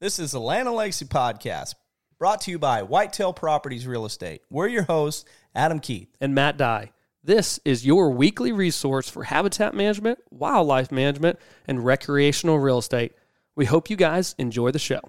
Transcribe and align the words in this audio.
This 0.00 0.20
is 0.20 0.30
the 0.30 0.38
Land 0.38 0.70
Legacy 0.70 1.06
Podcast, 1.06 1.74
brought 2.20 2.42
to 2.42 2.52
you 2.52 2.58
by 2.60 2.84
Whitetail 2.84 3.32
Properties 3.32 3.84
Real 3.84 4.06
Estate. 4.06 4.42
We're 4.48 4.68
your 4.68 4.84
hosts, 4.84 5.24
Adam 5.56 5.80
Keith. 5.80 6.14
And 6.20 6.36
Matt 6.36 6.56
Dye. 6.56 6.92
This 7.24 7.58
is 7.64 7.84
your 7.84 8.12
weekly 8.12 8.52
resource 8.52 9.08
for 9.08 9.24
habitat 9.24 9.74
management, 9.74 10.20
wildlife 10.30 10.92
management, 10.92 11.40
and 11.66 11.84
recreational 11.84 12.60
real 12.60 12.78
estate. 12.78 13.10
We 13.56 13.64
hope 13.64 13.90
you 13.90 13.96
guys 13.96 14.36
enjoy 14.38 14.70
the 14.70 14.78
show. 14.78 15.00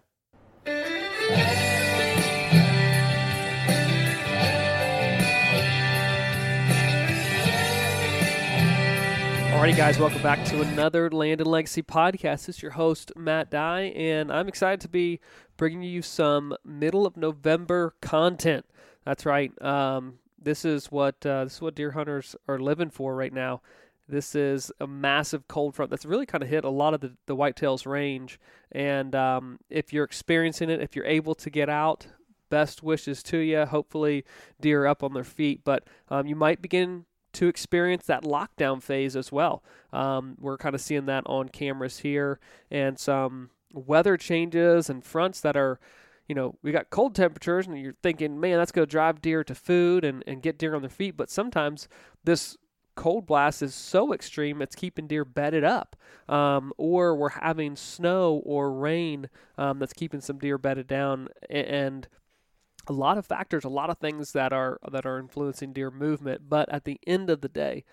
Alrighty, 9.60 9.76
guys, 9.76 10.00
welcome 10.00 10.24
back 10.24 10.46
to 10.46 10.62
another 10.62 11.12
Land 11.12 11.42
and 11.42 11.50
Legacy 11.52 11.84
podcast. 11.84 12.46
This 12.46 12.50
is 12.56 12.62
your 12.62 12.72
host, 12.72 13.12
Matt 13.18 13.52
Dye, 13.52 13.92
and 13.94 14.32
I'm 14.32 14.48
excited 14.48 14.80
to 14.80 14.88
be 14.88 15.20
bringing 15.58 15.84
you 15.84 16.02
some 16.02 16.56
middle 16.64 17.06
of 17.06 17.18
November 17.18 17.94
content. 18.02 18.66
That's 19.04 19.26
right. 19.26 19.52
Um, 19.62 20.20
this 20.42 20.64
is 20.64 20.86
what 20.86 21.26
uh, 21.26 21.44
this 21.44 21.56
is 21.56 21.62
what 21.62 21.76
deer 21.76 21.92
hunters 21.92 22.38
are 22.48 22.58
living 22.58 22.90
for 22.90 23.14
right 23.14 23.34
now. 23.34 23.62
This 24.08 24.34
is 24.34 24.72
a 24.80 24.88
massive 24.88 25.50
cold 25.50 25.76
front 25.76 25.92
that's 25.92 26.06
really 26.06 26.26
kind 26.26 26.42
of 26.42 26.50
hit 26.50 26.64
a 26.64 26.70
lot 26.70 26.94
of 26.94 27.02
the, 27.02 27.18
the 27.26 27.36
whitetails 27.36 27.86
range. 27.86 28.40
And 28.72 29.14
um, 29.14 29.60
if 29.70 29.92
you're 29.92 30.06
experiencing 30.06 30.70
it, 30.70 30.82
if 30.82 30.96
you're 30.96 31.04
able 31.04 31.36
to 31.36 31.50
get 31.50 31.68
out, 31.68 32.08
best 32.50 32.82
wishes 32.82 33.22
to 33.24 33.40
you. 33.40 33.66
Hopefully, 33.66 34.24
deer 34.62 34.84
are 34.84 34.88
up 34.88 35.04
on 35.04 35.14
their 35.14 35.26
feet, 35.26 35.66
but 35.66 35.86
um, 36.08 36.28
you 36.28 36.38
might 36.38 36.62
begin 36.62 37.04
to 37.34 37.48
experience 37.48 38.06
that 38.06 38.24
lockdown 38.24 38.82
phase 38.82 39.16
as 39.16 39.32
well. 39.32 39.64
Um, 39.94 40.36
we're 40.40 40.58
kind 40.58 40.76
of 40.76 40.82
seeing 40.82 41.06
that 41.06 41.24
on 41.26 41.50
cameras 41.50 42.00
here 42.00 42.40
and 42.72 42.98
some 42.98 43.50
weather 43.74 44.18
changes 44.18 44.90
and 44.90 45.04
fronts 45.04 45.42
that 45.42 45.56
are, 45.56 45.80
you 46.28 46.36
know, 46.36 46.56
we 46.62 46.72
got 46.72 46.90
cold 46.90 47.16
temperatures 47.16 47.68
and 47.68 47.80
you're 47.80 47.94
thinking, 48.02 48.40
man, 48.40 48.58
that's 48.58 48.72
going 48.72 48.88
to 48.88 48.92
drive 48.92 49.22
deer 49.22 49.44
to 49.44 49.56
food 49.56 50.04
and, 50.04 50.24
and 50.26 50.42
get 50.42 50.58
deer 50.58 50.76
on 50.76 50.82
their 50.82 50.90
feet. 50.90 51.18
But 51.18 51.30
sometimes 51.30 51.88
this 52.24 52.58
cold 53.00 53.26
blast 53.26 53.62
is 53.62 53.74
so 53.74 54.12
extreme 54.12 54.62
it's 54.62 54.76
keeping 54.76 55.08
deer 55.08 55.24
bedded 55.24 55.64
up 55.64 55.96
um, 56.28 56.74
or 56.78 57.16
we're 57.16 57.30
having 57.30 57.74
snow 57.74 58.42
or 58.46 58.74
rain 58.74 59.30
um, 59.58 59.80
that's 59.80 59.94
keeping 59.94 60.20
some 60.20 60.38
deer 60.38 60.58
bedded 60.58 60.86
down 60.86 61.30
and 61.50 62.10
a 62.90 62.94
lot 62.94 63.20
of 63.20 63.26
factors, 63.26 63.64
a 63.64 63.70
lot 63.70 63.92
of 63.92 64.00
things 64.00 64.34
that 64.34 64.52
are 64.52 64.80
that 64.92 65.06
are 65.06 65.20
influencing 65.20 65.72
deer 65.72 65.92
movement. 65.92 66.50
But 66.50 66.68
at 66.70 66.84
the 66.84 67.00
end 67.06 67.30
of 67.30 67.42
the 67.42 67.48
day, 67.48 67.86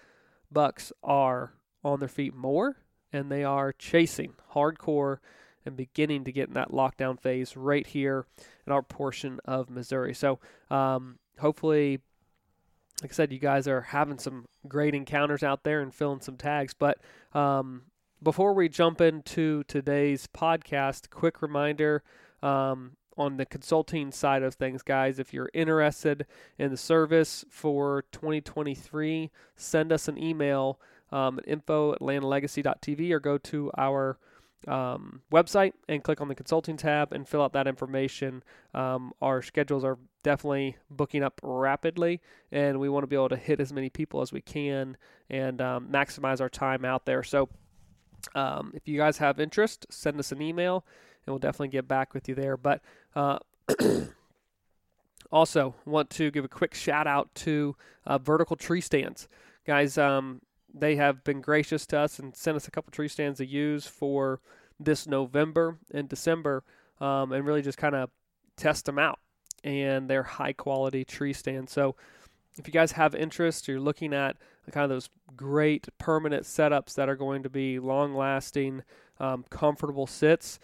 bucks 0.50 0.92
are 1.04 1.52
on 1.84 2.00
their 2.00 2.08
feet 2.08 2.34
more, 2.34 2.78
and 3.12 3.30
they 3.30 3.44
are 3.44 3.72
chasing 3.72 4.34
hardcore 4.54 5.18
and 5.66 5.76
beginning 5.76 6.24
to 6.24 6.32
get 6.32 6.48
in 6.48 6.54
that 6.54 6.70
lockdown 6.70 7.20
phase 7.20 7.56
right 7.56 7.86
here 7.86 8.24
in 8.66 8.72
our 8.72 8.82
portion 8.82 9.38
of 9.44 9.68
Missouri. 9.68 10.14
So 10.14 10.38
um, 10.70 11.18
hopefully, 11.38 12.00
like 13.02 13.10
I 13.10 13.14
said, 13.14 13.32
you 13.32 13.38
guys 13.38 13.68
are 13.68 13.82
having 13.82 14.18
some 14.18 14.46
great 14.66 14.94
encounters 14.94 15.42
out 15.42 15.64
there 15.64 15.80
and 15.80 15.92
filling 15.94 16.20
some 16.20 16.36
tags. 16.36 16.72
But 16.72 16.98
um, 17.34 17.82
before 18.22 18.54
we 18.54 18.68
jump 18.68 19.00
into 19.00 19.64
today's 19.64 20.26
podcast, 20.26 21.10
quick 21.10 21.42
reminder. 21.42 22.02
Um, 22.42 22.92
on 23.16 23.36
the 23.36 23.46
consulting 23.46 24.12
side 24.12 24.42
of 24.42 24.54
things, 24.54 24.82
guys, 24.82 25.18
if 25.18 25.32
you're 25.32 25.50
interested 25.54 26.26
in 26.58 26.70
the 26.70 26.76
service 26.76 27.44
for 27.48 28.04
2023, 28.12 29.30
send 29.56 29.92
us 29.92 30.08
an 30.08 30.22
email 30.22 30.78
um, 31.12 31.38
at 31.38 31.48
info 31.48 31.92
at 31.92 32.00
or 32.00 33.20
go 33.20 33.38
to 33.38 33.70
our 33.78 34.18
um, 34.66 35.22
website 35.32 35.72
and 35.88 36.02
click 36.02 36.20
on 36.20 36.28
the 36.28 36.34
consulting 36.34 36.76
tab 36.76 37.12
and 37.12 37.28
fill 37.28 37.42
out 37.42 37.52
that 37.52 37.66
information. 37.66 38.42
Um, 38.74 39.12
our 39.22 39.42
schedules 39.42 39.84
are 39.84 39.98
definitely 40.22 40.76
booking 40.90 41.22
up 41.22 41.40
rapidly, 41.42 42.20
and 42.50 42.80
we 42.80 42.88
want 42.88 43.04
to 43.04 43.06
be 43.06 43.16
able 43.16 43.28
to 43.28 43.36
hit 43.36 43.60
as 43.60 43.72
many 43.72 43.90
people 43.90 44.20
as 44.20 44.32
we 44.32 44.40
can 44.40 44.96
and 45.30 45.60
um, 45.60 45.88
maximize 45.88 46.40
our 46.40 46.48
time 46.48 46.84
out 46.84 47.06
there. 47.06 47.22
So, 47.22 47.48
um, 48.34 48.72
if 48.74 48.88
you 48.88 48.96
guys 48.96 49.18
have 49.18 49.38
interest, 49.38 49.86
send 49.88 50.18
us 50.18 50.32
an 50.32 50.42
email 50.42 50.84
and 51.26 51.32
we'll 51.32 51.38
definitely 51.38 51.68
get 51.68 51.88
back 51.88 52.14
with 52.14 52.28
you 52.28 52.34
there. 52.34 52.56
But 52.56 52.80
uh, 53.16 53.38
also, 55.32 55.74
want 55.84 56.10
to 56.10 56.30
give 56.30 56.44
a 56.44 56.48
quick 56.48 56.74
shout 56.74 57.06
out 57.06 57.34
to 57.34 57.74
uh, 58.06 58.18
Vertical 58.18 58.54
Tree 58.54 58.80
Stands. 58.80 59.26
Guys, 59.66 59.98
um, 59.98 60.42
they 60.72 60.96
have 60.96 61.24
been 61.24 61.40
gracious 61.40 61.86
to 61.86 61.98
us 61.98 62.18
and 62.18 62.36
sent 62.36 62.56
us 62.56 62.68
a 62.68 62.70
couple 62.70 62.92
tree 62.92 63.08
stands 63.08 63.38
to 63.38 63.46
use 63.46 63.86
for 63.86 64.40
this 64.78 65.06
November 65.06 65.78
and 65.92 66.08
December 66.08 66.62
um, 67.00 67.32
and 67.32 67.46
really 67.46 67.62
just 67.62 67.78
kind 67.78 67.94
of 67.94 68.10
test 68.56 68.84
them 68.84 68.98
out. 68.98 69.18
And 69.64 70.08
they're 70.08 70.22
high 70.22 70.52
quality 70.52 71.04
tree 71.04 71.32
stands. 71.32 71.72
So, 71.72 71.96
if 72.58 72.66
you 72.66 72.72
guys 72.72 72.92
have 72.92 73.14
interest, 73.14 73.66
you're 73.66 73.80
looking 73.80 74.14
at 74.14 74.36
kind 74.70 74.84
of 74.84 74.90
those 74.90 75.10
great 75.36 75.88
permanent 75.98 76.44
setups 76.44 76.94
that 76.94 77.08
are 77.08 77.16
going 77.16 77.42
to 77.42 77.50
be 77.50 77.78
long 77.78 78.14
lasting, 78.14 78.82
um, 79.18 79.44
comfortable 79.50 80.06
sits 80.06 80.58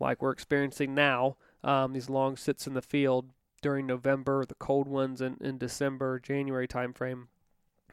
like 0.00 0.22
we're 0.22 0.30
experiencing 0.30 0.94
now, 0.94 1.36
um, 1.64 1.92
these 1.92 2.10
long 2.10 2.36
sits 2.36 2.66
in 2.66 2.74
the 2.74 2.82
field 2.82 3.30
during 3.62 3.86
November, 3.86 4.44
the 4.44 4.54
cold 4.54 4.86
ones 4.86 5.20
in, 5.20 5.38
in 5.40 5.56
December, 5.56 6.20
January 6.20 6.68
timeframe, 6.68 7.28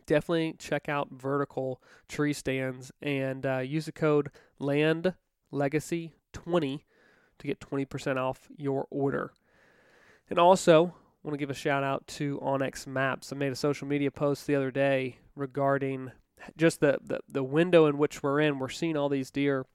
definitely 0.06 0.54
check 0.60 0.90
out 0.90 1.10
vertical 1.12 1.82
tree 2.10 2.34
stands 2.34 2.92
and 3.02 3.46
uh, 3.46 3.60
use 3.60 3.86
the 3.86 3.92
code 3.92 4.30
Land 4.60 5.14
Legacy 5.50 6.14
20 6.34 6.86
to 7.40 7.48
get 7.48 7.62
20% 7.62 8.18
off 8.18 8.50
your 8.58 8.86
order. 8.92 9.32
And 10.30 10.38
also, 10.38 10.94
want 11.24 11.34
to 11.34 11.38
give 11.38 11.50
a 11.50 11.54
shout 11.54 11.84
out 11.84 12.06
to 12.08 12.40
onX 12.40 12.88
Maps. 12.88 13.32
I 13.32 13.36
made 13.36 13.52
a 13.52 13.56
social 13.56 13.88
media 13.88 14.12
post 14.12 14.48
the 14.48 14.56
other 14.56 14.72
day 14.72 15.20
regarding 15.36 16.12
just 16.58 16.80
the, 16.80 16.98
the, 17.02 17.20
the 17.30 17.44
window 17.44 17.86
in 17.86 17.98
which 17.98 18.24
we're 18.24 18.42
in. 18.42 18.60
We're 18.60 18.70
seeing 18.70 18.98
all 18.98 19.10
these 19.10 19.32
deer 19.32 19.66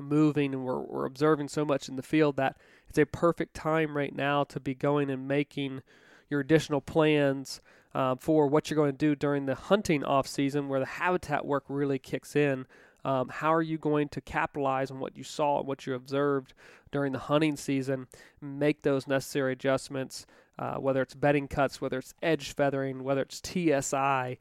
moving 0.00 0.54
and 0.54 0.64
we're, 0.64 0.80
we're 0.80 1.06
observing 1.06 1.48
so 1.48 1.64
much 1.64 1.88
in 1.88 1.96
the 1.96 2.02
field 2.02 2.36
that 2.36 2.56
it's 2.88 2.98
a 2.98 3.06
perfect 3.06 3.54
time 3.54 3.96
right 3.96 4.14
now 4.14 4.44
to 4.44 4.60
be 4.60 4.74
going 4.74 5.10
and 5.10 5.28
making 5.28 5.82
your 6.28 6.40
additional 6.40 6.80
plans 6.80 7.60
uh, 7.94 8.14
for 8.16 8.46
what 8.46 8.70
you're 8.70 8.76
going 8.76 8.92
to 8.92 8.96
do 8.96 9.14
during 9.14 9.46
the 9.46 9.54
hunting 9.54 10.04
off 10.04 10.26
season 10.26 10.68
where 10.68 10.80
the 10.80 10.86
habitat 10.86 11.44
work 11.44 11.64
really 11.68 11.98
kicks 11.98 12.36
in. 12.36 12.66
Um, 13.04 13.28
how 13.28 13.52
are 13.54 13.62
you 13.62 13.78
going 13.78 14.08
to 14.10 14.20
capitalize 14.20 14.90
on 14.90 15.00
what 15.00 15.16
you 15.16 15.24
saw 15.24 15.58
and 15.58 15.66
what 15.66 15.86
you 15.86 15.94
observed 15.94 16.52
during 16.92 17.12
the 17.12 17.18
hunting 17.18 17.56
season? 17.56 18.06
Make 18.40 18.82
those 18.82 19.06
necessary 19.06 19.52
adjustments, 19.52 20.26
uh, 20.58 20.76
whether 20.76 21.02
it's 21.02 21.14
bedding 21.14 21.48
cuts, 21.48 21.80
whether 21.80 21.98
it's 21.98 22.14
edge 22.22 22.52
feathering, 22.54 23.02
whether 23.02 23.22
it's 23.22 23.40
TSI, 23.42 24.38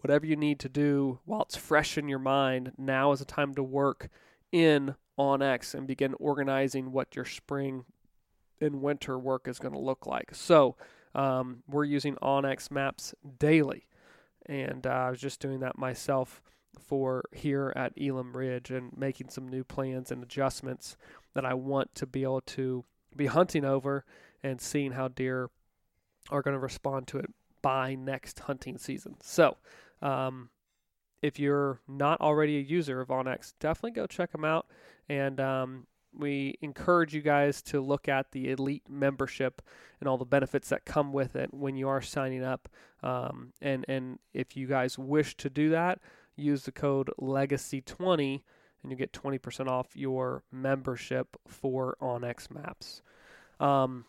whatever 0.00 0.26
you 0.26 0.36
need 0.36 0.58
to 0.60 0.68
do 0.68 1.18
while 1.24 1.42
it's 1.42 1.56
fresh 1.56 1.98
in 1.98 2.08
your 2.08 2.18
mind. 2.18 2.72
Now 2.78 3.12
is 3.12 3.18
the 3.18 3.24
time 3.24 3.54
to 3.54 3.62
work 3.62 4.08
in 4.52 4.94
onX 5.18 5.74
and 5.74 5.86
begin 5.86 6.14
organizing 6.18 6.92
what 6.92 7.16
your 7.16 7.24
spring 7.24 7.84
and 8.60 8.80
winter 8.80 9.18
work 9.18 9.48
is 9.48 9.58
going 9.58 9.74
to 9.74 9.80
look 9.80 10.06
like. 10.06 10.34
So 10.34 10.76
um, 11.14 11.62
we're 11.68 11.84
using 11.84 12.16
onX 12.16 12.70
Maps 12.70 13.14
daily, 13.38 13.86
and 14.46 14.86
uh, 14.86 14.90
I 14.90 15.10
was 15.10 15.20
just 15.20 15.40
doing 15.40 15.60
that 15.60 15.78
myself 15.78 16.42
for 16.78 17.24
here 17.32 17.72
at 17.76 17.92
Elam 18.00 18.36
Ridge 18.36 18.70
and 18.70 18.96
making 18.96 19.30
some 19.30 19.48
new 19.48 19.64
plans 19.64 20.10
and 20.10 20.22
adjustments 20.22 20.96
that 21.34 21.44
I 21.44 21.54
want 21.54 21.94
to 21.96 22.06
be 22.06 22.22
able 22.22 22.42
to 22.42 22.84
be 23.16 23.26
hunting 23.26 23.64
over 23.64 24.04
and 24.42 24.60
seeing 24.60 24.92
how 24.92 25.08
deer 25.08 25.50
are 26.30 26.42
going 26.42 26.54
to 26.54 26.60
respond 26.60 27.08
to 27.08 27.18
it 27.18 27.30
by 27.62 27.94
next 27.94 28.40
hunting 28.40 28.78
season. 28.78 29.16
So 29.22 29.56
um, 30.02 30.50
if 31.22 31.38
you're 31.38 31.80
not 31.88 32.20
already 32.20 32.58
a 32.58 32.62
user 32.62 33.00
of 33.00 33.08
onX, 33.08 33.54
definitely 33.60 33.92
go 33.92 34.06
check 34.06 34.32
them 34.32 34.44
out. 34.44 34.66
And 35.08 35.40
um, 35.40 35.86
we 36.16 36.56
encourage 36.60 37.14
you 37.14 37.22
guys 37.22 37.62
to 37.62 37.80
look 37.80 38.08
at 38.08 38.32
the 38.32 38.50
elite 38.50 38.84
membership 38.88 39.62
and 40.00 40.08
all 40.08 40.18
the 40.18 40.24
benefits 40.24 40.68
that 40.68 40.84
come 40.84 41.12
with 41.12 41.36
it 41.36 41.52
when 41.52 41.76
you 41.76 41.88
are 41.88 42.02
signing 42.02 42.44
up. 42.44 42.68
Um, 43.02 43.52
and 43.60 43.84
and 43.88 44.18
if 44.32 44.56
you 44.56 44.66
guys 44.66 44.98
wish 44.98 45.36
to 45.38 45.50
do 45.50 45.70
that, 45.70 46.00
use 46.36 46.64
the 46.64 46.72
code 46.72 47.10
Legacy20 47.20 48.42
and 48.82 48.92
you 48.92 48.96
get 48.96 49.12
20% 49.12 49.66
off 49.66 49.96
your 49.96 50.44
membership 50.52 51.36
for 51.46 51.96
onX 52.00 52.50
Maps. 52.50 53.02
Um, 53.58 54.04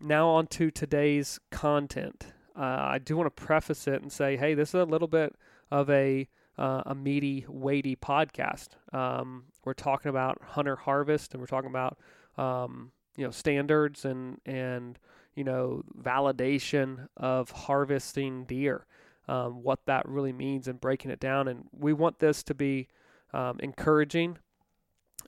now 0.00 0.28
on 0.28 0.46
to 0.48 0.70
today's 0.70 1.38
content. 1.50 2.32
Uh, 2.58 2.62
I 2.62 2.98
do 2.98 3.16
want 3.16 3.34
to 3.34 3.42
preface 3.44 3.86
it 3.86 4.00
and 4.00 4.10
say, 4.10 4.36
hey, 4.36 4.54
this 4.54 4.70
is 4.70 4.74
a 4.80 4.84
little 4.84 5.08
bit 5.08 5.34
of 5.70 5.90
a 5.90 6.28
uh, 6.58 6.82
a 6.86 6.94
meaty, 6.94 7.44
weighty 7.48 7.96
podcast. 7.96 8.68
Um, 8.92 9.44
we're 9.64 9.74
talking 9.74 10.08
about 10.08 10.40
hunter 10.42 10.76
harvest, 10.76 11.32
and 11.32 11.40
we're 11.40 11.46
talking 11.46 11.70
about 11.70 11.98
um, 12.38 12.92
you 13.16 13.24
know 13.24 13.30
standards 13.30 14.04
and 14.04 14.40
and 14.46 14.98
you 15.34 15.44
know 15.44 15.82
validation 16.00 17.08
of 17.16 17.50
harvesting 17.50 18.44
deer, 18.44 18.86
um, 19.28 19.62
what 19.62 19.80
that 19.86 20.08
really 20.08 20.32
means, 20.32 20.68
and 20.68 20.80
breaking 20.80 21.10
it 21.10 21.20
down. 21.20 21.48
And 21.48 21.64
we 21.72 21.92
want 21.92 22.18
this 22.18 22.42
to 22.44 22.54
be 22.54 22.88
um, 23.32 23.58
encouraging. 23.60 24.38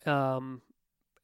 Um, 0.07 0.63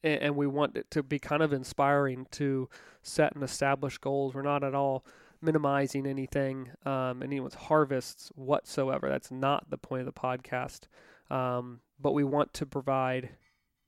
and, 0.03 0.23
and 0.23 0.37
we 0.37 0.47
want 0.47 0.77
it 0.77 0.91
to 0.91 1.03
be 1.03 1.19
kind 1.19 1.43
of 1.43 1.53
inspiring 1.53 2.27
to 2.33 2.69
set 3.03 3.35
and 3.35 3.43
establish 3.43 3.99
goals. 3.99 4.35
We're 4.35 4.43
not 4.43 4.63
at 4.63 4.75
all 4.75 5.05
minimizing 5.45 6.07
anything, 6.07 6.71
um, 6.85 7.23
anyone's 7.23 7.55
harvests 7.55 8.31
whatsoever. 8.35 9.09
That's 9.09 9.31
not 9.31 9.71
the 9.71 9.79
point 9.79 10.01
of 10.01 10.07
the 10.07 10.21
podcast. 10.21 10.83
Um, 11.31 11.81
but 12.01 12.13
we 12.13 12.25
want 12.25 12.53
to 12.55 12.67
provide 12.67 13.31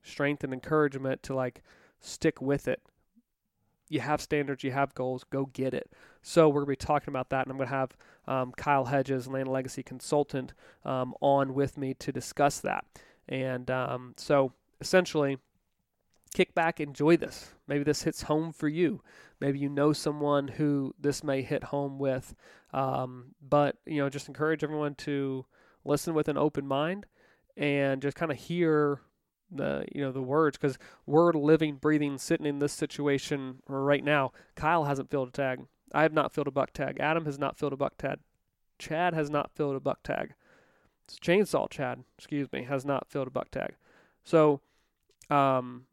strength 0.03 0.45
and 0.45 0.53
encouragement 0.53 1.23
to 1.25 1.35
like 1.35 1.63
stick 2.01 2.41
with 2.41 2.69
it. 2.69 2.83
You 3.89 4.01
have 4.01 4.21
standards, 4.21 4.65
you 4.65 4.73
have 4.73 4.95
goals, 4.95 5.25
go 5.25 5.47
get 5.47 5.73
it. 5.73 5.93
So 6.23 6.49
we're 6.49 6.65
going 6.65 6.77
to 6.77 6.83
be 6.83 6.87
talking 6.87 7.13
about 7.13 7.31
that, 7.31 7.43
and 7.43 7.53
I'm 7.53 7.57
going 7.57 7.69
to 7.69 7.75
have 7.75 7.97
um, 8.27 8.53
Kyle 8.57 8.87
Hedges, 8.87 9.29
Land 9.29 9.49
Legacy 9.49 9.85
consultant, 9.85 10.55
um, 10.85 11.15
on 11.21 11.55
with 11.55 11.79
me 11.79 11.95
to 11.95 12.11
discuss 12.11 12.59
that. 12.61 12.85
And 13.29 13.71
um, 13.71 14.15
so 14.17 14.53
essentially, 14.81 15.39
kick 16.35 16.53
back, 16.53 16.81
enjoy 16.81 17.17
this. 17.17 17.55
Maybe 17.69 17.85
this 17.85 18.03
hits 18.03 18.23
home 18.23 18.53
for 18.53 18.69
you. 18.69 19.03
Maybe 19.41 19.59
you 19.59 19.69
know 19.69 19.93
someone 19.93 20.49
who 20.49 20.95
this 20.99 21.23
may 21.23 21.43
hit 21.43 21.65
home 21.65 21.99
with. 21.99 22.35
Um, 22.73 23.35
but 23.41 23.77
you 23.87 23.99
know, 23.99 24.09
just 24.09 24.29
encourage 24.29 24.65
everyone 24.65 24.95
to 24.97 25.47
listen 25.85 26.15
with 26.15 26.29
an 26.29 26.39
open 26.39 26.67
mind 26.67 27.07
and 27.57 28.03
just 28.03 28.17
kind 28.17 28.33
of 28.33 28.39
hear 28.39 29.01
the 29.51 29.87
you 29.95 30.03
know 30.03 30.13
the 30.13 30.23
words 30.23 30.59
because 30.59 30.79
we're 31.07 31.33
living, 31.33 31.77
breathing, 31.77 32.19
sitting 32.19 32.47
in 32.47 32.59
this 32.59 32.73
situation 32.73 33.63
right 33.69 34.05
now. 34.05 34.33
Kyle 34.55 34.85
hasn't 34.85 35.11
filled 35.11 35.29
a 35.29 35.33
tag. 35.33 35.67
I 35.95 36.03
have 36.03 36.13
not 36.13 36.33
filled 36.33 36.49
a 36.49 36.53
buck 36.53 36.73
tag. 36.73 36.99
Adam 37.01 37.25
has 37.27 37.39
not 37.39 37.57
filled 37.57 37.73
a 37.73 37.77
buck 37.77 37.97
tag. 37.97 38.19
Chad 38.79 39.15
has 39.15 39.31
not 39.31 39.51
filled 39.55 39.77
a 39.77 39.81
buck 39.81 40.03
tag. 40.03 40.35
it's 41.05 41.19
Chainsaw 41.19 41.71
Chad, 41.71 42.05
excuse 42.19 42.51
me, 42.53 42.65
has 42.65 42.85
not 42.85 43.09
filled 43.09 43.29
a 43.29 43.31
buck 43.31 43.51
tag. 43.51 43.75
So, 44.25 44.61
um, 45.31 45.87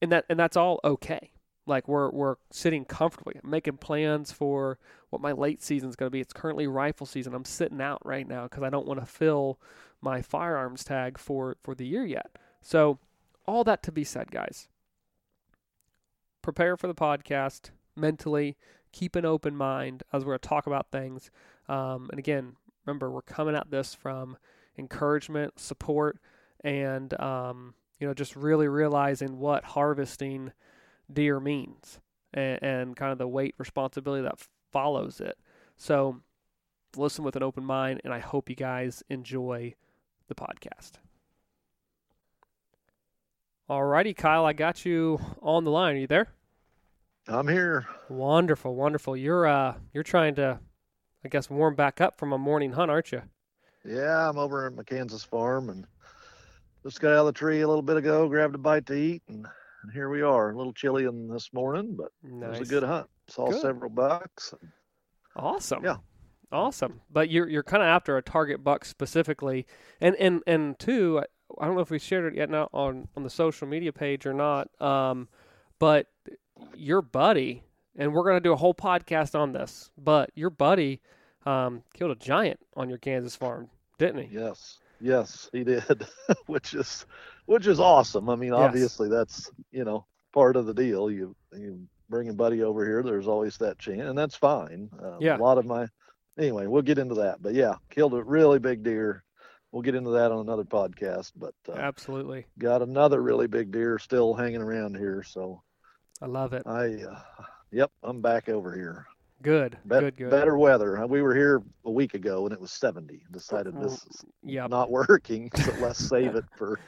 and 0.00 0.10
that 0.10 0.24
and 0.28 0.38
that's 0.38 0.56
all 0.56 0.80
okay. 0.82 1.30
Like 1.66 1.88
we're 1.88 2.10
we're 2.10 2.36
sitting 2.50 2.84
comfortably, 2.84 3.40
making 3.42 3.78
plans 3.78 4.32
for 4.32 4.78
what 5.10 5.22
my 5.22 5.32
late 5.32 5.62
season 5.62 5.88
is 5.88 5.96
going 5.96 6.08
to 6.08 6.12
be. 6.12 6.20
It's 6.20 6.32
currently 6.32 6.66
rifle 6.66 7.06
season. 7.06 7.34
I'm 7.34 7.44
sitting 7.44 7.80
out 7.80 8.04
right 8.04 8.26
now 8.28 8.44
because 8.44 8.62
I 8.62 8.70
don't 8.70 8.86
want 8.86 9.00
to 9.00 9.06
fill 9.06 9.58
my 10.00 10.20
firearms 10.20 10.84
tag 10.84 11.18
for 11.18 11.56
for 11.62 11.74
the 11.74 11.86
year 11.86 12.04
yet. 12.04 12.36
So, 12.60 12.98
all 13.46 13.64
that 13.64 13.82
to 13.84 13.92
be 13.92 14.04
said, 14.04 14.30
guys. 14.30 14.68
Prepare 16.42 16.76
for 16.76 16.86
the 16.86 16.94
podcast 16.94 17.70
mentally. 17.96 18.56
Keep 18.92 19.16
an 19.16 19.24
open 19.24 19.56
mind 19.56 20.02
as 20.12 20.24
we're 20.24 20.32
going 20.32 20.40
to 20.40 20.48
talk 20.48 20.66
about 20.66 20.90
things. 20.90 21.30
Um, 21.68 22.08
and 22.10 22.18
again, 22.18 22.56
remember 22.84 23.10
we're 23.10 23.22
coming 23.22 23.54
at 23.54 23.70
this 23.70 23.94
from 23.94 24.36
encouragement, 24.76 25.58
support, 25.58 26.18
and 26.62 27.18
um, 27.20 27.74
you 27.98 28.06
know 28.06 28.14
just 28.14 28.36
really 28.36 28.68
realizing 28.68 29.38
what 29.38 29.64
harvesting 29.64 30.52
deer 31.12 31.40
means 31.40 32.00
and, 32.32 32.62
and 32.62 32.96
kind 32.96 33.12
of 33.12 33.18
the 33.18 33.28
weight 33.28 33.54
responsibility 33.58 34.22
that 34.22 34.46
follows 34.72 35.20
it. 35.20 35.38
So 35.76 36.20
listen 36.96 37.24
with 37.24 37.36
an 37.36 37.42
open 37.42 37.64
mind, 37.64 38.00
and 38.04 38.12
I 38.12 38.18
hope 38.18 38.48
you 38.48 38.56
guys 38.56 39.02
enjoy 39.08 39.74
the 40.28 40.34
podcast. 40.34 40.92
Alrighty, 43.68 44.14
Kyle, 44.16 44.44
I 44.44 44.52
got 44.52 44.84
you 44.84 45.18
on 45.40 45.64
the 45.64 45.70
line. 45.70 45.96
Are 45.96 46.00
you 46.00 46.06
there? 46.06 46.28
I'm 47.26 47.48
here. 47.48 47.86
Wonderful, 48.10 48.74
wonderful. 48.74 49.16
You're 49.16 49.46
uh 49.46 49.76
you're 49.94 50.02
trying 50.02 50.34
to 50.34 50.60
I 51.24 51.28
guess 51.28 51.48
warm 51.48 51.74
back 51.74 52.00
up 52.00 52.18
from 52.18 52.34
a 52.34 52.38
morning 52.38 52.72
hunt, 52.72 52.90
aren't 52.90 53.12
you? 53.12 53.22
Yeah, 53.82 54.28
I'm 54.28 54.38
over 54.38 54.66
at 54.66 54.74
my 54.74 54.82
Kansas 54.82 55.24
farm 55.24 55.70
and 55.70 55.86
just 56.82 57.00
got 57.00 57.12
out 57.12 57.20
of 57.20 57.26
the 57.26 57.32
tree 57.32 57.62
a 57.62 57.66
little 57.66 57.82
bit 57.82 57.96
ago, 57.96 58.28
grabbed 58.28 58.54
a 58.54 58.58
bite 58.58 58.84
to 58.86 58.94
eat, 58.94 59.22
and, 59.28 59.46
and 59.84 59.92
here 59.92 60.08
we 60.08 60.22
are. 60.22 60.50
A 60.50 60.56
little 60.56 60.72
chilly 60.72 61.04
in 61.04 61.28
this 61.28 61.52
morning, 61.52 61.94
but 61.94 62.10
nice. 62.22 62.56
it 62.56 62.60
was 62.60 62.68
a 62.68 62.72
good 62.72 62.82
hunt. 62.82 63.06
Saw 63.28 63.50
good. 63.50 63.60
several 63.60 63.90
bucks. 63.90 64.54
Awesome. 65.36 65.84
Yeah. 65.84 65.96
Awesome. 66.50 67.02
But 67.10 67.30
you're 67.30 67.48
you're 67.48 67.62
kind 67.62 67.82
of 67.82 67.88
after 67.88 68.16
a 68.16 68.22
target 68.22 68.64
buck 68.64 68.84
specifically, 68.84 69.66
and 70.00 70.16
and 70.16 70.42
and 70.46 70.78
two, 70.78 71.22
I 71.60 71.66
don't 71.66 71.74
know 71.74 71.82
if 71.82 71.90
we 71.90 71.98
shared 71.98 72.32
it 72.32 72.36
yet 72.36 72.48
now 72.48 72.70
on 72.72 73.08
on 73.14 73.24
the 73.24 73.30
social 73.30 73.68
media 73.68 73.92
page 73.92 74.24
or 74.24 74.32
not. 74.32 74.68
Um, 74.80 75.28
but 75.78 76.06
your 76.74 77.02
buddy, 77.02 77.62
and 77.96 78.14
we're 78.14 78.24
gonna 78.24 78.40
do 78.40 78.52
a 78.52 78.56
whole 78.56 78.74
podcast 78.74 79.38
on 79.38 79.52
this. 79.52 79.90
But 79.98 80.30
your 80.34 80.50
buddy, 80.50 81.02
um, 81.44 81.82
killed 81.92 82.12
a 82.12 82.16
giant 82.16 82.60
on 82.74 82.88
your 82.88 82.98
Kansas 82.98 83.36
farm, 83.36 83.68
didn't 83.98 84.28
he? 84.28 84.34
Yes. 84.34 84.78
Yes, 85.00 85.50
he 85.52 85.64
did, 85.64 86.06
which 86.46 86.72
is 86.72 87.04
which 87.46 87.66
is 87.66 87.80
awesome. 87.80 88.28
I 88.28 88.36
mean, 88.36 88.52
yes. 88.52 88.60
obviously 88.60 89.08
that's 89.08 89.50
you 89.70 89.84
know 89.84 90.06
part 90.32 90.56
of 90.56 90.66
the 90.66 90.74
deal. 90.74 91.10
You 91.10 91.34
you 91.52 91.86
bring 92.08 92.28
a 92.28 92.32
buddy 92.32 92.62
over 92.62 92.84
here, 92.84 93.02
there's 93.02 93.28
always 93.28 93.56
that 93.58 93.78
chance, 93.78 94.02
and 94.02 94.16
that's 94.16 94.36
fine. 94.36 94.90
Um, 95.02 95.18
yeah. 95.20 95.36
A 95.36 95.38
lot 95.38 95.58
of 95.58 95.66
my 95.66 95.86
anyway, 96.38 96.66
we'll 96.66 96.82
get 96.82 96.98
into 96.98 97.16
that. 97.16 97.42
But 97.42 97.54
yeah, 97.54 97.74
killed 97.90 98.14
a 98.14 98.22
really 98.22 98.58
big 98.58 98.82
deer. 98.82 99.24
We'll 99.72 99.82
get 99.82 99.94
into 99.94 100.10
that 100.10 100.30
on 100.30 100.40
another 100.40 100.64
podcast. 100.64 101.32
But 101.36 101.54
uh, 101.68 101.72
absolutely 101.72 102.46
got 102.58 102.82
another 102.82 103.22
really 103.22 103.46
big 103.46 103.72
deer 103.72 103.98
still 103.98 104.34
hanging 104.34 104.62
around 104.62 104.96
here. 104.96 105.22
So 105.22 105.62
I 106.22 106.26
love 106.26 106.52
it. 106.52 106.62
I 106.66 107.02
uh, 107.02 107.20
yep, 107.70 107.90
I'm 108.02 108.20
back 108.20 108.48
over 108.48 108.74
here. 108.74 109.06
Good, 109.42 109.76
Be- 109.86 110.00
good, 110.00 110.16
good. 110.16 110.30
Better 110.30 110.56
weather. 110.56 111.04
We 111.06 111.20
were 111.20 111.34
here 111.34 111.62
a 111.84 111.90
week 111.90 112.14
ago 112.14 112.46
and 112.46 112.54
it 112.54 112.60
was 112.60 112.72
70. 112.72 113.24
Decided 113.30 113.78
this 113.78 113.92
is 113.92 114.24
yep. 114.42 114.70
not 114.70 114.90
working, 115.08 115.50
so 115.54 115.74
let's 115.80 115.98
save 115.98 116.34
it 116.34 116.46
for 116.56 116.78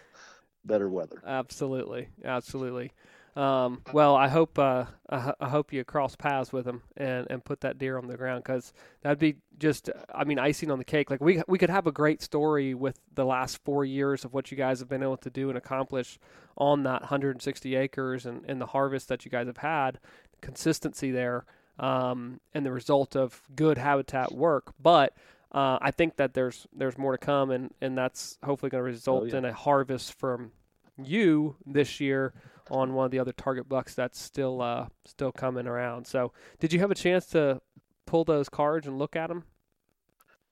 better 0.66 0.88
weather. 0.88 1.22
Absolutely, 1.26 2.08
absolutely. 2.24 2.92
Um, 3.36 3.82
well, 3.92 4.16
I 4.16 4.28
hope 4.28 4.58
uh, 4.58 4.86
I, 5.10 5.34
I, 5.38 5.50
hope 5.50 5.70
you 5.70 5.84
cross 5.84 6.16
paths 6.16 6.54
with 6.54 6.66
him 6.66 6.80
and, 6.96 7.26
and 7.28 7.44
put 7.44 7.60
that 7.60 7.76
deer 7.76 7.98
on 7.98 8.06
the 8.06 8.16
ground 8.16 8.42
because 8.42 8.72
that'd 9.02 9.18
be 9.18 9.36
just 9.58 9.90
I 10.14 10.24
mean 10.24 10.38
icing 10.38 10.70
on 10.70 10.78
the 10.78 10.86
cake. 10.86 11.10
Like 11.10 11.20
we 11.20 11.42
we 11.46 11.58
could 11.58 11.68
have 11.68 11.86
a 11.86 11.92
great 11.92 12.22
story 12.22 12.72
with 12.72 12.98
the 13.14 13.26
last 13.26 13.62
four 13.62 13.84
years 13.84 14.24
of 14.24 14.32
what 14.32 14.50
you 14.50 14.56
guys 14.56 14.78
have 14.78 14.88
been 14.88 15.02
able 15.02 15.18
to 15.18 15.28
do 15.28 15.50
and 15.50 15.58
accomplish 15.58 16.18
on 16.56 16.84
that 16.84 17.02
160 17.02 17.76
acres 17.76 18.24
and, 18.24 18.42
and 18.48 18.58
the 18.58 18.66
harvest 18.66 19.08
that 19.08 19.26
you 19.26 19.30
guys 19.30 19.46
have 19.48 19.58
had, 19.58 20.00
consistency 20.40 21.10
there 21.10 21.44
um, 21.78 22.40
and 22.54 22.64
the 22.64 22.72
result 22.72 23.14
of 23.14 23.42
good 23.54 23.76
habitat 23.76 24.32
work. 24.32 24.72
But 24.80 25.14
uh, 25.56 25.78
I 25.80 25.90
think 25.90 26.16
that 26.16 26.34
there's 26.34 26.66
there's 26.74 26.98
more 26.98 27.12
to 27.12 27.18
come, 27.18 27.50
and, 27.50 27.72
and 27.80 27.96
that's 27.96 28.38
hopefully 28.44 28.68
going 28.68 28.80
to 28.80 28.90
result 28.90 29.22
oh, 29.22 29.26
yeah. 29.26 29.38
in 29.38 29.44
a 29.46 29.54
harvest 29.54 30.12
from 30.12 30.52
you 31.02 31.56
this 31.64 31.98
year 31.98 32.34
on 32.70 32.92
one 32.92 33.06
of 33.06 33.10
the 33.10 33.18
other 33.18 33.32
target 33.32 33.66
bucks 33.66 33.94
that's 33.94 34.20
still 34.20 34.60
uh, 34.60 34.88
still 35.06 35.32
coming 35.32 35.66
around. 35.66 36.06
So, 36.06 36.32
did 36.60 36.74
you 36.74 36.80
have 36.80 36.90
a 36.90 36.94
chance 36.94 37.24
to 37.28 37.62
pull 38.04 38.24
those 38.24 38.50
cards 38.50 38.86
and 38.86 38.98
look 38.98 39.16
at 39.16 39.28
them? 39.28 39.44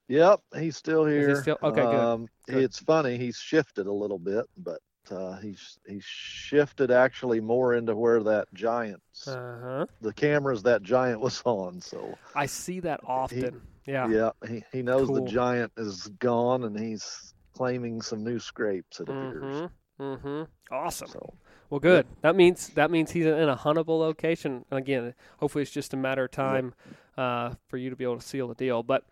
Yep, 0.07 0.41
he's 0.57 0.75
still 0.75 1.05
here. 1.05 1.35
He 1.35 1.35
still? 1.35 1.59
Okay, 1.61 1.81
good. 1.81 1.95
Um, 1.95 2.27
good. 2.47 2.63
It's 2.63 2.79
funny. 2.79 3.15
He's 3.19 3.37
shifted 3.37 3.85
a 3.85 3.93
little 3.93 4.19
bit, 4.19 4.45
but 4.57 4.79
uh, 5.11 5.37
he's 5.37 5.77
he's 5.87 6.03
shifted 6.03 6.89
actually 6.89 7.39
more 7.39 7.75
into 7.75 7.95
where 7.95 8.23
that 8.23 8.47
giant 8.55 9.03
uh-huh. 9.27 9.85
the 10.01 10.13
cameras 10.13 10.63
that 10.63 10.81
giant 10.81 11.19
was 11.19 11.43
on. 11.45 11.79
So 11.79 12.17
I 12.33 12.47
see 12.47 12.79
that 12.79 13.01
often. 13.05 13.53
He, 13.53 13.74
yeah, 13.85 14.07
yeah. 14.07 14.29
He 14.47 14.63
he 14.71 14.81
knows 14.81 15.07
cool. 15.07 15.23
the 15.23 15.31
giant 15.31 15.71
is 15.77 16.07
gone 16.19 16.63
and 16.63 16.79
he's 16.79 17.33
claiming 17.55 18.01
some 18.01 18.23
new 18.23 18.39
scrapes. 18.39 18.99
It 18.99 19.09
appears. 19.09 19.43
Mm-hmm. 19.43 20.03
mm-hmm. 20.03 20.43
Awesome. 20.73 21.07
So, 21.07 21.33
well, 21.69 21.79
good. 21.79 22.05
Yeah. 22.07 22.15
That 22.21 22.35
means 22.35 22.69
that 22.69 22.91
means 22.91 23.11
he's 23.11 23.25
in 23.25 23.49
a 23.49 23.55
huntable 23.55 23.99
location. 23.99 24.65
And 24.69 24.79
again, 24.79 25.13
hopefully, 25.37 25.61
it's 25.61 25.71
just 25.71 25.93
a 25.93 25.97
matter 25.97 26.25
of 26.25 26.31
time 26.31 26.73
uh, 27.17 27.53
for 27.67 27.77
you 27.77 27.89
to 27.89 27.95
be 27.95 28.03
able 28.03 28.17
to 28.17 28.25
seal 28.25 28.47
the 28.47 28.55
deal. 28.55 28.83
But 28.83 29.03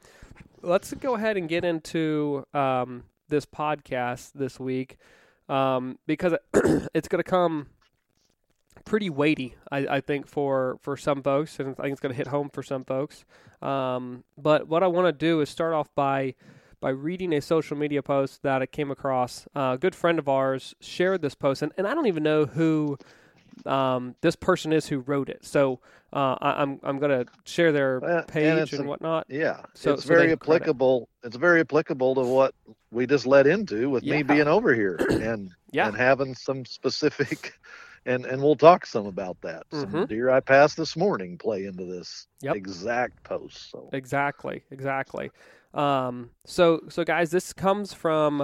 let's 0.62 0.94
go 0.94 1.16
ahead 1.16 1.38
and 1.38 1.48
get 1.48 1.66
into 1.66 2.46
um, 2.54 3.04
this 3.30 3.46
podcast 3.46 4.32
this 4.34 4.60
week 4.60 4.98
um, 5.50 5.98
because 6.08 6.34
it's 6.94 7.08
going 7.08 7.24
to 7.24 7.30
come 7.30 7.68
pretty 8.86 9.10
weighty, 9.10 9.56
I, 9.72 9.78
I, 9.88 10.02
think, 10.02 10.28
for, 10.28 10.78
for 10.82 10.98
some 10.98 11.22
folks, 11.22 11.60
and 11.60 11.76
I 11.80 11.84
think 11.84 11.94
it's 11.94 12.02
going 12.02 12.12
to 12.12 12.18
hit 12.18 12.28
home 12.28 12.50
for 12.50 12.64
some 12.64 12.84
folks. 12.84 13.26
Um, 13.62 14.24
but 14.38 14.68
what 14.68 14.84
I 14.84 14.88
want 14.88 15.08
to 15.08 15.14
do 15.14 15.42
is 15.42 15.50
start 15.50 15.74
off 15.74 15.90
by 15.96 16.36
by 16.82 16.90
reading 16.90 17.32
a 17.32 17.40
social 17.40 17.78
media 17.78 18.04
post 18.04 18.44
that 18.44 18.62
I 18.62 18.66
came 18.66 18.92
across. 18.92 19.48
Uh, 19.56 19.72
a 19.76 19.78
good 19.78 19.96
friend 19.96 20.20
of 20.20 20.28
ours 20.28 20.76
shared 20.82 21.22
this 21.22 21.34
post, 21.34 21.62
and, 21.62 21.72
and 21.78 21.88
I 21.88 21.96
don't 21.96 22.08
even 22.08 22.24
know 22.24 22.46
who 22.46 22.98
um, 23.66 24.16
this 24.20 24.36
person 24.36 24.74
is 24.74 24.88
who 24.88 25.00
wrote 25.00 25.30
it. 25.30 25.46
So 25.46 25.80
uh, 26.12 26.36
I, 26.42 26.62
am 26.62 26.72
I'm, 26.72 26.80
I'm 26.84 27.00
going 27.00 27.26
to 27.26 27.32
share 27.46 27.72
their 27.72 28.24
page 28.28 28.74
and, 28.74 28.82
and 28.82 28.90
whatnot. 28.90 29.28
Yeah, 29.30 29.62
so 29.74 29.94
it's 29.94 30.04
so 30.04 30.14
very 30.14 30.34
applicable. 30.34 31.08
It's 31.24 31.38
very 31.38 31.62
applicable 31.62 32.16
to 32.16 32.22
what 32.22 32.54
we 32.92 33.08
just 33.08 33.26
led 33.26 33.48
into 33.48 33.90
with 33.90 34.04
yeah. 34.04 34.18
me 34.18 34.24
being 34.24 34.48
over 34.48 34.74
here 34.74 34.98
and 35.10 35.52
yeah. 35.72 35.88
and 35.88 35.96
having 35.96 36.36
some 36.36 36.66
specific. 36.66 37.54
And, 38.06 38.26
and 38.26 38.42
we'll 38.42 38.56
talk 38.56 38.86
some 38.86 39.06
about 39.06 39.40
that. 39.42 39.64
Some 39.72 39.86
mm-hmm. 39.86 40.06
deer 40.06 40.30
I 40.30 40.42
passed 40.42 40.76
this 40.76 40.98
morning 40.98 41.38
play 41.38 41.66
into 41.66 41.86
this 41.86 42.28
yep. 42.42 42.56
exact 42.56 43.24
post. 43.24 43.72
So 43.72 43.90
exactly, 43.94 44.64
exactly. 44.72 45.32
Um, 45.74 46.32
so 46.46 46.82
so 46.90 47.04
guys, 47.04 47.32
this 47.32 47.54
comes 47.54 47.94
from 47.94 48.42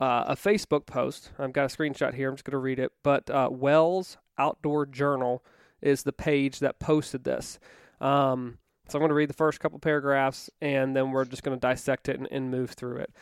uh, 0.00 0.24
a 0.28 0.36
Facebook 0.36 0.86
post. 0.86 1.32
I've 1.38 1.52
got 1.52 1.72
a 1.72 1.76
screenshot 1.76 2.14
here. 2.14 2.28
I'm 2.28 2.36
just 2.36 2.44
going 2.44 2.52
to 2.52 2.58
read 2.58 2.78
it. 2.78 2.92
But 3.02 3.28
uh, 3.30 3.48
Wells 3.50 4.16
Outdoor 4.38 4.86
Journal 4.86 5.44
is 5.82 6.02
the 6.02 6.12
page 6.12 6.60
that 6.60 6.78
posted 6.78 7.24
this. 7.24 7.58
Um, 8.00 8.58
so 8.88 8.98
I'm 8.98 9.00
going 9.00 9.10
to 9.10 9.14
read 9.14 9.28
the 9.28 9.34
first 9.34 9.60
couple 9.60 9.78
paragraphs, 9.78 10.48
and 10.60 10.96
then 10.96 11.10
we're 11.10 11.24
just 11.24 11.42
going 11.42 11.56
to 11.56 11.60
dissect 11.60 12.08
it 12.08 12.18
and, 12.18 12.28
and, 12.30 12.50
move 12.50 12.70
through 12.70 12.98
it. 12.98 13.12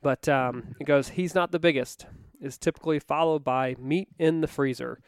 But 0.00 0.28
um, 0.28 0.76
it 0.78 0.84
goes, 0.84 1.08
he's 1.08 1.34
not 1.34 1.50
the 1.50 1.58
biggest, 1.58 2.06
is 2.40 2.58
typically 2.58 2.98
followed 2.98 3.44
by 3.44 3.76
meat 3.78 4.08
in 4.18 4.40
the 4.40 4.46
freezer. 4.46 5.00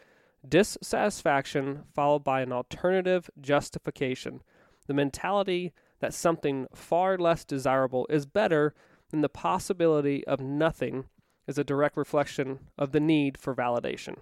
Dissatisfaction 0.49 1.85
followed 1.95 2.25
by 2.25 2.41
an 2.41 2.53
alternative 2.53 3.29
justification. 3.41 4.43
The 4.87 4.95
mentality 4.95 5.73
that 6.01 6.15
something 6.15 6.67
far 6.75 7.19
less 7.19 7.45
desirable 7.45 8.07
is 8.09 8.27
better 8.27 8.75
than 9.11 9.21
the 9.21 9.29
possibility 9.29 10.27
of 10.27 10.41
nothing 10.41 11.07
is 11.47 11.59
a 11.59 11.65
direct 11.65 11.97
reflection 11.97 12.61
of 12.77 12.93
the 12.93 13.01
need 13.01 13.39
for 13.39 13.55
validation. 13.55 14.17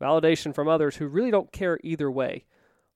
Validation 0.00 0.54
from 0.54 0.68
others 0.68 0.96
who 0.96 1.06
really 1.08 1.30
don't 1.30 1.52
care 1.52 1.78
either 1.82 2.10
way 2.10 2.44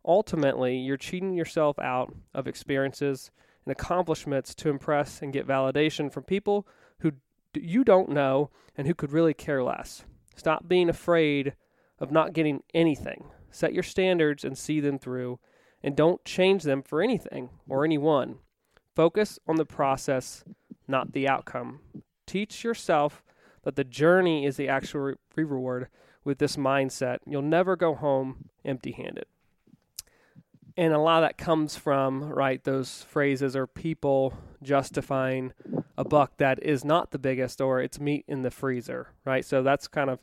ultimately 0.05 0.77
you're 0.77 0.97
cheating 0.97 1.35
yourself 1.35 1.79
out 1.79 2.15
of 2.35 2.47
experiences 2.47 3.31
and 3.65 3.73
accomplishments 3.73 4.55
to 4.55 4.69
impress 4.69 5.23
and 5.23 5.33
get 5.33 5.47
validation 5.47 6.13
from 6.13 6.23
people 6.25 6.67
you 7.63 7.85
don't 7.85 8.09
know 8.09 8.51
and 8.77 8.87
who 8.87 8.95
could 8.95 9.13
really 9.13 9.35
care 9.35 9.63
less. 9.63 10.05
Stop 10.37 10.69
being 10.69 10.89
afraid 10.89 11.55
of 11.99 12.11
not 12.11 12.33
getting 12.33 12.63
anything. 12.73 13.27
Set 13.51 13.73
your 13.73 13.83
standards 13.83 14.45
and 14.45 14.59
see 14.59 14.81
them 14.81 14.99
through, 14.99 15.39
and 15.83 15.97
don't 15.97 16.25
change 16.25 16.65
them 16.65 16.83
for 16.83 17.01
anything 17.01 17.51
or 17.69 17.85
anyone. 17.85 18.39
Focus 18.97 19.39
on 19.47 19.57
the 19.57 19.65
process, 19.65 20.43
not 20.89 21.13
the 21.13 21.29
outcome. 21.29 21.81
Teach 22.27 22.65
yourself 22.65 23.23
that 23.63 23.77
the 23.77 23.85
journey 23.85 24.45
is 24.45 24.57
the 24.57 24.69
actual 24.69 25.15
reward 25.37 25.89
with 26.25 26.39
this 26.39 26.57
mindset. 26.57 27.19
You'll 27.27 27.43
never 27.43 27.77
go 27.77 27.95
home 27.95 28.51
empty 28.65 28.93
handed 28.93 29.27
and 30.77 30.93
a 30.93 30.99
lot 30.99 31.23
of 31.23 31.29
that 31.29 31.39
comes 31.39 31.77
from 31.77 32.25
right 32.25 32.63
those 32.65 33.03
phrases 33.03 33.55
or 33.55 33.67
people 33.67 34.35
justifying 34.65 35.53
a 35.97 36.05
buck 36.05 36.37
that 36.39 36.63
is 36.63 36.85
not 36.85 37.11
the 37.11 37.19
biggest 37.19 37.61
or 37.61 37.81
it's 37.81 38.01
meat 38.01 38.25
in 38.27 38.43
the 38.43 38.51
freezer 38.51 39.09
right? 39.25 39.45
So 39.45 39.63
that's 39.63 39.89
kind 39.89 40.11
of 40.11 40.21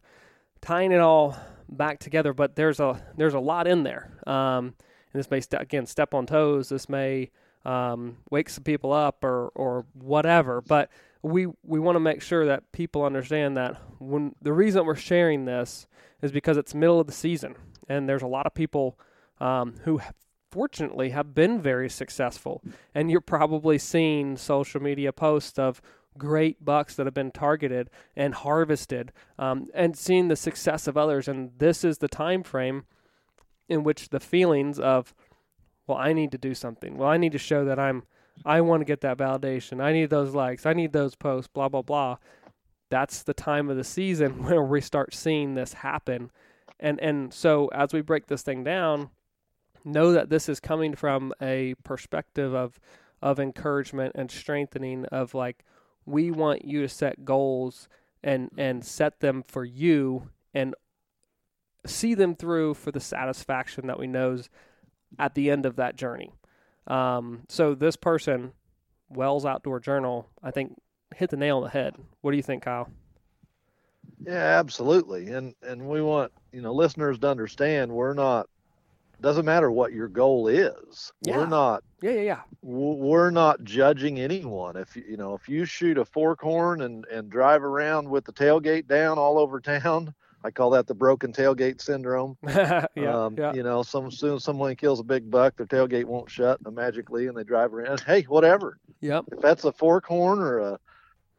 tying 0.61 0.91
it 0.91 0.99
all 0.99 1.37
back 1.69 1.99
together 1.99 2.33
but 2.33 2.55
there's 2.55 2.79
a 2.79 3.01
there's 3.15 3.33
a 3.33 3.39
lot 3.39 3.67
in 3.67 3.83
there. 3.83 4.11
Um, 4.27 4.75
and 5.13 5.19
this 5.19 5.29
may 5.29 5.41
st- 5.41 5.61
again 5.61 5.85
step 5.85 6.13
on 6.13 6.25
toes. 6.25 6.69
This 6.69 6.87
may 6.87 7.31
um, 7.65 8.17
wake 8.29 8.49
some 8.49 8.63
people 8.63 8.91
up 8.91 9.23
or 9.23 9.49
or 9.55 9.85
whatever 9.93 10.61
but 10.61 10.89
we 11.21 11.47
we 11.63 11.79
want 11.79 11.95
to 11.95 11.99
make 11.99 12.21
sure 12.21 12.45
that 12.45 12.71
people 12.71 13.03
understand 13.03 13.55
that 13.57 13.79
when 13.99 14.33
the 14.41 14.53
reason 14.53 14.85
we're 14.85 14.95
sharing 14.95 15.45
this 15.45 15.87
is 16.21 16.31
because 16.31 16.57
it's 16.57 16.73
middle 16.73 16.99
of 16.99 17.07
the 17.07 17.13
season 17.13 17.55
and 17.87 18.07
there's 18.09 18.21
a 18.21 18.27
lot 18.27 18.45
of 18.45 18.53
people 18.53 18.97
um, 19.39 19.75
who 19.83 19.99
fortunately 20.51 21.09
have 21.09 21.33
been 21.33 21.61
very 21.61 21.89
successful. 21.89 22.61
And 22.93 23.09
you're 23.09 23.21
probably 23.21 23.77
seeing 23.77 24.37
social 24.37 24.81
media 24.81 25.11
posts 25.13 25.57
of 25.57 25.81
great 26.17 26.63
bucks 26.63 26.95
that 26.95 27.05
have 27.07 27.13
been 27.13 27.31
targeted 27.31 27.89
and 28.15 28.33
harvested 28.33 29.13
um, 29.39 29.67
and 29.73 29.97
seeing 29.97 30.27
the 30.27 30.35
success 30.35 30.87
of 30.87 30.97
others. 30.97 31.27
And 31.27 31.51
this 31.57 31.83
is 31.83 31.99
the 31.99 32.07
time 32.07 32.43
frame 32.43 32.83
in 33.69 33.83
which 33.83 34.09
the 34.09 34.19
feelings 34.19 34.79
of, 34.79 35.13
well, 35.87 35.97
I 35.97 36.13
need 36.13 36.31
to 36.33 36.37
do 36.37 36.53
something. 36.53 36.97
Well, 36.97 37.09
I 37.09 37.17
need 37.17 37.31
to 37.31 37.37
show 37.37 37.63
that 37.65 37.79
I'm, 37.79 38.03
I 38.45 38.61
want 38.61 38.81
to 38.81 38.85
get 38.85 39.01
that 39.01 39.17
validation. 39.17 39.81
I 39.81 39.93
need 39.93 40.09
those 40.09 40.35
likes. 40.35 40.65
I 40.65 40.73
need 40.73 40.91
those 40.91 41.15
posts, 41.15 41.47
blah, 41.47 41.69
blah, 41.69 41.81
blah. 41.81 42.17
That's 42.89 43.23
the 43.23 43.33
time 43.33 43.69
of 43.69 43.77
the 43.77 43.83
season 43.85 44.43
where 44.43 44.63
we 44.63 44.81
start 44.81 45.13
seeing 45.13 45.55
this 45.55 45.73
happen. 45.73 46.31
And, 46.79 46.99
and 46.99 47.33
so 47.33 47.67
as 47.67 47.93
we 47.93 48.01
break 48.01 48.27
this 48.27 48.41
thing 48.41 48.63
down, 48.63 49.11
know 49.83 50.11
that 50.13 50.29
this 50.29 50.49
is 50.49 50.59
coming 50.59 50.95
from 50.95 51.33
a 51.41 51.75
perspective 51.83 52.53
of 52.53 52.79
of 53.21 53.39
encouragement 53.39 54.13
and 54.15 54.31
strengthening 54.31 55.05
of 55.05 55.33
like 55.33 55.63
we 56.05 56.31
want 56.31 56.65
you 56.65 56.81
to 56.81 56.89
set 56.89 57.23
goals 57.23 57.87
and 58.23 58.49
and 58.57 58.85
set 58.85 59.19
them 59.19 59.43
for 59.43 59.63
you 59.63 60.29
and 60.53 60.75
see 61.85 62.13
them 62.13 62.35
through 62.35 62.73
for 62.73 62.91
the 62.91 62.99
satisfaction 62.99 63.87
that 63.87 63.99
we 63.99 64.07
knows 64.07 64.49
at 65.19 65.35
the 65.35 65.49
end 65.49 65.65
of 65.65 65.75
that 65.75 65.95
journey. 65.95 66.31
Um, 66.87 67.41
so 67.49 67.73
this 67.75 67.95
person, 67.95 68.53
Wells 69.09 69.45
Outdoor 69.45 69.79
Journal, 69.79 70.27
I 70.43 70.51
think 70.51 70.79
hit 71.15 71.29
the 71.29 71.37
nail 71.37 71.57
on 71.57 71.63
the 71.63 71.69
head. 71.69 71.95
What 72.21 72.31
do 72.31 72.37
you 72.37 72.43
think, 72.43 72.63
Kyle? 72.63 72.89
Yeah, 74.25 74.59
absolutely. 74.59 75.31
And 75.31 75.55
and 75.61 75.87
we 75.87 76.01
want, 76.01 76.31
you 76.51 76.61
know, 76.61 76.73
listeners 76.73 77.19
to 77.19 77.29
understand 77.29 77.91
we're 77.91 78.13
not 78.13 78.47
doesn't 79.21 79.45
matter 79.45 79.71
what 79.71 79.93
your 79.93 80.07
goal 80.07 80.47
is. 80.47 81.11
Yeah. 81.21 81.37
We're 81.37 81.47
not. 81.47 81.83
Yeah, 82.01 82.11
yeah, 82.11 82.21
yeah. 82.21 82.39
We're 82.61 83.31
not 83.31 83.63
judging 83.63 84.19
anyone. 84.19 84.75
If 84.75 84.95
you 84.95 85.17
know, 85.17 85.35
if 85.35 85.47
you 85.47 85.65
shoot 85.65 85.97
a 85.97 86.05
fork 86.05 86.41
horn 86.41 86.81
and 86.81 87.05
and 87.05 87.29
drive 87.29 87.63
around 87.63 88.09
with 88.09 88.25
the 88.25 88.33
tailgate 88.33 88.87
down 88.87 89.17
all 89.17 89.37
over 89.37 89.59
town, 89.61 90.13
I 90.43 90.51
call 90.51 90.71
that 90.71 90.87
the 90.87 90.95
broken 90.95 91.31
tailgate 91.31 91.81
syndrome. 91.81 92.37
yeah, 92.43 92.85
um, 92.97 93.35
yeah. 93.37 93.53
You 93.53 93.63
know, 93.63 93.83
some 93.83 94.09
soon 94.09 94.39
someone 94.39 94.75
kills 94.75 94.99
a 94.99 95.03
big 95.03 95.29
buck, 95.29 95.55
their 95.57 95.67
tailgate 95.67 96.05
won't 96.05 96.29
shut 96.29 96.59
magically, 96.71 97.27
and 97.27 97.37
they 97.37 97.43
drive 97.43 97.73
around. 97.73 98.01
Hey, 98.01 98.23
whatever. 98.23 98.79
Yep. 99.01 99.25
If 99.31 99.41
that's 99.41 99.63
a 99.65 99.71
fork 99.71 100.05
horn 100.05 100.39
or 100.39 100.59
a, 100.59 100.79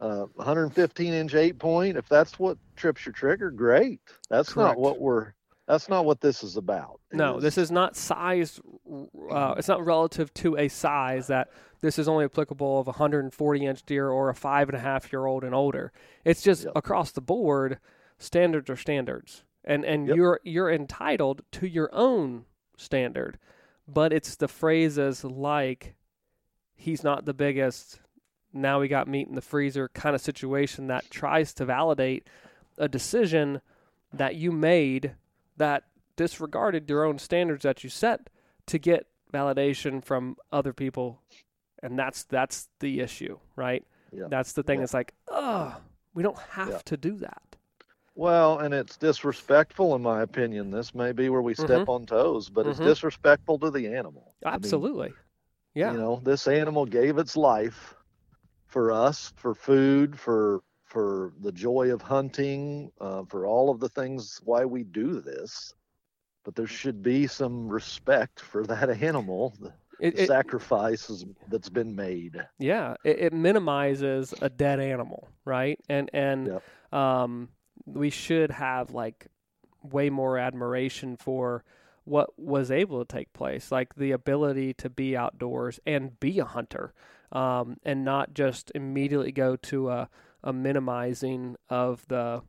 a 0.01 0.27
115 0.35 1.13
inch 1.13 1.35
eight 1.35 1.59
point, 1.59 1.97
if 1.97 2.09
that's 2.09 2.39
what 2.39 2.59
trips 2.77 3.05
your 3.05 3.13
trigger, 3.13 3.51
great. 3.51 4.01
That's 4.31 4.53
Correct. 4.53 4.77
not 4.77 4.79
what 4.79 5.01
we're 5.01 5.33
that's 5.67 5.89
not 5.89 6.05
what 6.05 6.21
this 6.21 6.43
is 6.43 6.57
about. 6.57 7.01
It 7.11 7.17
no, 7.17 7.37
is. 7.37 7.43
this 7.43 7.59
is 7.59 7.71
not 7.71 7.97
size. 7.97 8.61
Uh, 9.31 9.55
it's 9.57 9.69
not 9.69 9.85
relative 9.85 10.33
to 10.35 10.57
a 10.57 10.69
size 10.69 11.29
that 11.29 11.49
this 11.81 11.99
is 11.99 12.09
only 12.09 12.25
applicable 12.25 12.81
of 12.81 12.87
a 12.87 12.91
140 12.91 13.67
inch 13.67 13.83
deer 13.85 14.09
or 14.09 14.29
a 14.29 14.35
five 14.35 14.69
and 14.69 14.77
a 14.77 14.81
half 14.81 15.13
year 15.13 15.27
old 15.27 15.45
and 15.45 15.55
older. 15.55 15.93
It's 16.25 16.43
just 16.43 16.65
yep. 16.65 16.73
across 16.75 17.13
the 17.13 17.21
board. 17.21 17.79
Standards 18.19 18.71
are 18.71 18.77
standards, 18.77 19.45
and 19.65 19.85
and 19.85 20.09
yep. 20.09 20.17
you're 20.17 20.41
you're 20.45 20.71
entitled 20.71 21.43
to 21.53 21.67
your 21.67 21.91
own 21.93 22.45
standard, 22.77 23.39
but 23.87 24.13
it's 24.13 24.37
the 24.37 24.49
phrases 24.49 25.25
like, 25.25 25.95
"He's 26.75 27.05
not 27.05 27.25
the 27.25 27.35
biggest." 27.35 28.01
Now 28.53 28.81
we 28.81 28.89
got 28.89 29.09
meat 29.09 29.29
in 29.29 29.35
the 29.35 29.41
freezer 29.41 29.89
kind 29.89 30.15
of 30.15 30.21
situation 30.21 30.89
that 30.89 31.11
tries 31.11 31.55
to 31.55 31.65
validate 31.65 32.29
a 32.77 32.87
decision 32.87 33.63
that 34.13 34.35
you 34.35 34.53
made 34.53 35.15
that 35.57 35.85
disregarded 36.17 36.89
your 36.89 37.05
own 37.05 37.19
standards 37.19 37.63
that 37.63 37.83
you 37.83 37.91
set 37.91 38.29
to 38.67 38.79
get 38.79 39.07
validation 39.33 40.05
from 40.05 40.37
other 40.53 40.73
people 40.73 41.21
and 41.83 41.99
that's 41.99 42.25
that's 42.25 42.69
the 42.81 43.01
issue 43.01 43.39
right 43.57 43.85
yeah. 44.13 44.27
that's 44.29 44.53
the 44.53 44.63
thing 44.63 44.79
yeah. 44.79 44.85
it's 44.85 44.95
like 44.95 45.15
oh 45.29 45.75
we 46.15 46.23
don't 46.23 46.39
have 46.39 46.69
yeah. 46.69 46.79
to 46.85 46.97
do 46.97 47.17
that 47.17 47.43
well 48.15 48.59
and 48.59 48.75
it's 48.75 48.97
disrespectful 48.99 49.95
in 49.95 50.03
my 50.03 50.23
opinion 50.23 50.71
this 50.71 50.95
may 50.95 51.13
be 51.13 51.31
where 51.31 51.43
we 51.43 51.55
step 51.55 51.71
mm-hmm. 51.71 51.91
on 51.91 52.07
toes 52.07 52.51
but 52.51 52.63
mm-hmm. 52.63 52.71
it's 52.71 52.81
disrespectful 52.81 53.59
to 53.59 53.71
the 53.71 53.87
animal 53.87 54.35
absolutely 54.45 55.07
I 55.07 55.09
mean, 55.09 55.17
yeah 55.75 55.93
you 55.93 55.99
know 55.99 56.21
this 56.23 56.47
animal 56.47 56.85
gave 56.85 57.17
its 57.17 57.37
life 57.37 57.95
for 58.67 58.93
us 58.93 59.33
for 59.37 59.55
food 59.55 60.19
for 60.19 60.63
for 60.93 61.33
the 61.41 61.51
joy 61.51 61.91
of 61.91 62.03
hunting, 62.03 62.93
uh, 63.01 63.23
for 63.25 63.47
all 63.47 63.71
of 63.71 63.81
the 63.81 63.89
things 63.89 64.39
why 64.45 64.63
we 64.67 64.85
do 64.85 65.23
this. 65.23 65.73
But 66.45 66.55
there 66.55 66.67
should 66.67 67.03
be 67.03 67.27
some 67.27 67.67
respect 67.67 68.41
for 68.41 68.67
that 68.67 68.91
animal, 69.03 69.55
the 69.59 69.73
it, 70.01 70.19
it, 70.19 70.27
sacrifices 70.27 71.25
that's 71.49 71.71
been 71.71 71.97
made. 71.97 72.45
Yeah, 72.59 72.97
it, 73.05 73.19
it, 73.21 73.33
minimizes 73.33 74.35
a 74.43 74.51
dead 74.51 74.81
animal, 74.81 75.29
right? 75.47 75.81
And 75.89 76.11
and 76.13 76.61
um, 76.93 77.49
we 77.87 78.11
should 78.11 78.51
have 78.51 78.91
like 78.91 79.29
way 79.83 80.11
more 80.11 80.37
admiration 80.37 81.17
for 81.17 81.65
what 82.05 82.39
was 82.39 82.71
able 82.71 83.03
to 83.03 83.11
take 83.11 83.33
place, 83.33 83.73
like 83.73 83.95
the 83.95 84.11
ability 84.11 84.75
to 84.75 84.91
be 84.91 85.17
outdoors 85.17 85.81
and 85.87 86.21
be 86.21 86.39
a 86.39 86.45
hunter, 86.45 86.93
um, 87.31 87.79
and 87.83 88.05
not 88.05 88.35
just 88.35 88.71
immediately 88.75 89.33
go 89.33 89.57
to 89.57 89.89
a 89.89 90.11
a 90.45 90.53
minimizing 90.53 91.57
of 91.69 92.07
the 92.09 92.43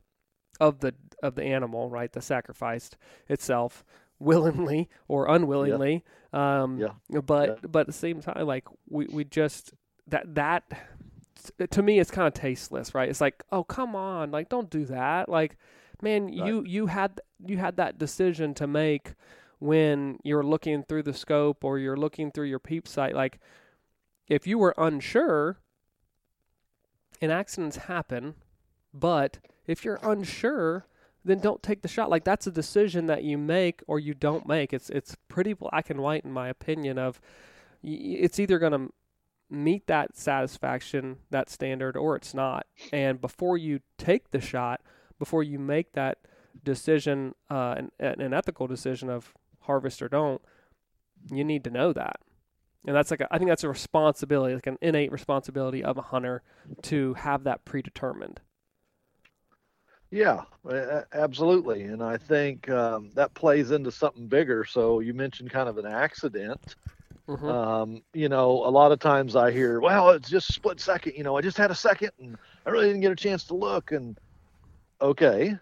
of 0.60 0.80
the 0.80 0.94
of 1.22 1.34
the 1.34 1.44
animal, 1.44 1.90
right? 1.90 2.12
The 2.12 2.22
sacrificed 2.22 2.96
itself 3.28 3.84
willingly 4.18 4.88
or 5.08 5.28
unwillingly. 5.28 6.04
Yeah. 6.32 6.62
Um, 6.62 6.78
yeah. 6.78 7.20
But 7.20 7.48
yeah. 7.48 7.68
but 7.68 7.80
at 7.80 7.86
the 7.86 7.92
same 7.92 8.20
time, 8.20 8.46
like 8.46 8.66
we 8.88 9.06
we 9.06 9.24
just 9.24 9.74
that 10.08 10.34
that 10.34 10.64
to 11.70 11.82
me 11.82 11.98
it's 11.98 12.10
kind 12.10 12.26
of 12.26 12.34
tasteless, 12.34 12.94
right? 12.94 13.08
It's 13.08 13.20
like, 13.20 13.42
oh 13.52 13.64
come 13.64 13.94
on, 13.94 14.30
like 14.30 14.48
don't 14.48 14.70
do 14.70 14.84
that. 14.86 15.28
Like, 15.28 15.56
man, 16.02 16.26
right. 16.26 16.34
you 16.34 16.64
you 16.66 16.86
had 16.86 17.20
you 17.44 17.58
had 17.58 17.76
that 17.76 17.98
decision 17.98 18.54
to 18.54 18.66
make 18.66 19.14
when 19.58 20.18
you're 20.22 20.42
looking 20.42 20.82
through 20.82 21.02
the 21.02 21.14
scope 21.14 21.64
or 21.64 21.78
you're 21.78 21.96
looking 21.96 22.30
through 22.30 22.46
your 22.46 22.58
peep 22.58 22.86
sight. 22.88 23.14
Like, 23.14 23.40
if 24.28 24.46
you 24.46 24.58
were 24.58 24.74
unsure, 24.76 25.58
and 27.24 27.32
accidents 27.32 27.76
happen, 27.76 28.34
But 28.92 29.38
if 29.66 29.84
you're 29.84 29.98
unsure, 30.02 30.86
then 31.24 31.40
don't 31.40 31.62
take 31.62 31.82
the 31.82 31.88
shot. 31.88 32.10
Like 32.10 32.24
that's 32.24 32.46
a 32.46 32.52
decision 32.52 33.06
that 33.06 33.24
you 33.24 33.36
make 33.36 33.82
or 33.88 33.98
you 33.98 34.14
don't 34.14 34.46
make. 34.46 34.72
It's 34.72 34.88
it's 34.90 35.16
pretty 35.28 35.52
black 35.52 35.90
and 35.90 36.00
white 36.00 36.24
in 36.24 36.30
my 36.32 36.48
opinion. 36.48 36.98
Of 36.98 37.20
it's 37.82 38.38
either 38.38 38.58
going 38.60 38.72
to 38.72 38.92
meet 39.50 39.86
that 39.88 40.16
satisfaction, 40.16 41.18
that 41.30 41.50
standard, 41.50 41.96
or 41.96 42.14
it's 42.16 42.34
not. 42.34 42.66
And 42.92 43.20
before 43.20 43.58
you 43.58 43.80
take 43.98 44.30
the 44.30 44.40
shot, 44.40 44.80
before 45.18 45.42
you 45.42 45.58
make 45.58 45.92
that 45.92 46.18
decision, 46.62 47.34
uh, 47.50 47.74
an, 47.76 47.90
an 48.20 48.32
ethical 48.32 48.66
decision 48.66 49.10
of 49.10 49.34
harvest 49.60 50.02
or 50.02 50.08
don't, 50.08 50.40
you 51.30 51.44
need 51.44 51.64
to 51.64 51.70
know 51.70 51.92
that. 51.92 52.20
And 52.86 52.94
that's 52.94 53.10
like 53.10 53.20
a, 53.20 53.28
I 53.30 53.38
think 53.38 53.48
that's 53.48 53.64
a 53.64 53.68
responsibility, 53.68 54.54
like 54.54 54.66
an 54.66 54.78
innate 54.82 55.10
responsibility 55.10 55.82
of 55.82 55.96
a 55.96 56.02
hunter 56.02 56.42
to 56.82 57.14
have 57.14 57.44
that 57.44 57.64
predetermined. 57.64 58.40
Yeah, 60.10 60.42
absolutely. 61.12 61.82
And 61.82 62.02
I 62.02 62.16
think 62.18 62.68
um, 62.70 63.10
that 63.14 63.34
plays 63.34 63.70
into 63.70 63.90
something 63.90 64.28
bigger. 64.28 64.64
So 64.64 65.00
you 65.00 65.12
mentioned 65.14 65.50
kind 65.50 65.68
of 65.68 65.78
an 65.78 65.86
accident. 65.86 66.76
Mm-hmm. 67.26 67.48
Um, 67.48 68.02
you 68.12 68.28
know, 68.28 68.50
a 68.50 68.70
lot 68.70 68.92
of 68.92 69.00
times 69.00 69.34
I 69.34 69.50
hear, 69.50 69.80
well, 69.80 70.10
it's 70.10 70.28
just 70.28 70.52
split 70.52 70.78
second. 70.78 71.14
You 71.16 71.24
know, 71.24 71.36
I 71.36 71.40
just 71.40 71.56
had 71.56 71.70
a 71.70 71.74
second 71.74 72.10
and 72.20 72.36
I 72.66 72.70
really 72.70 72.86
didn't 72.86 73.00
get 73.00 73.12
a 73.12 73.16
chance 73.16 73.44
to 73.44 73.54
look. 73.54 73.92
And 73.92 74.16
okay, 75.00 75.56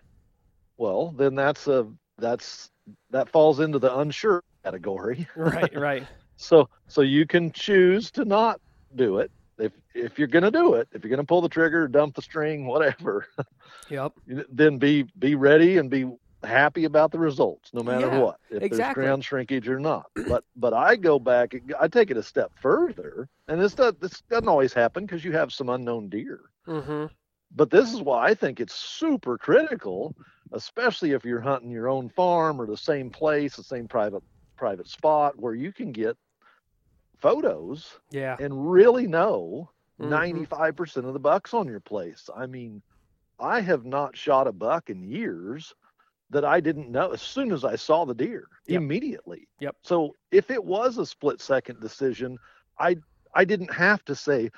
well, 0.76 1.12
then 1.12 1.34
that's 1.34 1.68
a, 1.68 1.86
that's, 2.18 2.70
that 3.10 3.28
falls 3.28 3.60
into 3.60 3.78
the 3.78 3.96
unsure 4.00 4.42
category. 4.64 5.26
Right, 5.36 5.74
right. 5.74 6.06
so, 6.36 6.68
so 6.88 7.00
you 7.02 7.26
can 7.26 7.52
choose 7.52 8.10
to 8.12 8.24
not 8.24 8.60
do 8.94 9.18
it 9.18 9.30
if 9.58 9.72
if 9.94 10.18
you're 10.18 10.28
going 10.28 10.44
to 10.44 10.50
do 10.50 10.74
it, 10.74 10.88
if 10.92 11.02
you're 11.02 11.10
going 11.10 11.18
to 11.18 11.26
pull 11.26 11.40
the 11.40 11.48
trigger, 11.48 11.86
dump 11.86 12.14
the 12.14 12.22
string, 12.22 12.66
whatever. 12.66 13.26
Yep. 13.88 14.12
then 14.50 14.78
be 14.78 15.04
be 15.18 15.34
ready 15.34 15.76
and 15.76 15.90
be 15.90 16.06
happy 16.44 16.84
about 16.84 17.10
the 17.10 17.18
results, 17.18 17.70
no 17.74 17.82
matter 17.82 18.06
yeah, 18.06 18.18
what, 18.18 18.38
if 18.50 18.62
exactly. 18.62 19.02
there's 19.02 19.06
ground 19.06 19.24
shrinkage 19.24 19.68
or 19.68 19.78
not. 19.78 20.06
But 20.28 20.44
but 20.56 20.72
I 20.72 20.96
go 20.96 21.18
back, 21.18 21.54
I 21.78 21.88
take 21.88 22.10
it 22.10 22.16
a 22.16 22.22
step 22.22 22.52
further, 22.60 23.28
and 23.48 23.60
this 23.60 23.74
does, 23.74 23.94
this 24.00 24.22
doesn't 24.30 24.48
always 24.48 24.72
happen 24.72 25.04
because 25.04 25.24
you 25.24 25.32
have 25.32 25.52
some 25.52 25.68
unknown 25.68 26.08
deer. 26.08 26.40
Mm-hmm. 26.66 27.06
But 27.54 27.70
this 27.70 27.92
is 27.92 28.00
why 28.00 28.28
I 28.28 28.34
think 28.34 28.60
it's 28.60 28.74
super 28.74 29.36
critical, 29.36 30.14
especially 30.52 31.12
if 31.12 31.24
you're 31.24 31.40
hunting 31.40 31.70
your 31.70 31.88
own 31.88 32.08
farm 32.08 32.60
or 32.60 32.66
the 32.66 32.76
same 32.76 33.10
place, 33.10 33.56
the 33.56 33.64
same 33.64 33.88
private 33.88 34.22
private 34.62 34.86
spot 34.86 35.36
where 35.40 35.56
you 35.56 35.72
can 35.72 35.90
get 35.90 36.16
photos 37.18 37.98
yeah 38.12 38.36
and 38.38 38.70
really 38.70 39.08
know 39.08 39.68
mm-hmm. 40.00 40.12
95% 40.12 40.98
of 40.98 41.14
the 41.14 41.18
bucks 41.18 41.52
on 41.52 41.66
your 41.66 41.80
place 41.80 42.30
i 42.36 42.46
mean 42.46 42.80
i 43.40 43.60
have 43.60 43.84
not 43.84 44.16
shot 44.16 44.46
a 44.46 44.52
buck 44.52 44.88
in 44.88 45.02
years 45.02 45.74
that 46.30 46.44
i 46.44 46.60
didn't 46.60 46.92
know 46.92 47.10
as 47.10 47.20
soon 47.20 47.50
as 47.50 47.64
i 47.64 47.74
saw 47.74 48.04
the 48.04 48.14
deer 48.14 48.46
yep. 48.68 48.80
immediately 48.80 49.48
yep 49.58 49.74
so 49.82 50.14
if 50.30 50.48
it 50.48 50.62
was 50.62 50.96
a 50.96 51.04
split 51.04 51.40
second 51.40 51.80
decision 51.80 52.38
i 52.78 52.94
i 53.34 53.44
didn't 53.44 53.74
have 53.74 54.04
to 54.04 54.14
say 54.14 54.48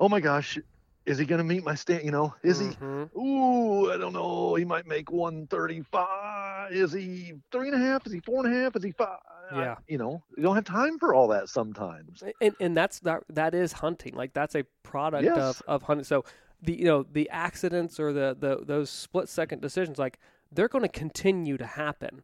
oh 0.00 0.08
my 0.08 0.18
gosh 0.18 0.58
is 1.06 1.18
he 1.18 1.24
going 1.24 1.38
to 1.38 1.44
meet 1.44 1.64
my 1.64 1.76
stand? 1.76 2.04
You 2.04 2.10
know, 2.10 2.34
is 2.42 2.60
mm-hmm. 2.60 3.04
he? 3.14 3.20
Ooh, 3.20 3.92
I 3.92 3.96
don't 3.96 4.12
know. 4.12 4.56
He 4.56 4.64
might 4.64 4.88
make 4.88 5.12
135. 5.12 6.72
Is 6.72 6.92
he 6.92 7.34
three 7.52 7.68
and 7.68 7.80
a 7.80 7.86
half? 7.86 8.06
Is 8.06 8.12
he 8.12 8.20
four 8.20 8.44
and 8.44 8.52
a 8.52 8.60
half? 8.60 8.74
Is 8.74 8.82
he 8.82 8.90
five? 8.90 9.18
Yeah. 9.52 9.72
I, 9.72 9.76
you 9.86 9.98
know, 9.98 10.22
you 10.36 10.42
don't 10.42 10.54
have 10.54 10.64
time 10.64 10.98
for 10.98 11.14
all 11.14 11.28
that 11.28 11.48
sometimes. 11.48 12.22
And 12.40 12.54
and 12.60 12.76
that's 12.76 13.00
that 13.00 13.22
that 13.30 13.54
is 13.54 13.72
hunting. 13.72 14.14
Like 14.14 14.32
that's 14.34 14.54
a 14.54 14.64
product 14.82 15.24
yes. 15.24 15.36
of, 15.36 15.62
of 15.66 15.82
hunting. 15.82 16.04
So 16.04 16.24
the 16.62 16.78
you 16.78 16.84
know 16.84 17.04
the 17.10 17.28
accidents 17.30 18.00
or 18.00 18.12
the, 18.12 18.36
the 18.38 18.64
those 18.64 18.90
split 18.90 19.28
second 19.28 19.60
decisions 19.60 19.98
like 19.98 20.18
they're 20.52 20.68
going 20.68 20.82
to 20.82 20.88
continue 20.88 21.56
to 21.56 21.66
happen. 21.66 22.22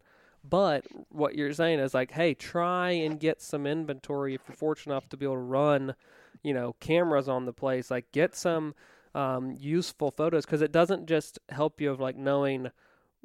But 0.49 0.87
what 1.11 1.37
you're 1.37 1.53
saying 1.53 1.79
is 1.79 1.95
like, 1.95 2.11
hey, 2.11 2.35
try 2.35 2.91
and 2.91 3.21
get 3.21 3.41
some 3.41 3.67
inventory 3.67 4.35
if 4.35 4.41
you're 4.49 4.57
fortunate 4.57 4.93
enough 4.93 5.09
to 5.11 5.17
be 5.17 5.25
able 5.25 5.37
to 5.37 5.41
run, 5.41 5.95
you 6.43 6.53
know, 6.53 6.75
cameras 6.81 7.29
on 7.29 7.45
the 7.45 7.53
place. 7.53 7.93
Like, 7.93 8.11
get 8.11 8.35
some 8.35 8.75
um, 9.15 9.53
useful 9.57 10.11
photos 10.11 10.45
because 10.45 10.63
it 10.63 10.73
doesn't 10.73 11.07
just 11.07 11.39
help 11.51 11.81
you 11.81 11.91
of 11.91 12.01
like 12.01 12.17
knowing 12.17 12.71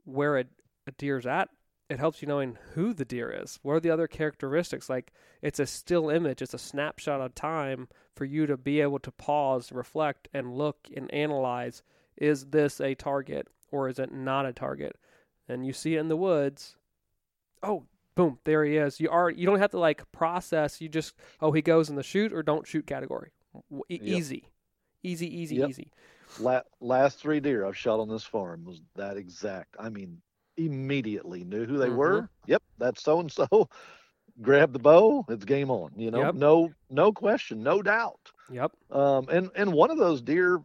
where 0.05 0.38
a, 0.38 0.45
a 0.86 0.91
deer's 0.91 1.25
at 1.25 1.49
it 1.89 2.00
helps 2.00 2.21
you 2.21 2.28
knowing 2.28 2.58
who 2.73 2.93
the 2.93 3.06
deer 3.06 3.32
is. 3.32 3.60
What 3.62 3.73
are 3.73 3.80
the 3.80 3.89
other 3.89 4.08
characteristics? 4.08 4.89
Like 4.89 5.13
it's 5.41 5.60
a 5.60 5.65
still 5.65 6.10
image, 6.10 6.41
it's 6.41 6.54
a 6.54 6.60
snapshot 6.60 7.21
of 7.21 7.36
time 7.36 7.88
for 8.15 8.26
you 8.26 8.45
to 8.45 8.58
be 8.58 8.82
able 8.82 9.00
to 9.00 9.12
pause, 9.12 9.71
reflect, 9.71 10.28
and 10.34 10.58
look 10.58 10.89
and 10.95 11.13
analyze 11.13 11.84
is 12.17 12.47
this 12.47 12.82
a 12.82 12.95
target 12.95 13.47
or 13.71 13.88
is 13.88 14.00
it 14.00 14.12
not 14.12 14.45
a 14.45 14.54
target? 14.54 14.97
And 15.47 15.65
you 15.65 15.71
see 15.71 15.95
it 15.95 16.00
in 16.00 16.08
the 16.08 16.17
woods. 16.17 16.76
Oh, 17.63 17.86
boom, 18.15 18.39
there 18.43 18.65
he 18.65 18.78
is. 18.78 19.00
You 19.00 19.10
are 19.10 19.30
you 19.30 19.45
don't 19.45 19.60
have 19.60 19.71
to 19.71 19.80
like 19.80 20.12
process. 20.12 20.82
You 20.82 20.89
just 20.89 21.15
oh 21.41 21.52
he 21.52 21.62
goes 21.62 21.89
in 21.89 21.95
the 21.95 22.04
shoot 22.04 22.34
or 22.34 22.43
don't 22.43 22.67
shoot 22.67 22.86
category. 22.86 23.32
E- 23.89 24.00
yep. 24.02 24.02
Easy, 24.02 24.50
easy, 25.04 25.41
easy, 25.41 25.56
yep. 25.56 25.69
easy. 25.69 25.91
La- 26.39 26.62
last 26.82 27.19
three 27.19 27.39
deer 27.39 27.65
I've 27.65 27.78
shot 27.78 28.00
on 28.00 28.10
this 28.10 28.23
farm 28.23 28.65
was 28.65 28.82
that 28.95 29.15
exact. 29.15 29.76
I 29.80 29.89
mean, 29.89 30.21
immediately 30.58 31.43
knew 31.43 31.65
who 31.65 31.78
they 31.78 31.88
mm-hmm. 31.88 31.98
were. 31.98 32.30
Yep, 32.48 32.63
that's 32.78 33.04
so 33.04 33.20
and 33.20 33.32
so. 33.32 33.70
Grab 34.41 34.72
the 34.72 34.80
bow, 34.80 35.26
it's 35.30 35.46
game 35.46 35.72
on. 35.72 35.91
You 35.96 36.12
know, 36.12 36.20
yep. 36.20 36.36
no 36.36 36.72
no 36.89 37.12
question, 37.12 37.63
no 37.63 37.82
doubt. 37.82 38.32
Yep. 38.52 38.72
Um, 38.91 39.28
and 39.30 39.50
and 39.56 39.74
one 39.74 39.89
of 39.89 39.98
those 39.98 40.22
deer 40.22 40.62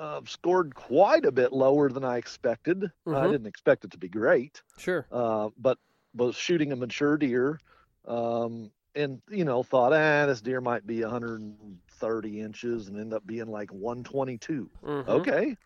uh, 0.00 0.20
scored 0.26 0.74
quite 0.74 1.24
a 1.24 1.30
bit 1.30 1.52
lower 1.52 1.90
than 1.90 2.04
I 2.04 2.16
expected. 2.16 2.80
Mm-hmm. 2.80 3.14
I 3.14 3.30
didn't 3.30 3.46
expect 3.46 3.84
it 3.84 3.92
to 3.92 3.98
be 3.98 4.08
great. 4.08 4.62
Sure. 4.78 5.06
Uh, 5.12 5.50
but 5.58 5.78
was 6.14 6.34
shooting 6.34 6.72
a 6.72 6.76
mature 6.76 7.16
deer, 7.16 7.60
um, 8.08 8.70
and 8.94 9.20
you 9.30 9.44
know 9.44 9.62
thought, 9.62 9.92
ah, 9.92 10.26
this 10.26 10.40
deer 10.40 10.60
might 10.60 10.86
be 10.86 11.02
130 11.02 12.40
inches, 12.40 12.88
and 12.88 12.98
end 12.98 13.14
up 13.14 13.26
being 13.26 13.46
like 13.46 13.70
122. 13.72 14.70
Mm-hmm. 14.82 15.10
Okay, 15.10 15.56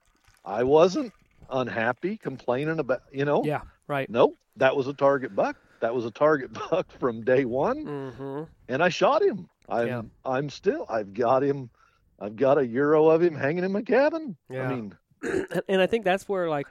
I 0.44 0.62
wasn't 0.64 1.12
unhappy, 1.50 2.16
complaining 2.16 2.78
about, 2.78 3.02
you 3.12 3.24
know. 3.24 3.44
Yeah, 3.44 3.62
right. 3.86 4.08
Nope, 4.08 4.38
that 4.56 4.76
was 4.76 4.86
a 4.88 4.94
target 4.94 5.34
buck. 5.34 5.56
That 5.80 5.94
was 5.94 6.04
a 6.04 6.10
target 6.10 6.52
buck 6.70 6.90
from 6.98 7.22
day 7.24 7.44
one, 7.44 7.84
mm-hmm. 7.84 8.42
and 8.68 8.82
I 8.82 8.88
shot 8.88 9.22
him. 9.22 9.48
I'm 9.68 9.86
yeah. 9.86 10.02
I'm 10.24 10.50
still 10.50 10.86
I've 10.88 11.14
got 11.14 11.42
him. 11.42 11.70
I've 12.20 12.36
got 12.36 12.58
a 12.58 12.66
euro 12.66 13.08
of 13.08 13.22
him 13.22 13.34
hanging 13.34 13.64
in 13.64 13.72
my 13.72 13.82
cabin. 13.82 14.36
Yeah. 14.48 14.68
I 14.68 14.74
mean, 14.74 14.94
and 15.68 15.80
I 15.80 15.86
think 15.86 16.04
that's 16.04 16.28
where 16.28 16.48
like 16.48 16.66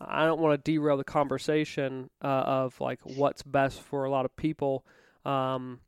I 0.00 0.24
don't 0.26 0.40
want 0.40 0.62
to 0.62 0.70
derail 0.70 0.96
the 0.96 1.04
conversation 1.04 2.10
uh, 2.22 2.26
of 2.26 2.80
like 2.80 3.00
what's 3.02 3.42
best 3.42 3.80
for 3.80 4.04
a 4.04 4.10
lot 4.10 4.24
of 4.24 4.36
people. 4.36 4.84
Um, 5.24 5.80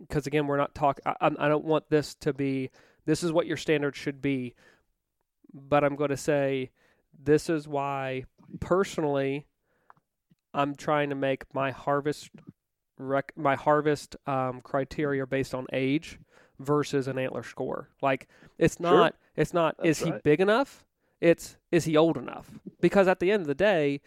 because 0.00 0.26
again, 0.26 0.46
we're 0.46 0.58
not 0.58 0.74
talking. 0.74 1.02
I 1.06 1.48
don't 1.48 1.64
want 1.64 1.88
this 1.88 2.14
to 2.16 2.32
be. 2.32 2.70
This 3.06 3.22
is 3.22 3.32
what 3.32 3.46
your 3.46 3.56
standard 3.56 3.96
should 3.96 4.20
be. 4.20 4.54
But 5.54 5.84
I'm 5.84 5.96
going 5.96 6.10
to 6.10 6.18
say 6.18 6.70
this 7.22 7.48
is 7.50 7.66
why 7.66 8.24
personally 8.60 9.46
I'm 10.54 10.74
trying 10.74 11.10
to 11.10 11.14
make 11.14 11.52
my 11.54 11.70
harvest 11.70 12.30
rec- 12.98 13.32
my 13.36 13.56
harvest 13.56 14.16
um, 14.26 14.60
criteria 14.62 15.26
based 15.26 15.54
on 15.54 15.66
age 15.72 16.18
versus 16.58 17.08
an 17.08 17.18
antler 17.18 17.42
score. 17.42 17.90
Like 18.00 18.28
it's 18.58 18.80
not 18.80 19.12
sure. 19.12 19.18
it's 19.36 19.52
not 19.54 19.76
That's 19.78 20.00
is 20.00 20.04
he 20.04 20.10
right. 20.12 20.22
big 20.22 20.40
enough? 20.40 20.84
It's 21.20 21.56
is 21.70 21.84
he 21.84 21.96
old 21.96 22.16
enough? 22.16 22.50
Because 22.80 23.08
at 23.08 23.20
the 23.20 23.30
end 23.30 23.42
of 23.42 23.46
the 23.46 23.54
day, 23.54 24.00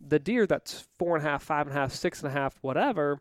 the 0.00 0.18
deer 0.18 0.46
that's 0.46 0.86
four 0.98 1.16
and 1.16 1.26
a 1.26 1.28
half, 1.28 1.42
five 1.42 1.66
and 1.66 1.76
a 1.76 1.80
half, 1.80 1.92
six 1.92 2.22
and 2.22 2.30
a 2.30 2.32
half, 2.32 2.58
whatever, 2.60 3.20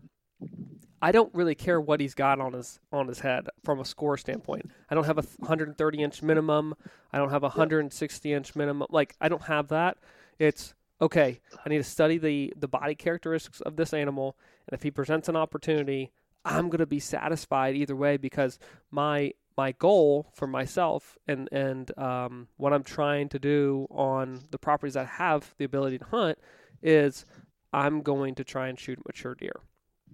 I 1.01 1.11
don't 1.11 1.33
really 1.33 1.55
care 1.55 1.81
what 1.81 1.99
he's 1.99 2.13
got 2.13 2.39
on 2.39 2.53
his 2.53 2.79
on 2.91 3.07
his 3.07 3.19
head 3.19 3.47
from 3.63 3.79
a 3.79 3.85
score 3.85 4.17
standpoint. 4.17 4.69
I 4.89 4.95
don't 4.95 5.05
have 5.05 5.17
a 5.17 5.23
130 5.37 6.03
inch 6.03 6.21
minimum. 6.21 6.75
I 7.11 7.17
don't 7.17 7.31
have 7.31 7.43
a 7.43 7.47
160 7.47 8.33
inch 8.33 8.55
minimum. 8.55 8.87
Like 8.89 9.15
I 9.19 9.27
don't 9.27 9.43
have 9.43 9.69
that. 9.69 9.97
It's 10.37 10.73
okay. 11.01 11.39
I 11.65 11.69
need 11.69 11.79
to 11.79 11.83
study 11.83 12.17
the 12.17 12.53
the 12.55 12.67
body 12.67 12.95
characteristics 12.95 13.61
of 13.61 13.75
this 13.75 13.93
animal, 13.93 14.37
and 14.67 14.77
if 14.77 14.83
he 14.83 14.91
presents 14.91 15.27
an 15.27 15.35
opportunity, 15.35 16.11
I'm 16.45 16.69
going 16.69 16.79
to 16.79 16.85
be 16.85 16.99
satisfied 16.99 17.75
either 17.75 17.95
way 17.95 18.17
because 18.17 18.59
my 18.91 19.33
my 19.57 19.71
goal 19.73 20.27
for 20.33 20.47
myself 20.47 21.17
and 21.27 21.49
and 21.51 21.97
um, 21.97 22.47
what 22.57 22.73
I'm 22.73 22.83
trying 22.83 23.29
to 23.29 23.39
do 23.39 23.87
on 23.89 24.41
the 24.51 24.57
properties 24.57 24.93
that 24.93 25.07
have 25.07 25.53
the 25.57 25.65
ability 25.65 25.97
to 25.99 26.05
hunt 26.05 26.37
is 26.83 27.25
I'm 27.73 28.01
going 28.01 28.35
to 28.35 28.43
try 28.43 28.67
and 28.67 28.79
shoot 28.79 28.99
mature 29.05 29.35
deer. 29.35 29.61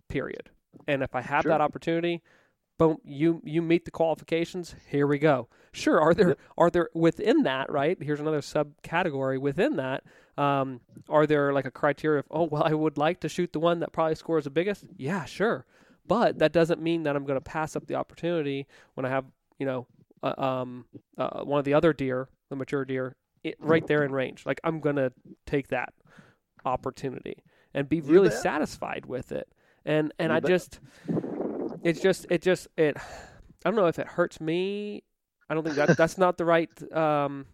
Period. 0.10 0.50
And 0.88 1.02
if 1.04 1.16
I 1.16 1.22
have 1.22 1.44
Sure. 1.44 1.52
that 1.52 1.62
opportunity, 1.62 2.22
boom, 2.78 2.98
you 3.04 3.42
you 3.44 3.62
meet 3.62 3.86
the 3.86 3.92
qualifications. 3.92 4.76
Here 4.90 5.08
we 5.08 5.18
go. 5.20 5.48
Sure, 5.72 6.00
are 6.00 6.14
there 6.14 6.30
Yep. 6.30 6.40
are 6.58 6.70
there 6.70 6.90
within 6.94 7.44
that 7.44 7.72
right? 7.72 7.98
Here's 8.02 8.20
another 8.20 8.42
subcategory 8.42 9.40
within 9.40 9.76
that. 9.78 10.04
Um, 10.38 10.82
are 11.10 11.26
there 11.26 11.54
like 11.54 11.66
a 11.66 11.72
criteria 11.72 12.20
of 12.20 12.26
oh 12.32 12.44
well, 12.44 12.64
I 12.64 12.74
would 12.74 12.98
like 12.98 13.20
to 13.22 13.30
shoot 13.30 13.54
the 13.54 13.60
one 13.60 13.80
that 13.80 13.92
probably 13.92 14.16
scores 14.16 14.44
the 14.44 14.50
biggest? 14.50 14.86
Yeah, 14.98 15.26
sure, 15.26 15.66
but 16.06 16.40
that 16.40 16.52
doesn't 16.54 16.82
mean 16.82 17.04
that 17.04 17.16
I'm 17.16 17.26
going 17.26 17.38
to 17.38 17.42
pass 17.42 17.76
up 17.76 17.88
the 17.88 17.96
opportunity 17.96 18.68
when 18.96 19.06
I 19.06 19.10
have 19.10 19.26
you 19.60 19.66
know 19.66 19.88
uh, 20.24 20.34
um, 20.42 20.86
uh, 21.18 21.44
one 21.44 21.60
of 21.60 21.66
the 21.66 21.74
other 21.74 21.94
deer, 21.94 22.28
the 22.50 22.56
mature 22.56 22.86
deer, 22.86 23.16
it, 23.44 23.56
right 23.60 23.86
there 23.88 24.04
in 24.04 24.12
range. 24.12 24.46
Like 24.46 24.60
I'm 24.64 24.80
gonna 24.80 25.12
take 25.46 25.68
that 25.70 25.94
opportunity 26.66 27.44
and 27.74 27.88
be 27.88 28.02
really 28.02 28.30
satisfied 28.32 29.06
with 29.06 29.32
it. 29.32 29.48
And 29.88 30.14
and 30.20 30.32
I 30.32 30.40
just 30.40 30.80
it's 31.84 32.02
just 32.02 32.28
it 32.30 32.44
just 32.44 32.68
it 32.78 32.98
I 33.66 33.70
don't 33.72 33.76
know 33.76 33.88
if 33.88 33.98
it 33.98 34.08
hurts 34.08 34.40
me. 34.40 35.02
I 35.50 35.56
don't 35.56 35.64
think 35.64 35.78
that 35.78 35.98
that's 35.98 36.18
not 36.18 36.38
the 36.38 36.46
right 36.46 36.70
um 36.94 37.48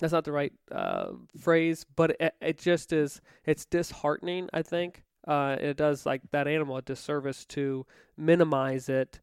that's 0.00 0.12
not 0.12 0.24
the 0.24 0.32
right 0.32 0.52
uh, 0.72 1.10
phrase, 1.38 1.84
but 1.94 2.16
it, 2.18 2.34
it 2.40 2.58
just 2.58 2.92
is. 2.92 3.20
It's 3.44 3.66
disheartening. 3.66 4.48
I 4.52 4.62
think 4.62 5.04
uh, 5.28 5.56
it 5.60 5.76
does 5.76 6.06
like 6.06 6.22
that 6.32 6.48
animal 6.48 6.78
a 6.78 6.82
disservice 6.82 7.44
to 7.46 7.86
minimize 8.16 8.88
it 8.88 9.20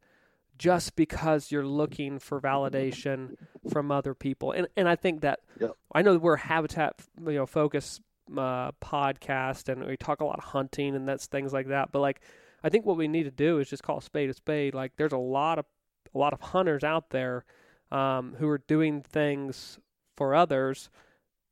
just 0.58 0.96
because 0.96 1.52
you're 1.52 1.66
looking 1.66 2.20
for 2.20 2.40
validation 2.40 3.36
from 3.70 3.92
other 3.92 4.14
people. 4.14 4.52
And 4.52 4.68
and 4.78 4.88
I 4.88 4.96
think 4.96 5.22
that 5.22 5.40
yep. 5.60 5.72
I 5.94 6.02
know 6.02 6.18
we're 6.18 6.38
habitat 6.38 7.02
you 7.20 7.34
know 7.34 7.46
focus 7.46 8.00
uh, 8.36 8.72
podcast 8.84 9.70
and 9.70 9.86
we 9.86 9.98
talk 9.98 10.22
a 10.22 10.26
lot 10.26 10.38
of 10.38 10.44
hunting 10.44 10.96
and 10.96 11.08
that's 11.08 11.28
things 11.28 11.54
like 11.54 11.68
that. 11.68 11.92
But 11.92 12.00
like 12.00 12.22
I 12.64 12.70
think 12.70 12.86
what 12.86 12.98
we 12.98 13.08
need 13.08 13.24
to 13.24 13.32
do 13.32 13.60
is 13.60 13.70
just 13.70 13.84
call 13.84 14.00
a 14.00 14.02
spade 14.02 14.30
a 14.30 14.34
spade. 14.34 14.74
Like 14.74 14.94
there's 14.98 15.14
a 15.14 15.18
lot 15.18 15.60
of 15.60 15.66
a 16.14 16.18
lot 16.18 16.34
of 16.34 16.42
hunters 16.42 16.84
out 16.84 17.12
there 17.12 17.46
um, 17.92 18.36
who 18.40 18.48
are 18.50 18.58
doing 18.58 19.02
things 19.02 19.80
for 20.16 20.34
others 20.34 20.90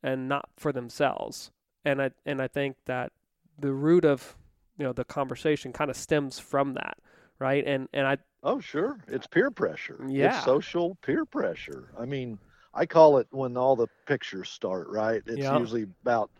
and 0.04 0.28
not 0.28 0.50
for 0.58 0.72
themselves. 0.72 1.52
And 1.84 2.02
I 2.02 2.12
and 2.26 2.42
I 2.42 2.48
think 2.48 2.78
that 2.86 3.12
the 3.60 3.72
root 3.72 4.06
of 4.06 4.36
you 4.78 4.84
know 4.84 4.94
the 4.94 5.06
conversation 5.06 5.72
kind 5.72 5.90
of 5.90 5.98
stems 5.98 6.40
from 6.40 6.74
that, 6.74 6.98
right? 7.40 7.66
And 7.66 7.88
and 7.94 8.08
I 8.08 8.18
oh 8.44 8.60
sure, 8.60 9.00
it's 9.08 9.28
peer 9.28 9.52
pressure. 9.52 10.04
Yeah, 10.08 10.36
it's 10.36 10.46
social 10.46 10.96
peer 11.02 11.26
pressure. 11.26 11.90
I 12.00 12.06
mean, 12.06 12.40
I 12.74 12.86
call 12.86 13.20
it 13.20 13.28
when 13.32 13.56
all 13.56 13.76
the 13.76 13.88
pictures 14.08 14.50
start. 14.50 14.88
Right, 14.90 15.22
it's 15.26 15.38
yep. 15.38 15.60
usually 15.60 15.86
about 16.02 16.32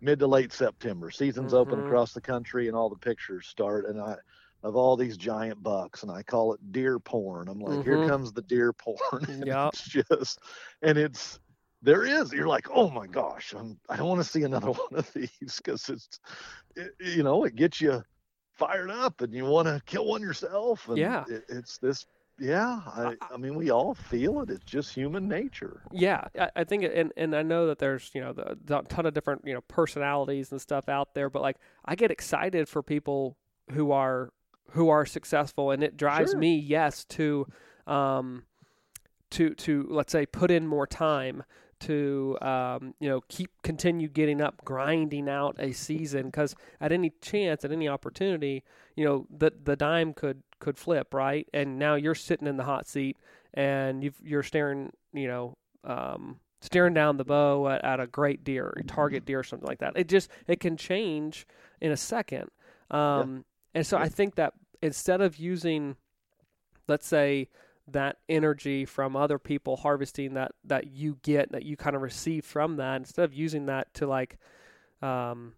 mid 0.00 0.18
to 0.20 0.26
late 0.26 0.52
September. 0.52 1.10
Season's 1.10 1.52
mm-hmm. 1.52 1.72
open 1.72 1.86
across 1.86 2.12
the 2.12 2.20
country, 2.20 2.68
and 2.68 2.76
all 2.76 2.88
the 2.88 2.96
pictures 2.96 3.46
start. 3.46 3.86
And 3.86 4.00
I 4.00 4.16
of 4.62 4.76
all 4.76 4.96
these 4.96 5.16
giant 5.16 5.62
bucks, 5.62 6.02
and 6.02 6.10
I 6.10 6.22
call 6.22 6.52
it 6.52 6.72
deer 6.72 6.98
porn. 6.98 7.48
I'm 7.48 7.60
like, 7.60 7.78
mm-hmm. 7.78 7.90
here 7.90 8.08
comes 8.08 8.32
the 8.32 8.42
deer 8.42 8.72
porn. 8.72 9.42
Yeah, 9.46 9.68
it's 9.68 9.88
just, 9.88 10.40
and 10.82 10.98
it's 10.98 11.38
there 11.82 12.04
is. 12.04 12.32
You're 12.32 12.48
like, 12.48 12.68
oh 12.70 12.90
my 12.90 13.06
gosh, 13.06 13.54
I'm, 13.56 13.78
I 13.88 13.96
don't 13.96 14.08
want 14.08 14.20
to 14.20 14.28
see 14.28 14.42
another 14.42 14.66
one 14.88 14.94
of 14.94 15.12
these 15.12 15.60
because 15.62 15.88
it's, 15.88 16.20
it, 16.76 16.90
you 16.98 17.22
know, 17.22 17.44
it 17.44 17.54
gets 17.54 17.80
you 17.80 18.02
fired 18.54 18.90
up 18.90 19.20
and 19.20 19.32
you 19.32 19.44
want 19.44 19.68
to 19.68 19.80
kill 19.86 20.06
one 20.06 20.22
yourself. 20.22 20.88
And 20.88 20.98
yeah, 20.98 21.24
it, 21.28 21.44
it's 21.48 21.78
this. 21.78 22.06
Yeah, 22.40 22.80
I, 22.86 23.14
I 23.32 23.36
mean, 23.36 23.54
we 23.54 23.70
all 23.70 23.94
feel 23.94 24.40
it. 24.40 24.50
It's 24.50 24.64
just 24.64 24.94
human 24.94 25.28
nature. 25.28 25.82
Yeah, 25.90 26.24
I, 26.38 26.50
I 26.56 26.64
think, 26.64 26.84
and 26.84 27.12
and 27.16 27.34
I 27.34 27.42
know 27.42 27.66
that 27.66 27.78
there's 27.78 28.10
you 28.14 28.20
know 28.20 28.32
the, 28.32 28.56
the 28.64 28.82
ton 28.82 29.06
of 29.06 29.14
different 29.14 29.42
you 29.44 29.54
know 29.54 29.60
personalities 29.62 30.52
and 30.52 30.60
stuff 30.60 30.88
out 30.88 31.14
there, 31.14 31.30
but 31.30 31.42
like 31.42 31.56
I 31.84 31.96
get 31.96 32.10
excited 32.10 32.68
for 32.68 32.82
people 32.82 33.36
who 33.72 33.90
are 33.90 34.32
who 34.70 34.88
are 34.88 35.04
successful, 35.04 35.70
and 35.70 35.82
it 35.82 35.96
drives 35.96 36.30
sure. 36.30 36.38
me, 36.38 36.56
yes, 36.56 37.04
to 37.06 37.46
um, 37.86 38.44
to 39.30 39.54
to 39.54 39.86
let's 39.90 40.12
say 40.12 40.24
put 40.24 40.50
in 40.50 40.66
more 40.66 40.86
time 40.86 41.42
to 41.80 42.36
um, 42.40 42.94
you 43.00 43.08
know 43.08 43.20
keep 43.28 43.50
continue 43.62 44.08
getting 44.08 44.40
up, 44.40 44.64
grinding 44.64 45.28
out 45.28 45.56
a 45.58 45.72
season 45.72 46.26
because 46.26 46.54
at 46.80 46.92
any 46.92 47.10
chance, 47.20 47.64
at 47.64 47.72
any 47.72 47.88
opportunity, 47.88 48.64
you 48.96 49.04
know 49.04 49.26
the 49.30 49.52
the 49.64 49.76
dime 49.76 50.12
could 50.12 50.42
could 50.58 50.78
flip 50.78 51.14
right, 51.14 51.48
and 51.52 51.78
now 51.78 51.94
you're 51.94 52.14
sitting 52.14 52.46
in 52.46 52.56
the 52.56 52.64
hot 52.64 52.86
seat 52.86 53.16
and 53.54 54.04
you 54.04 54.12
you're 54.22 54.42
staring 54.42 54.92
you 55.12 55.26
know 55.26 55.56
um, 55.84 56.40
staring 56.60 56.94
down 56.94 57.16
the 57.16 57.24
bow 57.24 57.68
at, 57.68 57.84
at 57.84 58.00
a 58.00 58.06
great 58.06 58.44
deer, 58.44 58.72
a 58.76 58.82
target 58.82 59.24
deer, 59.24 59.40
or 59.40 59.44
something 59.44 59.66
like 59.66 59.78
that. 59.78 59.94
It 59.96 60.08
just 60.08 60.30
it 60.46 60.60
can 60.60 60.76
change 60.76 61.46
in 61.80 61.92
a 61.92 61.96
second, 61.96 62.50
um, 62.90 62.98
yeah. 63.36 63.42
and 63.76 63.86
so 63.86 63.96
I 63.96 64.08
think 64.08 64.36
that 64.36 64.54
instead 64.82 65.20
of 65.20 65.36
using, 65.36 65.96
let's 66.86 67.06
say 67.06 67.48
that 67.90 68.16
energy 68.28 68.84
from 68.84 69.16
other 69.16 69.38
people 69.38 69.76
harvesting 69.76 70.34
that 70.34 70.52
that 70.64 70.88
you 70.88 71.18
get 71.22 71.52
that 71.52 71.64
you 71.64 71.76
kind 71.76 71.96
of 71.96 72.02
receive 72.02 72.44
from 72.44 72.76
that 72.76 72.96
instead 72.96 73.24
of 73.24 73.32
using 73.32 73.66
that 73.66 73.92
to 73.94 74.06
like 74.06 74.36
um 75.00 75.54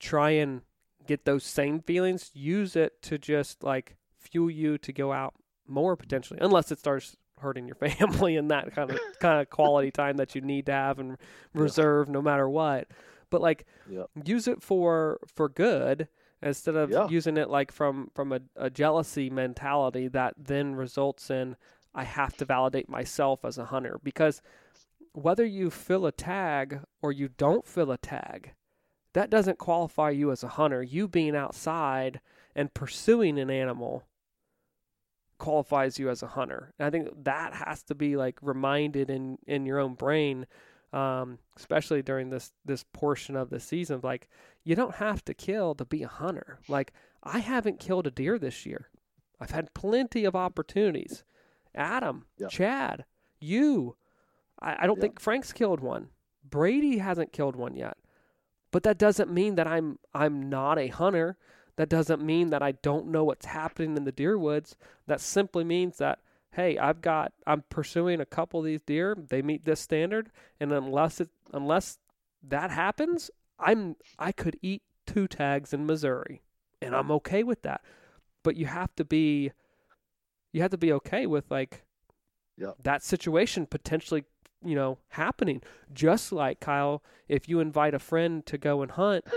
try 0.00 0.30
and 0.30 0.62
get 1.06 1.24
those 1.24 1.44
same 1.44 1.80
feelings 1.80 2.30
use 2.32 2.74
it 2.74 3.02
to 3.02 3.18
just 3.18 3.62
like 3.62 3.96
fuel 4.22 4.50
you 4.50 4.78
to 4.78 4.92
go 4.92 5.12
out 5.12 5.34
more 5.66 5.96
potentially 5.96 6.38
unless 6.42 6.70
it 6.72 6.78
starts 6.78 7.16
hurting 7.40 7.66
your 7.66 7.74
family 7.98 8.36
and 8.36 8.50
that 8.50 8.74
kind 8.74 8.90
of 8.90 8.98
kind 9.20 9.40
of 9.40 9.50
quality 9.50 9.90
time 9.90 10.16
that 10.16 10.34
you 10.34 10.40
need 10.40 10.66
to 10.66 10.72
have 10.72 10.98
and 10.98 11.16
reserve 11.54 12.08
yeah. 12.08 12.12
no 12.12 12.22
matter 12.22 12.48
what 12.48 12.88
but 13.30 13.40
like 13.40 13.66
yep. 13.88 14.06
use 14.24 14.46
it 14.46 14.62
for 14.62 15.18
for 15.26 15.48
good 15.48 16.08
instead 16.42 16.76
of 16.76 16.90
yeah. 16.90 17.08
using 17.08 17.36
it 17.36 17.48
like 17.48 17.72
from 17.72 18.10
from 18.14 18.32
a, 18.32 18.40
a 18.56 18.70
jealousy 18.70 19.30
mentality 19.30 20.08
that 20.08 20.34
then 20.36 20.74
results 20.74 21.30
in 21.30 21.56
I 21.94 22.04
have 22.04 22.36
to 22.38 22.44
validate 22.44 22.88
myself 22.88 23.44
as 23.44 23.58
a 23.58 23.66
hunter 23.66 24.00
because 24.02 24.40
whether 25.12 25.44
you 25.44 25.70
fill 25.70 26.06
a 26.06 26.12
tag 26.12 26.80
or 27.02 27.12
you 27.12 27.28
don't 27.28 27.66
fill 27.66 27.90
a 27.90 27.98
tag, 27.98 28.54
that 29.12 29.30
doesn't 29.30 29.58
qualify 29.58 30.10
you 30.10 30.30
as 30.30 30.42
a 30.42 30.48
hunter. 30.48 30.82
You 30.82 31.06
being 31.06 31.36
outside 31.36 32.20
and 32.54 32.72
pursuing 32.72 33.38
an 33.38 33.50
animal 33.50 34.04
qualifies 35.42 35.98
you 35.98 36.08
as 36.08 36.22
a 36.22 36.28
hunter. 36.28 36.72
And 36.78 36.86
I 36.86 36.90
think 36.90 37.24
that 37.24 37.52
has 37.52 37.82
to 37.84 37.94
be 37.94 38.16
like 38.16 38.38
reminded 38.40 39.10
in 39.10 39.38
in 39.46 39.66
your 39.66 39.78
own 39.78 39.94
brain 39.94 40.46
um, 40.92 41.38
especially 41.56 42.02
during 42.02 42.30
this 42.30 42.52
this 42.64 42.84
portion 42.92 43.36
of 43.36 43.50
the 43.50 43.60
season. 43.60 44.00
Like 44.02 44.28
you 44.64 44.74
don't 44.74 44.96
have 44.96 45.24
to 45.24 45.34
kill 45.34 45.74
to 45.76 45.84
be 45.84 46.02
a 46.02 46.08
hunter. 46.08 46.58
Like 46.68 46.92
I 47.22 47.38
haven't 47.38 47.80
killed 47.80 48.06
a 48.06 48.10
deer 48.10 48.38
this 48.38 48.66
year. 48.66 48.88
I've 49.40 49.50
had 49.50 49.74
plenty 49.74 50.24
of 50.24 50.36
opportunities. 50.36 51.24
Adam. 51.74 52.26
Chad, 52.48 53.04
you. 53.40 53.96
I, 54.60 54.84
I 54.84 54.86
don't 54.86 55.00
think 55.00 55.20
Frank's 55.20 55.52
killed 55.52 55.80
one. 55.80 56.08
Brady 56.48 56.98
hasn't 56.98 57.32
killed 57.32 57.56
one 57.56 57.74
yet. 57.74 57.96
But 58.70 58.82
that 58.84 58.98
doesn't 58.98 59.32
mean 59.32 59.54
that 59.56 59.66
I'm 59.66 59.98
I'm 60.14 60.48
not 60.48 60.78
a 60.78 60.88
hunter. 60.88 61.36
That 61.76 61.88
doesn't 61.88 62.22
mean 62.22 62.50
that 62.50 62.62
I 62.62 62.72
don't 62.72 63.08
know 63.08 63.24
what's 63.24 63.46
happening 63.46 63.96
in 63.96 64.04
the 64.04 64.12
deer 64.12 64.38
woods. 64.38 64.76
That 65.06 65.20
simply 65.20 65.64
means 65.64 65.98
that 65.98 66.18
hey, 66.52 66.76
I've 66.78 67.00
got 67.00 67.32
I'm 67.46 67.64
pursuing 67.68 68.20
a 68.20 68.26
couple 68.26 68.60
of 68.60 68.66
these 68.66 68.82
deer. 68.82 69.16
They 69.28 69.42
meet 69.42 69.64
this 69.64 69.80
standard, 69.80 70.30
and 70.60 70.72
unless 70.72 71.20
it 71.20 71.30
unless 71.52 71.98
that 72.42 72.70
happens, 72.70 73.30
I'm 73.58 73.96
I 74.18 74.32
could 74.32 74.58
eat 74.62 74.82
two 75.06 75.26
tags 75.26 75.72
in 75.72 75.86
Missouri, 75.86 76.42
and 76.80 76.94
I'm 76.94 77.10
okay 77.12 77.42
with 77.42 77.62
that. 77.62 77.82
But 78.42 78.56
you 78.56 78.66
have 78.66 78.94
to 78.96 79.04
be 79.04 79.52
you 80.52 80.62
have 80.62 80.70
to 80.70 80.78
be 80.78 80.92
okay 80.92 81.26
with 81.26 81.50
like 81.50 81.84
yeah. 82.58 82.72
that 82.82 83.02
situation 83.02 83.66
potentially 83.66 84.24
you 84.64 84.74
know 84.74 84.98
happening. 85.10 85.62
Just 85.92 86.32
like 86.32 86.60
Kyle, 86.60 87.02
if 87.28 87.48
you 87.48 87.60
invite 87.60 87.94
a 87.94 87.98
friend 87.98 88.44
to 88.46 88.58
go 88.58 88.82
and 88.82 88.92
hunt. 88.92 89.24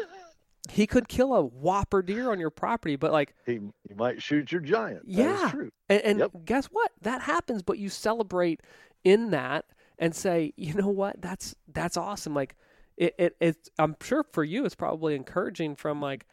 he 0.69 0.87
could 0.87 1.07
kill 1.07 1.33
a 1.33 1.43
whopper 1.43 2.01
deer 2.01 2.31
on 2.31 2.39
your 2.39 2.49
property, 2.49 2.95
but 2.95 3.11
like 3.11 3.35
he, 3.45 3.59
he 3.87 3.93
might 3.95 4.21
shoot 4.21 4.51
your 4.51 4.61
giant. 4.61 5.03
Yeah, 5.05 5.51
and, 5.89 6.01
and 6.01 6.19
yep. 6.19 6.31
guess 6.45 6.65
what? 6.67 6.91
That 7.01 7.21
happens, 7.21 7.61
but 7.61 7.77
you 7.77 7.89
celebrate 7.89 8.61
in 9.03 9.31
that 9.31 9.65
and 9.99 10.15
say, 10.15 10.53
you 10.57 10.73
know 10.73 10.89
what? 10.89 11.21
That's 11.21 11.55
that's 11.71 11.97
awesome. 11.97 12.33
Like 12.33 12.55
it, 12.97 13.13
it 13.17 13.35
it's 13.39 13.69
I'm 13.77 13.95
sure 14.01 14.23
for 14.31 14.43
you 14.43 14.65
it's 14.65 14.75
probably 14.75 15.15
encouraging 15.15 15.75
from 15.75 16.01
like 16.01 16.25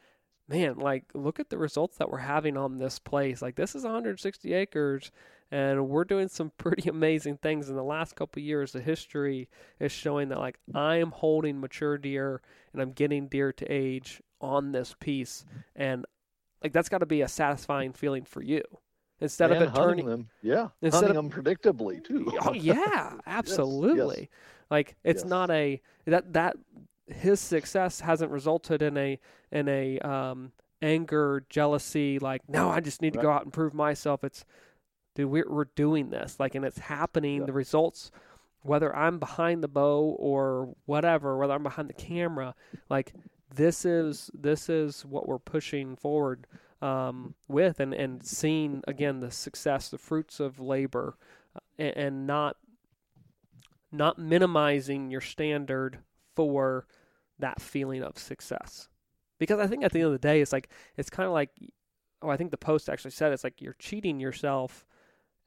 man, 0.49 0.79
like 0.79 1.05
look 1.15 1.41
at 1.41 1.51
the 1.51 1.59
results 1.59 1.97
that 1.99 2.11
we're 2.11 2.19
having 2.19 2.57
on 2.57 2.79
this 2.79 2.99
place. 2.99 3.43
Like 3.43 3.57
this 3.57 3.75
is 3.75 3.85
160 3.85 4.53
acres 4.53 5.11
and 5.53 5.91
we're 5.91 6.05
doing 6.05 6.29
some 6.29 6.51
pretty 6.59 6.89
amazing 6.89 7.37
things 7.37 7.69
in 7.69 7.77
the 7.77 7.85
last 7.85 8.17
couple 8.17 8.43
years. 8.43 8.73
The 8.73 8.81
history 8.81 9.49
is 9.79 9.93
showing 9.93 10.31
that 10.31 10.39
like 10.41 10.59
i'm 10.75 11.13
holding 11.13 11.61
mature 11.61 11.99
deer 11.99 12.41
and 12.73 12.83
i'm 12.83 12.91
getting 12.91 13.29
deer 13.29 13.53
to 13.53 13.67
age 13.67 14.21
on 14.41 14.73
this 14.73 14.97
piece. 14.99 15.45
And 15.77 16.05
like 16.65 16.73
that's 16.73 16.89
got 16.89 16.99
to 16.99 17.07
be 17.07 17.21
a 17.21 17.29
satisfying 17.29 17.93
feeling 17.93 18.25
for 18.25 18.43
you. 18.43 18.63
Instead 19.21 19.53
and 19.53 19.63
of 19.63 19.69
it 19.69 19.77
turning 19.77 20.07
them. 20.07 20.31
Yeah 20.43 20.69
instead 20.81 21.05
hunting 21.05 21.17
of, 21.17 21.31
them 21.31 21.45
predictably 21.45 22.03
too. 22.03 22.33
Oh 22.45 22.53
yeah 22.55 23.19
absolutely 23.27 24.17
yes, 24.17 24.29
yes. 24.31 24.71
like 24.71 24.97
it's 25.05 25.23
yes. 25.23 25.31
not 25.31 25.51
a 25.51 25.81
that 26.07 26.33
that 26.33 26.57
his 27.07 27.41
success 27.41 28.01
hasn't 28.01 28.31
resulted 28.31 28.81
in 28.81 28.97
a 28.97 29.21
in 29.53 29.69
a 29.69 29.99
um 29.99 30.53
anger 30.81 31.45
jealousy 31.49 32.19
like 32.19 32.43
no 32.49 32.69
i 32.69 32.81
just 32.81 33.03
need 33.03 33.13
to 33.13 33.21
go 33.21 33.31
out 33.31 33.45
and 33.45 33.53
prove 33.53 33.75
myself. 33.75 34.25
It's 34.25 34.45
dude, 35.15 35.31
we're, 35.31 35.49
we're 35.49 35.67
doing 35.77 36.11
this. 36.11 36.39
Like, 36.39 36.55
and 36.55 36.65
it's 36.65 36.79
happening. 36.79 37.41
Yeah. 37.41 37.47
The 37.47 37.53
results, 37.53 38.11
whether 38.63 38.95
I'm 38.95 39.19
behind 39.19 39.63
the 39.63 39.69
bow 39.69 40.17
or 40.19 40.75
whatever, 40.87 41.37
whether 41.37 41.53
I'm 41.53 41.63
behind 41.63 41.89
the 41.89 41.95
camera, 41.95 42.55
like 42.89 43.13
this 43.55 43.85
is 43.85 44.31
this 44.33 44.69
is 44.69 45.05
what 45.05 45.29
we're 45.29 45.39
pushing 45.39 45.97
forward 45.97 46.47
um, 46.81 47.35
with, 47.49 47.81
and 47.81 47.93
and 47.95 48.25
seeing 48.25 48.83
again 48.89 49.21
the 49.21 49.31
success, 49.31 49.89
the 49.89 49.99
fruits 49.99 50.41
of 50.41 50.61
labor, 50.61 51.17
uh, 51.55 51.61
and, 51.79 51.97
and 51.97 52.27
not 52.27 52.57
not 53.91 54.19
minimizing 54.19 55.11
your 55.11 55.21
standard 55.21 55.99
for 56.35 56.87
that 57.39 57.61
feeling 57.61 58.03
of 58.03 58.19
success. 58.19 58.89
Because 59.39 59.59
I 59.59 59.67
think 59.67 59.85
at 59.85 59.93
the 59.93 59.99
end 59.99 60.07
of 60.07 60.13
the 60.13 60.19
day, 60.19 60.41
it's 60.41 60.53
like 60.53 60.69
it's 60.97 61.11
kind 61.11 61.27
of 61.27 61.33
like, 61.33 61.51
oh, 62.23 62.31
I 62.31 62.37
think 62.37 62.53
the 62.53 62.57
post 62.57 62.89
actually 62.89 63.11
said 63.11 63.33
it's 63.33 63.45
like 63.45 63.61
you're 63.61 63.77
cheating 63.79 64.21
yourself 64.21 64.87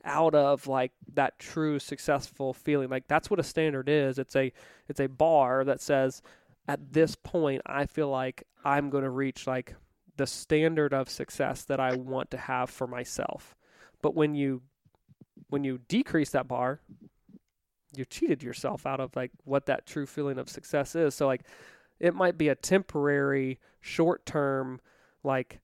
out 0.05 0.35
of 0.35 0.67
like 0.67 0.91
that 1.13 1.39
true 1.39 1.79
successful 1.79 2.53
feeling. 2.53 2.89
Like 2.89 3.07
that's 3.07 3.29
what 3.29 3.39
a 3.39 3.43
standard 3.43 3.89
is. 3.89 4.19
It's 4.19 4.35
a 4.35 4.53
it's 4.87 4.99
a 4.99 5.07
bar 5.07 5.63
that 5.65 5.81
says 5.81 6.21
at 6.67 6.93
this 6.93 7.15
point 7.15 7.61
I 7.65 7.85
feel 7.85 8.09
like 8.09 8.43
I'm 8.63 8.89
going 8.89 9.03
to 9.03 9.09
reach 9.09 9.47
like 9.47 9.75
the 10.17 10.27
standard 10.27 10.93
of 10.93 11.09
success 11.09 11.63
that 11.63 11.79
I 11.79 11.95
want 11.95 12.31
to 12.31 12.37
have 12.37 12.69
for 12.69 12.87
myself. 12.87 13.55
But 14.01 14.15
when 14.15 14.35
you 14.35 14.61
when 15.49 15.63
you 15.63 15.79
decrease 15.87 16.29
that 16.31 16.47
bar, 16.47 16.79
you 17.95 18.05
cheated 18.05 18.43
yourself 18.43 18.85
out 18.85 18.99
of 18.99 19.15
like 19.15 19.31
what 19.43 19.65
that 19.65 19.85
true 19.85 20.05
feeling 20.05 20.37
of 20.37 20.49
success 20.49 20.95
is. 20.95 21.15
So 21.15 21.27
like 21.27 21.41
it 21.99 22.13
might 22.13 22.37
be 22.37 22.49
a 22.49 22.55
temporary, 22.55 23.59
short 23.81 24.25
term, 24.25 24.81
like 25.23 25.59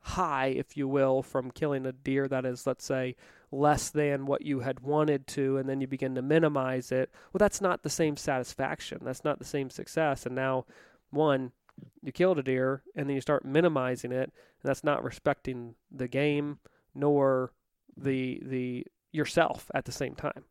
high, 0.00 0.46
if 0.46 0.76
you 0.76 0.86
will, 0.86 1.22
from 1.22 1.50
killing 1.50 1.84
a 1.86 1.92
deer 1.92 2.28
that 2.28 2.44
is, 2.44 2.66
let's 2.66 2.84
say, 2.84 3.16
less 3.56 3.90
than 3.90 4.26
what 4.26 4.42
you 4.42 4.60
had 4.60 4.80
wanted 4.80 5.26
to, 5.28 5.56
and 5.56 5.68
then 5.68 5.80
you 5.80 5.86
begin 5.86 6.14
to 6.14 6.22
minimize 6.22 6.92
it. 6.92 7.10
Well, 7.32 7.38
that's 7.38 7.60
not 7.60 7.82
the 7.82 7.90
same 7.90 8.16
satisfaction. 8.16 9.00
That's 9.02 9.24
not 9.24 9.38
the 9.38 9.44
same 9.44 9.70
success. 9.70 10.26
And 10.26 10.34
now, 10.34 10.66
one, 11.10 11.52
you 12.02 12.12
killed 12.12 12.38
a 12.38 12.42
deer, 12.42 12.82
and 12.94 13.08
then 13.08 13.14
you 13.14 13.20
start 13.20 13.44
minimizing 13.44 14.12
it, 14.12 14.30
and 14.30 14.64
that's 14.64 14.84
not 14.84 15.04
respecting 15.04 15.74
the 15.90 16.08
game 16.08 16.58
nor 16.94 17.52
the 17.96 18.40
the 18.44 18.86
yourself 19.12 19.70
at 19.74 19.84
the 19.84 19.92
same 19.92 20.14
time. 20.14 20.44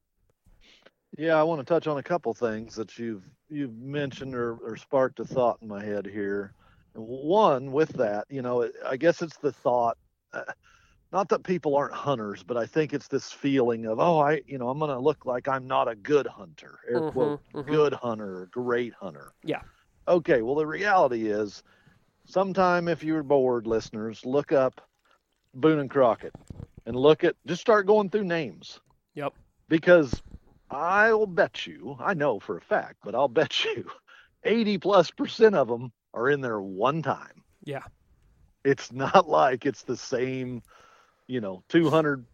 Yeah, 1.17 1.35
I 1.35 1.43
want 1.43 1.59
to 1.59 1.65
touch 1.65 1.87
on 1.87 1.97
a 1.97 2.03
couple 2.03 2.33
things 2.33 2.75
that 2.75 2.97
you've 2.97 3.23
you've 3.49 3.77
mentioned 3.77 4.35
or, 4.35 4.55
or 4.55 4.75
sparked 4.75 5.19
a 5.19 5.25
thought 5.25 5.59
in 5.61 5.67
my 5.67 5.83
head 5.83 6.05
here. 6.05 6.53
One 6.93 7.71
with 7.71 7.89
that, 7.93 8.25
you 8.29 8.41
know, 8.41 8.69
I 8.85 8.97
guess 8.97 9.21
it's 9.21 9.37
the 9.37 9.51
thought. 9.51 9.97
Uh, 10.33 10.43
not 11.11 11.29
that 11.29 11.43
people 11.43 11.75
aren't 11.75 11.93
hunters, 11.93 12.43
but 12.43 12.57
I 12.57 12.65
think 12.65 12.93
it's 12.93 13.07
this 13.07 13.31
feeling 13.31 13.85
of, 13.85 13.99
oh, 13.99 14.19
I, 14.19 14.41
you 14.47 14.57
know, 14.57 14.69
I'm 14.69 14.79
going 14.79 14.91
to 14.91 14.99
look 14.99 15.25
like 15.25 15.47
I'm 15.47 15.67
not 15.67 15.87
a 15.87 15.95
good 15.95 16.27
hunter, 16.27 16.79
air 16.89 17.01
mm-hmm, 17.01 17.09
quote, 17.09 17.41
mm-hmm. 17.53 17.71
good 17.71 17.93
hunter, 17.93 18.49
great 18.51 18.93
hunter. 18.93 19.33
Yeah. 19.43 19.61
Okay. 20.07 20.41
Well, 20.41 20.55
the 20.55 20.67
reality 20.67 21.27
is, 21.27 21.63
sometime 22.25 22.87
if 22.87 23.03
you're 23.03 23.23
bored, 23.23 23.67
listeners, 23.67 24.25
look 24.25 24.51
up 24.51 24.81
Boone 25.53 25.79
and 25.79 25.89
Crockett 25.89 26.33
and 26.85 26.95
look 26.95 27.23
at, 27.23 27.35
just 27.45 27.61
start 27.61 27.87
going 27.87 28.09
through 28.09 28.25
names. 28.25 28.79
Yep. 29.13 29.33
Because 29.69 30.21
I'll 30.69 31.25
bet 31.27 31.65
you, 31.65 31.95
I 31.99 32.13
know 32.13 32.39
for 32.39 32.57
a 32.57 32.61
fact, 32.61 32.97
but 33.03 33.15
I'll 33.15 33.27
bet 33.27 33.63
you 33.63 33.89
80 34.43 34.77
plus 34.79 35.11
percent 35.11 35.55
of 35.55 35.67
them 35.67 35.91
are 36.13 36.29
in 36.29 36.41
there 36.41 36.61
one 36.61 37.01
time. 37.01 37.43
Yeah. 37.63 37.83
It's 38.63 38.91
not 38.91 39.29
like 39.29 39.65
it's 39.65 39.83
the 39.83 39.97
same, 39.97 40.61
you 41.27 41.41
know, 41.41 41.63
200 41.69 42.25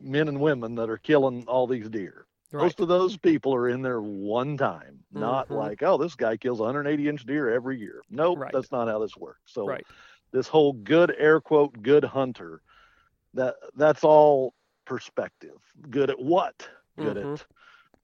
men 0.00 0.28
and 0.28 0.40
women 0.40 0.76
that 0.76 0.90
are 0.90 0.98
killing 0.98 1.44
all 1.46 1.66
these 1.66 1.88
deer. 1.88 2.26
Right. 2.52 2.62
Most 2.62 2.80
of 2.80 2.88
those 2.88 3.16
people 3.16 3.54
are 3.54 3.68
in 3.68 3.82
there 3.82 4.00
one 4.00 4.56
time, 4.56 5.00
not 5.12 5.46
mm-hmm. 5.46 5.54
like, 5.54 5.82
oh, 5.82 5.96
this 5.96 6.16
guy 6.16 6.36
kills 6.36 6.58
180 6.58 7.08
inch 7.08 7.24
deer 7.24 7.48
every 7.48 7.78
year. 7.78 8.02
Nope, 8.10 8.38
right. 8.40 8.52
that's 8.52 8.72
not 8.72 8.88
how 8.88 8.98
this 8.98 9.16
works. 9.16 9.52
So, 9.52 9.66
right. 9.66 9.86
this 10.32 10.48
whole 10.48 10.72
good 10.72 11.14
air 11.16 11.40
quote 11.40 11.80
good 11.80 12.02
hunter, 12.02 12.60
that 13.34 13.54
that's 13.76 14.02
all 14.02 14.54
perspective. 14.84 15.58
Good 15.88 16.10
at 16.10 16.20
what? 16.20 16.68
good 17.00 17.16
mm-hmm. 17.16 17.34
at 17.34 17.46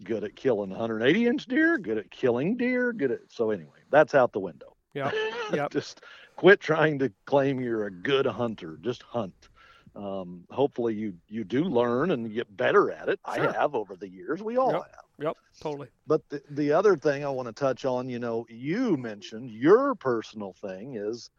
good 0.05 0.25
at 0.25 0.37
killing 0.37 0.70
180 0.70 1.27
inch 1.27 1.46
deer, 1.46 1.79
good 1.79 1.99
at 1.99 2.11
killing 2.11 2.57
deer, 2.57 2.92
good 2.92 3.11
at 3.11 3.20
so 3.29 3.51
anyway, 3.51 3.79
that's 3.90 4.14
out 4.14 4.33
the 4.33 4.40
window. 4.40 4.77
Yeah. 4.94 5.11
Yep. 5.53 5.70
Just 5.70 6.01
quit 6.35 6.59
trying 6.59 6.99
to 6.99 7.12
claim 7.25 7.61
you're 7.61 7.87
a 7.87 7.90
good 7.90 8.27
hunter. 8.27 8.81
Just 8.81 9.05
hunt. 9.05 9.49
Um, 9.96 10.44
hopefully 10.50 10.94
you 10.94 11.14
you 11.26 11.42
do 11.42 11.64
learn 11.64 12.11
and 12.11 12.32
get 12.32 12.54
better 12.54 12.90
at 12.90 13.09
it. 13.09 13.18
Sure. 13.35 13.48
I 13.48 13.52
have 13.52 13.74
over 13.74 13.96
the 13.96 14.09
years. 14.09 14.42
We 14.42 14.59
all 14.59 14.72
yep. 14.72 14.82
have. 14.82 15.04
Yep, 15.18 15.37
totally. 15.61 15.88
But 16.06 16.28
the, 16.28 16.42
the 16.50 16.72
other 16.72 16.96
thing 16.96 17.24
I 17.24 17.30
want 17.30 17.48
to 17.48 17.52
touch 17.52 17.87
on, 17.87 18.11
you 18.11 18.18
know, 18.18 18.46
you 18.50 18.98
mentioned 18.98 19.50
your 19.50 19.94
personal 19.94 20.52
thing 20.52 20.96
is 20.96 21.30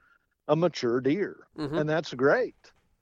a 0.47 0.55
mature 0.55 0.99
deer, 0.99 1.37
mm-hmm. 1.57 1.77
and 1.77 1.87
that's 1.87 2.13
great 2.13 2.55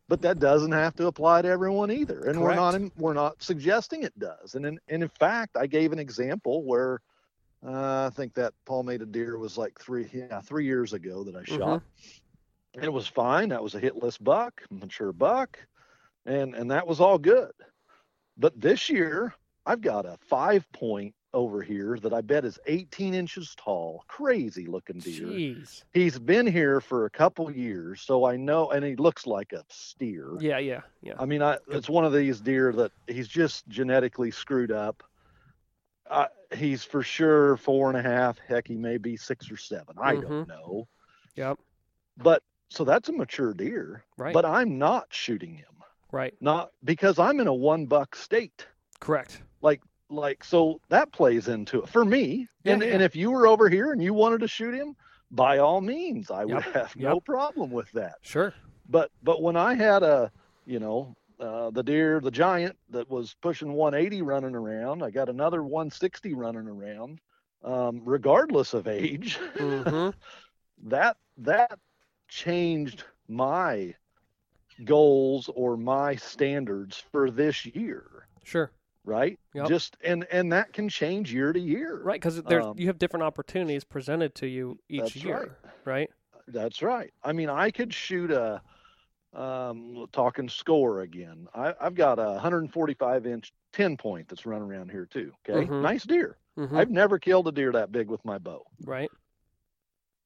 but 0.07 0.21
that 0.21 0.39
doesn't 0.39 0.71
have 0.71 0.95
to 0.95 1.07
apply 1.07 1.41
to 1.41 1.47
everyone 1.47 1.91
either 1.91 2.25
and 2.25 2.35
Correct. 2.35 2.39
we're 2.39 2.55
not 2.55 2.75
in, 2.75 2.91
we're 2.97 3.13
not 3.13 3.41
suggesting 3.41 4.03
it 4.03 4.17
does 4.19 4.55
and 4.55 4.65
in, 4.65 4.79
and 4.87 5.03
in 5.03 5.09
fact 5.09 5.57
i 5.57 5.67
gave 5.67 5.91
an 5.91 5.99
example 5.99 6.63
where 6.63 7.01
uh, 7.65 8.07
i 8.07 8.09
think 8.15 8.33
that 8.35 8.53
palmated 8.65 9.11
deer 9.11 9.37
was 9.37 9.57
like 9.57 9.79
three 9.79 10.07
yeah 10.13 10.41
three 10.41 10.65
years 10.65 10.93
ago 10.93 11.23
that 11.23 11.35
i 11.35 11.41
mm-hmm. 11.41 11.57
shot 11.57 11.83
and 11.93 12.24
it 12.81 12.91
was 12.91 13.07
fine 13.07 13.49
that 13.49 13.63
was 13.63 13.75
a 13.75 13.81
hitless 13.81 14.21
buck 14.21 14.61
mature 14.69 15.13
buck 15.13 15.59
and 16.25 16.55
and 16.55 16.71
that 16.71 16.88
was 16.88 16.99
all 16.99 17.17
good 17.17 17.51
but 18.38 18.59
this 18.59 18.89
year 18.89 19.33
i've 19.65 19.81
got 19.81 20.05
a 20.05 20.17
five 20.27 20.69
point 20.71 21.13
over 21.35 21.61
here 21.61 21.99
that 22.01 22.13
I 22.13 22.21
bet 22.21 22.45
is 22.45 22.57
18 22.65 23.13
inches 23.13 23.53
tall. 23.55 24.05
Crazy 24.07 24.65
looking 24.65 24.99
deer. 24.99 25.27
Jeez. 25.27 25.83
He's 25.91 26.17
been 26.17 26.47
here 26.47 26.79
for 26.79 27.05
a 27.05 27.09
couple 27.09 27.51
years, 27.51 28.01
so 28.01 28.25
I 28.25 28.38
know, 28.38 28.71
and 28.71 28.83
he 28.83 28.95
looks 28.95 29.27
like 29.27 29.51
a 29.51 29.63
steer. 29.69 30.38
Yeah, 30.39 30.57
yeah, 30.59 30.81
yeah. 31.01 31.15
I 31.19 31.25
mean, 31.25 31.43
I, 31.43 31.57
it's 31.67 31.89
one 31.89 32.05
of 32.05 32.13
these 32.13 32.39
deer 32.39 32.71
that 32.71 32.91
he's 33.07 33.27
just 33.27 33.67
genetically 33.67 34.31
screwed 34.31 34.71
up. 34.71 35.03
Uh, 36.09 36.27
he's 36.55 36.83
for 36.83 37.03
sure 37.03 37.57
four 37.57 37.89
and 37.89 37.97
a 37.97 38.01
half. 38.01 38.39
Heck, 38.47 38.67
he 38.67 38.77
may 38.77 38.97
be 38.97 39.17
six 39.17 39.51
or 39.51 39.57
seven. 39.57 39.95
I 40.01 40.13
mm-hmm. 40.13 40.27
don't 40.27 40.47
know. 40.47 40.88
Yep. 41.35 41.59
But 42.17 42.43
so 42.69 42.84
that's 42.84 43.10
a 43.10 43.13
mature 43.13 43.54
deer. 43.54 44.04
Right. 44.17 44.34
But 44.34 44.45
I'm 44.45 44.78
not 44.78 45.08
shooting 45.10 45.56
him. 45.56 45.67
Right. 46.12 46.34
Not 46.39 46.71
because 46.84 47.19
I'm 47.19 47.39
in 47.39 47.47
a 47.47 47.54
one 47.54 47.86
buck 47.86 48.15
state. 48.15 48.65
Correct. 48.99 49.41
Like 49.62 49.82
like 50.10 50.43
so 50.43 50.80
that 50.89 51.12
plays 51.12 51.47
into 51.47 51.82
it 51.82 51.89
for 51.89 52.06
me. 52.06 52.47
Yeah, 52.63 52.73
and 52.73 52.82
yeah. 52.82 52.89
and 52.89 53.01
if 53.01 53.15
you 53.15 53.32
were 53.32 53.47
over 53.47 53.69
here 53.69 53.91
and 53.91 54.01
you 54.01 54.13
wanted 54.13 54.41
to 54.41 54.47
shoot 54.47 54.73
him, 54.73 54.95
by 55.32 55.58
all 55.58 55.82
means, 55.82 56.32
I 56.32 56.45
would 56.45 56.63
yep. 56.65 56.73
have 56.73 56.95
yep. 56.95 57.10
no 57.10 57.19
problem 57.19 57.71
with 57.71 57.91
that. 57.91 58.15
Sure. 58.21 58.54
But 58.88 59.12
but 59.23 59.41
when 59.41 59.58
I 59.58 59.73
had 59.73 60.04
a 60.04 60.32
you 60.65 60.80
know 60.80 61.15
uh, 61.39 61.71
the 61.71 61.84
deer, 61.84 62.19
the 62.19 62.32
giant 62.32 62.78
that 62.89 63.10
was 63.10 63.36
pushing 63.41 63.73
180 63.73 64.21
running 64.21 64.56
around, 64.56 65.04
I 65.04 65.10
got 65.10 65.30
another 65.30 65.63
160 65.63 66.34
running 66.34 66.67
around. 66.67 67.19
Um, 67.63 68.04
regardless 68.06 68.75
of 68.75 68.88
age, 68.88 69.39
mm-hmm. 69.56 70.10
that 70.89 71.17
that 71.38 71.80
changed 72.27 73.03
my 73.27 73.93
goals 74.83 75.49
or 75.55 75.77
my 75.77 76.15
standards 76.15 77.03
for 77.11 77.31
this 77.31 77.65
year. 77.65 78.27
Sure 78.43 78.71
right 79.05 79.39
yep. 79.53 79.67
just 79.67 79.95
and 80.03 80.25
and 80.31 80.51
that 80.51 80.73
can 80.73 80.89
change 80.89 81.31
year 81.31 81.53
to 81.53 81.59
year 81.59 82.01
right 82.03 82.19
because 82.19 82.41
there's 82.43 82.65
um, 82.65 82.77
you 82.77 82.88
have 82.88 82.97
different 82.97 83.23
opportunities 83.23 83.83
presented 83.83 84.33
to 84.35 84.47
you 84.47 84.77
each 84.89 85.15
year 85.15 85.55
right. 85.63 85.73
right. 85.85 86.09
that's 86.47 86.81
right 86.81 87.13
i 87.23 87.31
mean 87.31 87.49
i 87.49 87.69
could 87.69 87.93
shoot 87.93 88.31
a 88.31 88.61
um 89.33 90.07
talking 90.11 90.49
score 90.49 91.01
again 91.01 91.47
I, 91.53 91.73
i've 91.79 91.95
got 91.95 92.19
a 92.19 92.31
145 92.31 93.27
inch 93.27 93.53
10 93.73 93.97
point 93.97 94.27
that's 94.27 94.45
running 94.45 94.69
around 94.69 94.89
here 94.89 95.05
too 95.05 95.31
okay 95.47 95.65
mm-hmm. 95.65 95.81
nice 95.81 96.03
deer 96.03 96.38
mm-hmm. 96.57 96.75
i've 96.75 96.89
never 96.89 97.19
killed 97.19 97.47
a 97.47 97.51
deer 97.51 97.71
that 97.73 97.91
big 97.91 98.09
with 98.09 98.23
my 98.25 98.38
bow 98.38 98.63
right 98.83 99.11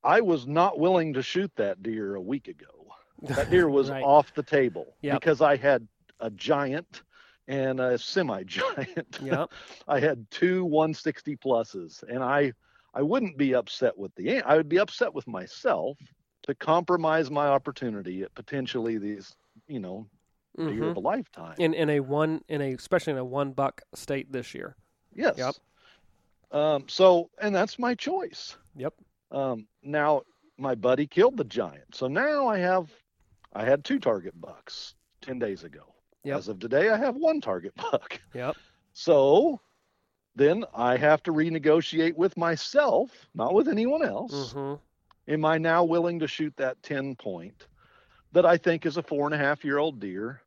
i 0.03 0.21
was 0.21 0.47
not 0.47 0.79
willing 0.79 1.13
to 1.13 1.21
shoot 1.21 1.51
that 1.55 1.81
deer 1.83 2.15
a 2.15 2.21
week 2.21 2.47
ago 2.47 2.67
that 3.23 3.49
deer 3.49 3.69
was 3.69 3.89
right. 3.89 4.03
off 4.03 4.33
the 4.33 4.43
table 4.43 4.95
yep. 5.01 5.19
because 5.19 5.41
i 5.41 5.55
had 5.55 5.88
a 6.19 6.29
giant 6.31 7.03
and 7.49 7.79
a 7.79 7.97
semi 7.97 8.43
giant. 8.43 9.19
Yep. 9.21 9.51
I 9.88 9.99
had 9.99 10.29
two 10.31 10.63
160 10.63 11.35
pluses, 11.38 12.03
and 12.03 12.23
I 12.23 12.53
I 12.93 13.01
wouldn't 13.01 13.38
be 13.38 13.53
upset 13.55 13.97
with 13.97 14.15
the 14.15 14.41
I 14.43 14.55
would 14.55 14.69
be 14.69 14.79
upset 14.79 15.13
with 15.13 15.27
myself 15.27 15.97
to 16.43 16.55
compromise 16.55 17.29
my 17.29 17.47
opportunity 17.47 18.21
at 18.21 18.33
potentially 18.35 18.97
these 18.97 19.35
you 19.67 19.79
know 19.79 20.07
mm-hmm. 20.57 20.73
year 20.73 20.83
of 20.85 20.97
a 20.97 21.01
lifetime 21.01 21.55
in 21.57 21.73
in 21.73 21.89
a 21.89 21.99
one 21.99 22.41
in 22.47 22.62
a 22.62 22.73
especially 22.73 23.13
in 23.13 23.19
a 23.19 23.25
one 23.25 23.51
buck 23.51 23.81
state 23.93 24.31
this 24.31 24.53
year. 24.53 24.75
Yes. 25.13 25.38
Yep. 25.38 25.55
Um, 26.51 26.85
so 26.88 27.29
and 27.41 27.53
that's 27.53 27.77
my 27.79 27.95
choice. 27.95 28.57
Yep. 28.75 28.93
Um, 29.31 29.67
now 29.83 30.23
my 30.57 30.75
buddy 30.75 31.07
killed 31.07 31.37
the 31.37 31.43
giant, 31.43 31.95
so 31.95 32.07
now 32.07 32.47
I 32.47 32.59
have 32.59 32.91
I 33.53 33.63
had 33.65 33.83
two 33.83 33.99
target 33.99 34.39
bucks 34.39 34.95
ten 35.21 35.39
days 35.39 35.63
ago. 35.63 35.93
Yep. 36.23 36.37
As 36.37 36.47
of 36.47 36.59
today, 36.59 36.89
I 36.89 36.97
have 36.97 37.15
one 37.15 37.41
target 37.41 37.73
buck. 37.75 38.19
Yep. 38.33 38.55
So 38.93 39.61
then 40.35 40.65
I 40.75 40.97
have 40.97 41.23
to 41.23 41.31
renegotiate 41.31 42.15
with 42.15 42.35
myself, 42.37 43.11
not 43.33 43.53
with 43.53 43.67
anyone 43.67 44.03
else. 44.03 44.53
Mm-hmm. 44.53 45.33
Am 45.33 45.45
I 45.45 45.57
now 45.57 45.83
willing 45.83 46.19
to 46.19 46.27
shoot 46.27 46.53
that 46.57 46.81
10 46.83 47.15
point 47.15 47.67
that 48.31 48.45
I 48.45 48.57
think 48.57 48.85
is 48.85 48.97
a 48.97 49.03
four 49.03 49.25
and 49.25 49.33
a 49.33 49.37
half 49.37 49.63
year 49.63 49.77
old 49.77 49.99
deer 49.99 50.41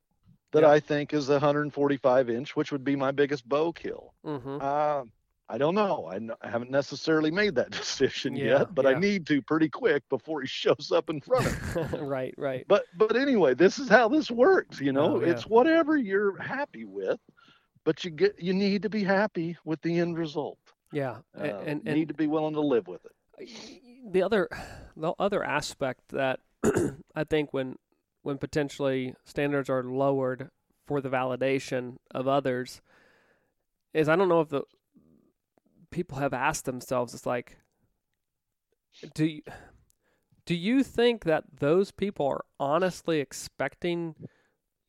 that 0.53 0.63
yep. 0.63 0.71
I 0.71 0.81
think 0.81 1.15
is 1.15 1.29
a 1.29 1.35
145 1.35 2.31
inch, 2.31 2.57
which 2.57 2.73
would 2.73 2.85
be 2.85 2.97
my 2.97 3.11
biggest 3.11 3.49
bow 3.49 3.73
kill? 3.73 4.15
Mm-hmm. 4.25 4.59
Uh, 4.61 5.05
I 5.53 5.59
don't 5.59 5.75
know. 5.75 6.07
I, 6.11 6.15
n- 6.15 6.33
I 6.41 6.49
haven't 6.49 6.71
necessarily 6.71 7.31
made 7.31 7.57
that 7.57 7.71
decision 7.83 8.35
yeah, 8.35 8.61
yet, 8.61 8.75
but 8.75 8.87
yeah. 8.87 8.93
I 8.93 8.99
need 8.99 9.27
to 9.27 9.43
pretty 9.43 9.69
quick 9.69 10.03
before 10.09 10.41
he 10.41 10.47
shows 10.49 10.91
up 10.91 11.11
in 11.11 11.21
front 11.21 11.47
of 11.47 11.93
me. 11.93 11.99
right, 12.01 12.35
right. 12.39 12.65
But 12.67 12.85
but 12.97 13.17
anyway, 13.17 13.53
this 13.53 13.79
is 13.79 13.89
how 13.89 14.09
this 14.09 14.31
works. 14.31 14.81
You 14.81 14.93
know, 14.93 15.17
oh, 15.17 15.21
yeah. 15.21 15.33
it's 15.33 15.47
whatever 15.47 15.95
you're 15.97 16.41
happy 16.41 16.87
with, 16.87 17.21
but 17.85 18.03
you 18.03 18.11
get 18.11 18.41
you 18.41 18.55
need 18.55 18.83
to 18.83 18.89
be 18.89 19.05
happy 19.05 19.59
with 19.65 19.83
the 19.83 19.99
end 19.99 20.17
result. 20.17 20.59
Yeah, 20.91 21.19
uh, 21.39 21.45
and, 21.45 21.83
and 21.87 21.97
need 21.97 22.09
to 22.09 22.15
be 22.15 22.27
willing 22.27 22.55
to 22.55 22.61
live 22.61 22.89
with 22.89 23.03
it. 23.05 23.51
The 24.11 24.23
other 24.23 24.49
the 24.97 25.13
other 25.19 25.45
aspect 25.45 26.09
that 26.09 26.41
I 27.15 27.25
think 27.25 27.53
when 27.53 27.77
when 28.23 28.39
potentially 28.39 29.15
standards 29.25 29.69
are 29.69 29.83
lowered 29.83 30.49
for 30.87 31.03
the 31.03 31.11
validation 31.11 31.97
of 32.11 32.27
others 32.27 32.81
is 33.93 34.09
I 34.09 34.17
don't 34.17 34.29
know 34.29 34.41
if 34.41 34.49
the 34.49 34.63
people 35.93 36.19
have 36.19 36.35
asked 36.35 36.65
themselves 36.65 37.15
is 37.15 37.27
like 37.27 37.57
do 39.15 39.25
you, 39.25 39.43
do 40.45 40.55
you 40.55 40.83
think 40.83 41.25
that 41.25 41.45
those 41.61 41.91
people 41.91 42.27
are 42.27 42.45
honestly 42.59 43.21
expecting 43.21 44.15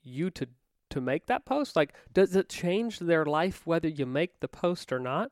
you 0.01 0.29
to 0.31 0.47
to 0.89 1.01
make 1.01 1.27
that 1.27 1.45
post? 1.45 1.75
Like 1.75 1.93
does 2.11 2.35
it 2.35 2.49
change 2.49 2.99
their 2.99 3.25
life 3.25 3.65
whether 3.65 3.87
you 3.87 4.05
make 4.05 4.39
the 4.39 4.47
post 4.47 4.91
or 4.91 4.99
not? 4.99 5.31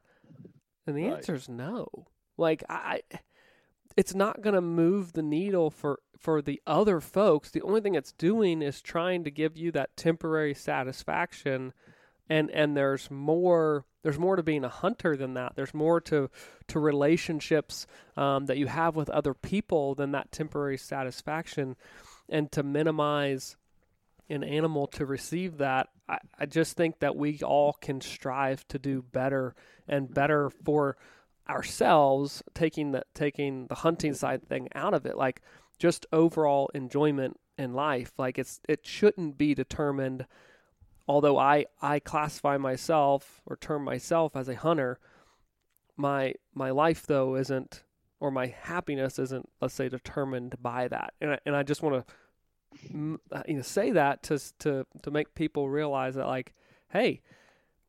And 0.85 0.95
the 0.95 1.05
right. 1.05 1.17
answer 1.17 1.35
is 1.35 1.49
no. 1.49 1.87
Like 2.37 2.63
i 2.69 3.01
it's 3.97 4.15
not 4.15 4.41
going 4.41 4.53
to 4.53 4.61
move 4.61 5.13
the 5.13 5.21
needle 5.21 5.69
for 5.69 5.99
for 6.17 6.41
the 6.41 6.61
other 6.65 7.01
folks. 7.01 7.49
The 7.49 7.61
only 7.61 7.81
thing 7.81 7.95
it's 7.95 8.13
doing 8.13 8.61
is 8.61 8.81
trying 8.81 9.23
to 9.23 9.31
give 9.31 9.57
you 9.57 9.71
that 9.71 9.97
temporary 9.97 10.53
satisfaction 10.53 11.73
and 12.29 12.49
and 12.51 12.77
there's 12.77 13.11
more 13.11 13.85
there's 14.03 14.19
more 14.19 14.35
to 14.35 14.43
being 14.43 14.63
a 14.63 14.69
hunter 14.69 15.15
than 15.15 15.35
that. 15.35 15.53
There's 15.55 15.73
more 15.73 16.01
to 16.01 16.29
to 16.67 16.79
relationships 16.79 17.85
um, 18.17 18.45
that 18.45 18.57
you 18.57 18.67
have 18.67 18.95
with 18.95 19.09
other 19.09 19.33
people 19.33 19.95
than 19.95 20.11
that 20.11 20.31
temporary 20.31 20.77
satisfaction. 20.77 21.75
And 22.29 22.51
to 22.53 22.63
minimize 22.63 23.57
an 24.29 24.43
animal 24.43 24.87
to 24.87 25.05
receive 25.05 25.57
that 25.57 25.89
I, 26.07 26.17
I 26.39 26.45
just 26.45 26.77
think 26.77 26.99
that 26.99 27.15
we 27.15 27.39
all 27.41 27.73
can 27.73 28.01
strive 28.01 28.67
to 28.69 28.79
do 28.79 29.01
better 29.01 29.55
and 29.87 30.13
better 30.13 30.49
for 30.49 30.97
ourselves 31.49 32.41
taking 32.53 32.91
the 32.91 33.03
taking 33.13 33.67
the 33.67 33.75
hunting 33.75 34.13
side 34.13 34.47
thing 34.47 34.69
out 34.73 34.93
of 34.93 35.05
it. 35.05 35.17
Like 35.17 35.41
just 35.79 36.05
overall 36.13 36.69
enjoyment 36.73 37.39
in 37.57 37.73
life 37.73 38.11
like 38.17 38.39
it's 38.39 38.59
it 38.67 38.85
shouldn't 38.85 39.37
be 39.37 39.53
determined 39.53 40.25
although 41.11 41.37
I 41.37 41.65
I 41.81 41.99
classify 41.99 42.57
myself 42.57 43.41
or 43.45 43.57
term 43.57 43.83
myself 43.83 44.35
as 44.35 44.47
a 44.47 44.55
hunter 44.55 44.97
my 45.97 46.33
my 46.53 46.69
life 46.69 47.05
though 47.05 47.35
isn't 47.35 47.83
or 48.21 48.31
my 48.31 48.47
happiness 48.47 49.19
isn't 49.19 49.49
let's 49.59 49.73
say 49.73 49.89
determined 49.89 50.55
by 50.61 50.87
that. 50.87 51.13
And 51.19 51.31
I, 51.31 51.39
and 51.45 51.53
I 51.55 51.63
just 51.63 51.83
want 51.83 52.07
to 52.07 53.19
uh, 53.33 53.43
you 53.45 53.55
know 53.55 53.61
say 53.61 53.91
that 53.91 54.23
to 54.23 54.39
to 54.59 54.87
to 55.03 55.11
make 55.11 55.35
people 55.35 55.69
realize 55.69 56.15
that 56.15 56.27
like 56.27 56.53
hey 56.89 57.21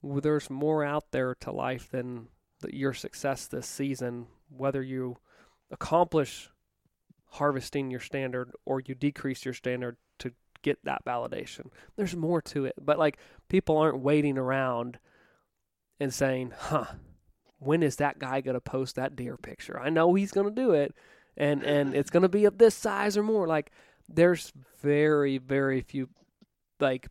there's 0.03 0.51
more 0.51 0.83
out 0.83 1.13
there 1.13 1.37
to 1.37 1.53
life 1.53 1.91
than 1.91 2.27
your 2.69 2.93
success 2.93 3.47
this 3.47 3.69
season, 3.69 4.27
whether 4.49 4.83
you 4.83 5.17
accomplish 5.71 6.51
harvesting 7.31 7.89
your 7.89 8.01
standard 8.01 8.51
or 8.65 8.81
you 8.85 8.97
decrease 8.97 9.45
your 9.45 9.55
standard 9.55 9.97
get 10.63 10.85
that 10.85 11.05
validation. 11.05 11.71
There's 11.97 12.17
more 12.17 12.41
to 12.43 12.65
it. 12.65 12.75
But 12.81 12.99
like 12.99 13.19
people 13.49 13.77
aren't 13.77 13.99
waiting 13.99 14.39
around 14.39 14.99
and 16.01 16.13
saying, 16.13 16.53
huh, 16.57 16.87
when 17.59 17.83
is 17.83 17.97
that 17.97 18.19
guy 18.19 18.41
going 18.41 18.55
to 18.55 18.61
post 18.61 18.97
that 18.97 19.17
deer 19.17 19.37
picture? 19.37 19.79
I 19.79 19.91
know 19.91 20.15
he's 20.15 20.33
going 20.33 20.49
to 20.49 20.63
do 20.63 20.73
it 20.73 20.95
and 21.37 21.63
and 21.63 21.95
it's 21.95 22.11
going 22.11 22.23
to 22.23 22.29
be 22.29 22.45
of 22.45 22.59
this 22.59 22.75
size 22.75 23.17
or 23.17 23.23
more. 23.23 23.47
Like 23.47 23.71
there's 24.09 24.53
very 24.81 25.39
very 25.39 25.81
few 25.81 26.09
like 26.81 27.09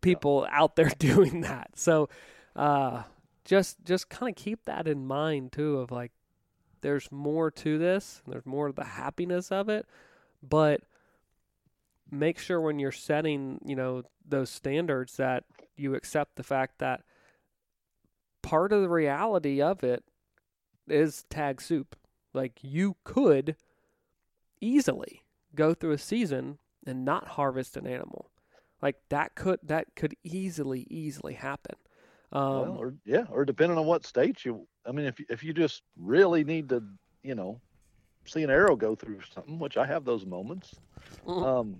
people 0.00 0.46
out 0.50 0.76
there 0.76 0.90
doing 0.98 1.42
that. 1.42 1.70
So 1.76 2.08
uh 2.56 3.02
just 3.44 3.84
just 3.84 4.08
kind 4.08 4.30
of 4.30 4.42
keep 4.42 4.64
that 4.64 4.88
in 4.88 5.06
mind 5.06 5.52
too 5.52 5.78
of 5.78 5.90
like 5.90 6.12
there's 6.80 7.10
more 7.10 7.50
to 7.50 7.78
this 7.78 8.22
there's 8.26 8.46
more 8.46 8.68
of 8.68 8.76
the 8.76 8.84
happiness 8.84 9.50
of 9.50 9.68
it 9.68 9.86
but 10.42 10.80
make 12.10 12.38
sure 12.38 12.60
when 12.60 12.78
you're 12.78 12.92
setting 12.92 13.60
you 13.64 13.76
know 13.76 14.02
those 14.26 14.50
standards 14.50 15.16
that 15.16 15.44
you 15.76 15.94
accept 15.94 16.36
the 16.36 16.42
fact 16.42 16.78
that 16.78 17.02
part 18.42 18.72
of 18.72 18.82
the 18.82 18.88
reality 18.88 19.60
of 19.60 19.82
it 19.82 20.04
is 20.88 21.24
tag 21.30 21.60
soup 21.60 21.96
like 22.32 22.58
you 22.62 22.96
could 23.04 23.56
easily 24.60 25.22
go 25.54 25.72
through 25.72 25.92
a 25.92 25.98
season 25.98 26.58
and 26.86 27.04
not 27.04 27.28
harvest 27.28 27.76
an 27.76 27.86
animal 27.86 28.30
like 28.82 28.96
that 29.08 29.34
could 29.34 29.58
that 29.62 29.86
could 29.96 30.14
easily 30.22 30.86
easily 30.90 31.34
happen 31.34 31.76
um, 32.34 32.42
well, 32.42 32.76
or 32.78 32.94
yeah, 33.04 33.24
or 33.30 33.44
depending 33.44 33.78
on 33.78 33.86
what 33.86 34.04
state 34.04 34.44
you. 34.44 34.66
I 34.84 34.90
mean, 34.90 35.06
if 35.06 35.20
if 35.30 35.44
you 35.44 35.54
just 35.54 35.82
really 35.96 36.42
need 36.42 36.68
to, 36.70 36.82
you 37.22 37.36
know, 37.36 37.60
see 38.24 38.42
an 38.42 38.50
arrow 38.50 38.74
go 38.74 38.96
through 38.96 39.20
something, 39.32 39.58
which 39.60 39.76
I 39.76 39.86
have 39.86 40.04
those 40.04 40.26
moments, 40.26 40.74
mm-hmm. 41.24 41.44
um, 41.44 41.76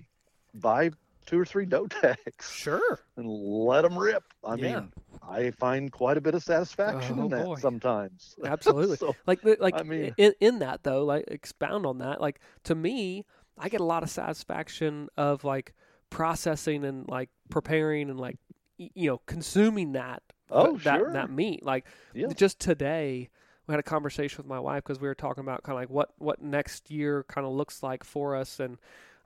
buy 0.54 0.90
two 1.26 1.38
or 1.38 1.44
three 1.44 1.66
doe 1.66 1.86
tags. 1.86 2.50
Sure. 2.50 3.00
And 3.16 3.28
let 3.28 3.82
them 3.82 3.98
rip. 3.98 4.22
I 4.44 4.54
yeah. 4.56 4.80
mean, 4.80 4.92
I 5.26 5.50
find 5.52 5.90
quite 5.90 6.16
a 6.16 6.20
bit 6.20 6.34
of 6.34 6.42
satisfaction 6.42 7.18
oh, 7.18 7.24
in 7.24 7.30
that 7.30 7.44
boy. 7.44 7.56
sometimes. 7.56 8.36
Absolutely. 8.44 8.96
so, 8.96 9.14
like 9.26 9.40
like 9.60 9.74
I 9.74 9.82
mean, 9.82 10.14
in, 10.16 10.34
in 10.40 10.58
that 10.60 10.82
though, 10.82 11.04
like 11.04 11.24
expound 11.28 11.86
on 11.86 11.98
that. 11.98 12.20
Like 12.20 12.40
to 12.64 12.74
me, 12.74 13.24
I 13.58 13.68
get 13.68 13.80
a 13.80 13.84
lot 13.84 14.02
of 14.02 14.10
satisfaction 14.10 15.08
of 15.16 15.44
like 15.44 15.74
processing 16.10 16.84
and 16.84 17.08
like 17.08 17.30
preparing 17.50 18.10
and 18.10 18.20
like 18.20 18.38
you 18.76 19.08
know 19.08 19.20
consuming 19.26 19.92
that 19.92 20.22
uh, 20.50 20.66
oh, 20.68 20.76
that 20.78 20.98
sure. 20.98 21.12
that 21.12 21.30
meat. 21.30 21.64
Like 21.64 21.86
yeah. 22.14 22.28
just 22.34 22.60
today, 22.60 23.30
we 23.66 23.72
had 23.72 23.80
a 23.80 23.84
conversation 23.84 24.38
with 24.38 24.46
my 24.46 24.60
wife 24.60 24.84
because 24.84 25.00
we 25.00 25.08
were 25.08 25.14
talking 25.14 25.42
about 25.42 25.62
kind 25.62 25.76
of 25.76 25.82
like 25.82 25.90
what 25.90 26.10
what 26.18 26.42
next 26.42 26.90
year 26.90 27.24
kind 27.28 27.46
of 27.46 27.52
looks 27.52 27.82
like 27.82 28.04
for 28.04 28.36
us 28.36 28.60
and 28.60 28.78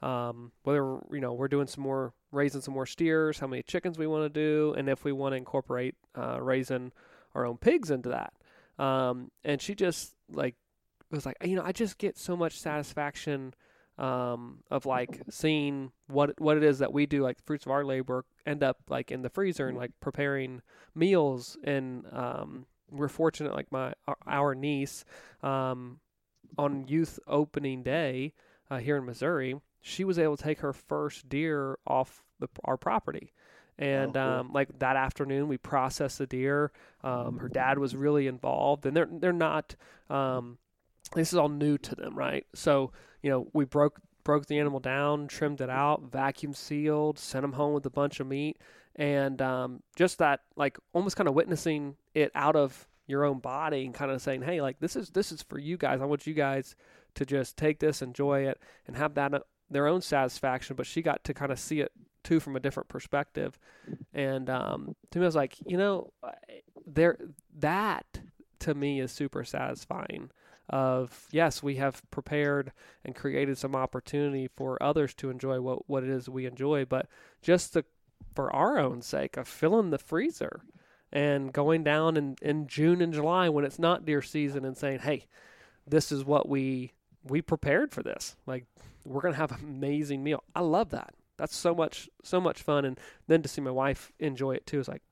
um, 0.02 0.52
whether 0.62 0.98
you 1.10 1.20
know 1.20 1.32
we're 1.32 1.48
doing 1.48 1.66
some 1.66 1.82
more 1.82 2.12
raising 2.30 2.60
some 2.60 2.74
more 2.74 2.86
steers, 2.86 3.38
how 3.38 3.46
many 3.46 3.62
chickens 3.62 3.98
we 3.98 4.06
want 4.06 4.24
to 4.24 4.28
do, 4.28 4.74
and 4.76 4.88
if 4.88 5.04
we 5.04 5.12
want 5.12 5.32
to 5.32 5.36
incorporate 5.36 5.94
uh, 6.16 6.38
raising 6.40 6.92
our 7.34 7.46
own 7.46 7.56
pigs 7.56 7.90
into 7.90 8.08
that. 8.10 8.32
Um, 8.82 9.30
and 9.44 9.60
she 9.60 9.74
just 9.74 10.14
like 10.30 10.54
was 11.10 11.26
like, 11.26 11.36
you 11.42 11.56
know, 11.56 11.62
I 11.64 11.72
just 11.72 11.98
get 11.98 12.18
so 12.18 12.36
much 12.36 12.58
satisfaction 12.58 13.54
um, 13.98 14.58
of 14.70 14.86
like 14.86 15.22
seeing 15.30 15.90
what 16.06 16.40
what 16.40 16.56
it 16.56 16.62
is 16.62 16.78
that 16.78 16.92
we 16.92 17.06
do, 17.06 17.22
like 17.22 17.36
the 17.36 17.42
fruits 17.44 17.66
of 17.66 17.72
our 17.72 17.84
labor, 17.84 18.24
end 18.46 18.62
up 18.62 18.78
like 18.88 19.10
in 19.10 19.22
the 19.22 19.30
freezer 19.30 19.68
and 19.68 19.76
like 19.76 19.90
preparing 20.00 20.62
meals. 20.94 21.56
And 21.64 22.06
um, 22.12 22.66
we're 22.90 23.08
fortunate, 23.08 23.54
like 23.54 23.72
my 23.72 23.94
our 24.26 24.54
niece, 24.54 25.04
um, 25.42 25.98
on 26.56 26.86
youth 26.86 27.18
opening 27.26 27.82
day 27.82 28.34
uh, 28.70 28.78
here 28.78 28.96
in 28.96 29.04
Missouri, 29.04 29.56
she 29.80 30.04
was 30.04 30.18
able 30.18 30.36
to 30.36 30.42
take 30.42 30.60
her 30.60 30.72
first 30.72 31.28
deer 31.28 31.78
off 31.86 32.24
the, 32.40 32.48
our 32.64 32.76
property. 32.76 33.32
And 33.78 34.16
oh, 34.16 34.20
cool. 34.20 34.40
um, 34.40 34.52
like 34.52 34.78
that 34.80 34.96
afternoon, 34.96 35.46
we 35.46 35.56
processed 35.56 36.18
the 36.18 36.26
deer. 36.26 36.72
Um, 37.04 37.38
her 37.38 37.48
dad 37.48 37.78
was 37.78 37.94
really 37.94 38.26
involved, 38.26 38.86
and 38.86 38.96
they're 38.96 39.08
they're 39.10 39.32
not. 39.32 39.76
Um, 40.10 40.58
this 41.14 41.32
is 41.32 41.38
all 41.38 41.48
new 41.48 41.78
to 41.78 41.94
them, 41.94 42.16
right? 42.16 42.44
So 42.54 42.92
you 43.22 43.30
know, 43.30 43.48
we 43.52 43.64
broke 43.64 44.00
broke 44.24 44.46
the 44.46 44.58
animal 44.58 44.80
down, 44.80 45.28
trimmed 45.28 45.60
it 45.60 45.70
out, 45.70 46.02
vacuum 46.02 46.54
sealed, 46.54 47.18
sent 47.18 47.42
them 47.42 47.52
home 47.52 47.72
with 47.72 47.86
a 47.86 47.90
bunch 47.90 48.18
of 48.18 48.26
meat, 48.26 48.58
and 48.96 49.40
um, 49.40 49.82
just 49.96 50.18
that 50.18 50.40
like 50.56 50.76
almost 50.92 51.16
kind 51.16 51.28
of 51.28 51.34
witnessing 51.34 51.96
it 52.14 52.32
out 52.34 52.56
of 52.56 52.88
your 53.06 53.24
own 53.24 53.38
body 53.38 53.86
and 53.86 53.94
kind 53.94 54.10
of 54.10 54.20
saying, 54.20 54.42
hey, 54.42 54.60
like 54.60 54.80
this 54.80 54.96
is 54.96 55.10
this 55.10 55.32
is 55.32 55.42
for 55.42 55.58
you 55.58 55.76
guys. 55.76 56.00
I 56.00 56.04
want 56.04 56.26
you 56.26 56.34
guys 56.34 56.74
to 57.14 57.24
just 57.24 57.56
take 57.56 57.78
this, 57.78 58.02
enjoy 58.02 58.46
it, 58.46 58.60
and 58.86 58.96
have 58.96 59.14
that 59.14 59.34
uh, 59.34 59.40
their 59.70 59.86
own 59.86 60.00
satisfaction. 60.00 60.76
But 60.76 60.86
she 60.86 61.02
got 61.02 61.24
to 61.24 61.34
kind 61.34 61.52
of 61.52 61.58
see 61.58 61.80
it 61.80 61.92
too 62.24 62.40
from 62.40 62.56
a 62.56 62.60
different 62.60 62.88
perspective, 62.88 63.58
and 64.12 64.50
um, 64.50 64.96
to 65.10 65.18
me, 65.18 65.24
I 65.24 65.28
was 65.28 65.36
like, 65.36 65.56
you 65.66 65.76
know, 65.76 66.12
there 66.86 67.18
that 67.58 68.20
to 68.60 68.74
me 68.74 69.00
is 69.00 69.12
super 69.12 69.44
satisfying 69.44 70.30
of 70.68 71.28
yes, 71.30 71.62
we 71.62 71.76
have 71.76 72.02
prepared 72.10 72.72
and 73.04 73.14
created 73.14 73.56
some 73.56 73.74
opportunity 73.74 74.48
for 74.48 74.82
others 74.82 75.14
to 75.14 75.30
enjoy 75.30 75.60
what, 75.60 75.88
what 75.88 76.04
it 76.04 76.10
is 76.10 76.28
we 76.28 76.46
enjoy, 76.46 76.84
but 76.84 77.06
just 77.40 77.72
to, 77.72 77.84
for 78.34 78.54
our 78.54 78.78
own 78.78 79.00
sake 79.00 79.36
of 79.36 79.48
filling 79.48 79.90
the 79.90 79.98
freezer 79.98 80.60
and 81.10 81.52
going 81.52 81.82
down 81.82 82.16
in, 82.16 82.36
in 82.42 82.66
June 82.66 83.00
and 83.00 83.14
July 83.14 83.48
when 83.48 83.64
it's 83.64 83.78
not 83.78 84.04
deer 84.04 84.20
season 84.20 84.64
and 84.64 84.76
saying, 84.76 84.98
hey, 84.98 85.26
this 85.86 86.12
is 86.12 86.24
what 86.24 86.48
we 86.48 86.92
we 87.28 87.42
prepared 87.42 87.92
for 87.92 88.02
this. 88.02 88.36
Like 88.46 88.64
we're 89.04 89.20
gonna 89.20 89.36
have 89.36 89.52
an 89.52 89.60
amazing 89.62 90.22
meal. 90.22 90.42
I 90.54 90.60
love 90.60 90.90
that. 90.90 91.14
That's 91.36 91.56
so 91.56 91.74
much 91.74 92.08
so 92.22 92.40
much 92.40 92.62
fun, 92.62 92.84
and 92.84 92.98
then 93.26 93.42
to 93.42 93.48
see 93.48 93.60
my 93.60 93.70
wife 93.70 94.12
enjoy 94.18 94.54
it 94.54 94.66
too 94.66 94.80
is 94.80 94.88
like, 94.88 95.02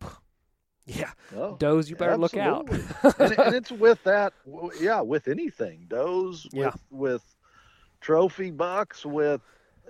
Yeah, 0.87 1.11
oh, 1.37 1.57
does 1.57 1.91
you 1.91 1.97
better 1.97 2.13
absolutely. 2.13 2.79
look 2.79 3.05
out. 3.05 3.21
and, 3.21 3.39
and, 3.39 3.55
it's 3.55 3.73
with 3.73 4.03
that, 4.05 4.33
yeah, 4.81 5.01
with 5.01 5.29
anything, 5.29 5.87
does 5.89 6.45
with 6.53 6.55
yeah. 6.55 6.73
with 6.91 7.25
trophy 8.01 8.51
bucks, 8.51 9.05
with 9.05 9.41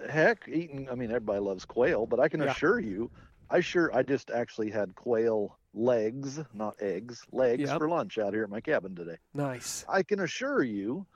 heck, 0.08 0.48
eating. 0.48 0.88
I 0.90 0.94
mean, 0.94 1.10
everybody 1.10 1.40
loves 1.40 1.64
quail, 1.64 2.06
but 2.06 2.20
I 2.20 2.28
can 2.28 2.40
yeah. 2.40 2.50
assure 2.50 2.80
you, 2.80 3.10
I 3.50 3.60
sure 3.60 3.94
I 3.94 4.02
just 4.02 4.30
actually 4.30 4.70
had 4.70 4.94
quail 4.94 5.58
legs, 5.74 6.40
not 6.54 6.74
eggs, 6.80 7.24
legs 7.32 7.68
yep. 7.68 7.78
for 7.78 7.88
lunch 7.88 8.18
out 8.18 8.32
here 8.32 8.44
at 8.44 8.50
my 8.50 8.60
cabin 8.60 8.94
today. 8.94 9.18
Nice. 9.34 9.84
I 9.88 10.02
can 10.02 10.20
assure 10.20 10.62
you, 10.62 11.06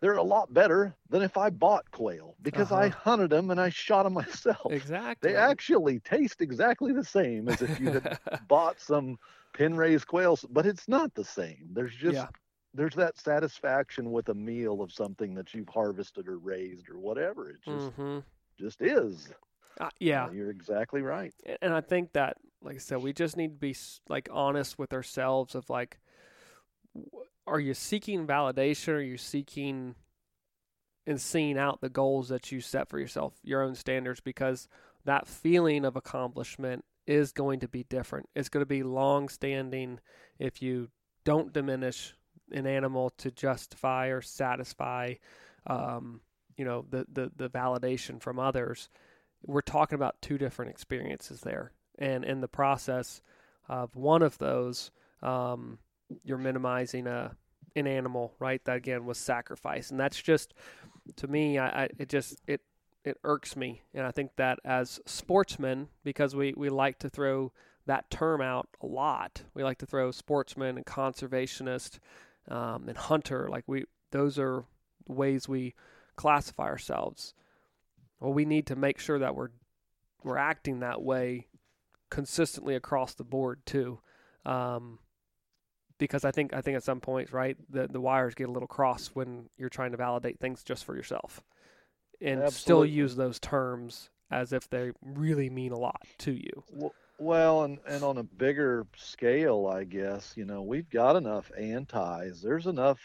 they're 0.00 0.14
a 0.14 0.22
lot 0.22 0.52
better 0.52 0.94
than 1.10 1.22
if 1.22 1.36
I 1.36 1.50
bought 1.50 1.90
quail 1.90 2.34
because 2.42 2.72
uh-huh. 2.72 2.82
I 2.82 2.88
hunted 2.88 3.30
them 3.30 3.50
and 3.50 3.60
I 3.60 3.68
shot 3.68 4.04
them 4.04 4.12
myself. 4.14 4.72
Exactly. 4.72 5.30
They 5.30 5.36
actually 5.36 6.00
taste 6.00 6.40
exactly 6.40 6.92
the 6.92 7.04
same 7.04 7.48
as 7.48 7.62
if 7.62 7.78
you 7.78 7.92
had 7.92 8.18
bought 8.48 8.80
some 8.80 9.18
pen 9.52 9.76
raised 9.76 10.06
quails, 10.06 10.44
but 10.50 10.66
it's 10.66 10.88
not 10.88 11.14
the 11.14 11.24
same. 11.24 11.68
There's 11.72 11.94
just 11.94 12.14
yeah. 12.14 12.28
there's 12.74 12.94
that 12.94 13.18
satisfaction 13.18 14.10
with 14.10 14.28
a 14.30 14.34
meal 14.34 14.82
of 14.82 14.92
something 14.92 15.34
that 15.34 15.54
you've 15.54 15.68
harvested 15.68 16.28
or 16.28 16.38
raised 16.38 16.88
or 16.88 16.98
whatever. 16.98 17.50
It 17.50 17.62
just 17.64 17.96
mm-hmm. 17.96 18.18
just 18.58 18.80
is. 18.80 19.28
Uh, 19.80 19.90
yeah, 19.98 20.26
uh, 20.26 20.30
you're 20.30 20.50
exactly 20.50 21.02
right. 21.02 21.32
And 21.62 21.72
I 21.72 21.80
think 21.80 22.12
that, 22.12 22.36
like 22.62 22.76
I 22.76 22.78
said, 22.78 23.02
we 23.02 23.12
just 23.12 23.36
need 23.36 23.48
to 23.48 23.58
be 23.58 23.74
like 24.08 24.28
honest 24.32 24.78
with 24.78 24.92
ourselves. 24.92 25.54
Of 25.54 25.70
like, 25.70 25.98
are 27.50 27.60
you 27.60 27.74
seeking 27.74 28.26
validation? 28.26 28.88
or 28.88 28.96
Are 28.96 29.02
you 29.02 29.16
seeking 29.16 29.94
and 31.06 31.20
seeing 31.20 31.58
out 31.58 31.80
the 31.80 31.88
goals 31.88 32.28
that 32.28 32.52
you 32.52 32.60
set 32.60 32.88
for 32.88 32.98
yourself, 32.98 33.34
your 33.42 33.62
own 33.62 33.74
standards? 33.74 34.20
Because 34.20 34.68
that 35.04 35.26
feeling 35.26 35.84
of 35.84 35.96
accomplishment 35.96 36.84
is 37.06 37.32
going 37.32 37.60
to 37.60 37.68
be 37.68 37.84
different. 37.84 38.28
It's 38.34 38.48
going 38.48 38.62
to 38.62 38.66
be 38.66 38.82
long 38.82 39.28
standing 39.28 39.98
if 40.38 40.62
you 40.62 40.88
don't 41.24 41.52
diminish 41.52 42.14
an 42.52 42.66
animal 42.66 43.10
to 43.18 43.30
justify 43.30 44.08
or 44.08 44.20
satisfy, 44.20 45.14
um, 45.66 46.20
you 46.56 46.64
know, 46.64 46.84
the, 46.88 47.06
the, 47.12 47.30
the 47.36 47.50
validation 47.50 48.20
from 48.20 48.38
others. 48.38 48.88
We're 49.44 49.60
talking 49.60 49.96
about 49.96 50.20
two 50.20 50.38
different 50.38 50.70
experiences 50.70 51.40
there. 51.40 51.72
And 51.98 52.24
in 52.24 52.40
the 52.40 52.48
process 52.48 53.22
of 53.68 53.96
one 53.96 54.22
of 54.22 54.38
those, 54.38 54.90
um, 55.22 55.78
you're 56.24 56.38
minimizing 56.38 57.06
a 57.06 57.36
an 57.76 57.86
animal, 57.86 58.34
right? 58.38 58.64
That 58.64 58.76
again 58.76 59.04
was 59.04 59.18
sacrifice, 59.18 59.90
and 59.90 60.00
that's 60.00 60.20
just 60.20 60.54
to 61.16 61.28
me, 61.28 61.58
I, 61.58 61.84
I 61.84 61.88
it 61.98 62.08
just 62.08 62.40
it 62.46 62.60
it 63.04 63.18
irks 63.24 63.56
me, 63.56 63.82
and 63.94 64.06
I 64.06 64.10
think 64.10 64.32
that 64.36 64.58
as 64.64 65.00
sportsmen, 65.06 65.88
because 66.04 66.34
we 66.34 66.54
we 66.56 66.68
like 66.68 66.98
to 67.00 67.08
throw 67.08 67.52
that 67.86 68.10
term 68.10 68.40
out 68.40 68.68
a 68.80 68.86
lot, 68.86 69.42
we 69.54 69.64
like 69.64 69.78
to 69.78 69.86
throw 69.86 70.10
sportsman 70.10 70.76
and 70.76 70.86
conservationist 70.86 71.98
um, 72.48 72.88
and 72.88 72.96
hunter, 72.96 73.48
like 73.48 73.64
we 73.66 73.84
those 74.10 74.38
are 74.38 74.64
ways 75.08 75.48
we 75.48 75.74
classify 76.16 76.64
ourselves. 76.64 77.34
Well, 78.18 78.32
we 78.32 78.44
need 78.44 78.66
to 78.66 78.76
make 78.76 78.98
sure 78.98 79.18
that 79.18 79.34
we're 79.34 79.50
we're 80.22 80.36
acting 80.36 80.80
that 80.80 81.02
way 81.02 81.46
consistently 82.10 82.74
across 82.74 83.14
the 83.14 83.24
board 83.24 83.64
too. 83.64 84.00
Um, 84.44 84.98
because 86.00 86.24
I 86.24 86.32
think 86.32 86.52
I 86.52 86.62
think 86.62 86.76
at 86.76 86.82
some 86.82 86.98
points, 86.98 87.32
right, 87.32 87.56
the 87.68 87.86
the 87.86 88.00
wires 88.00 88.34
get 88.34 88.48
a 88.48 88.52
little 88.52 88.66
cross 88.66 89.10
when 89.14 89.48
you're 89.56 89.68
trying 89.68 89.92
to 89.92 89.96
validate 89.96 90.40
things 90.40 90.64
just 90.64 90.84
for 90.84 90.96
yourself, 90.96 91.40
and 92.20 92.42
Absolutely. 92.42 92.50
still 92.50 92.84
use 92.84 93.14
those 93.14 93.38
terms 93.38 94.10
as 94.32 94.52
if 94.52 94.68
they 94.68 94.92
really 95.02 95.50
mean 95.50 95.70
a 95.70 95.78
lot 95.78 96.02
to 96.18 96.32
you. 96.32 96.90
Well, 97.18 97.64
and 97.64 97.78
and 97.86 98.02
on 98.02 98.18
a 98.18 98.24
bigger 98.24 98.86
scale, 98.96 99.70
I 99.72 99.84
guess 99.84 100.32
you 100.36 100.46
know 100.46 100.62
we've 100.62 100.88
got 100.90 101.14
enough 101.14 101.52
antis. 101.56 102.40
There's 102.40 102.66
enough 102.66 102.98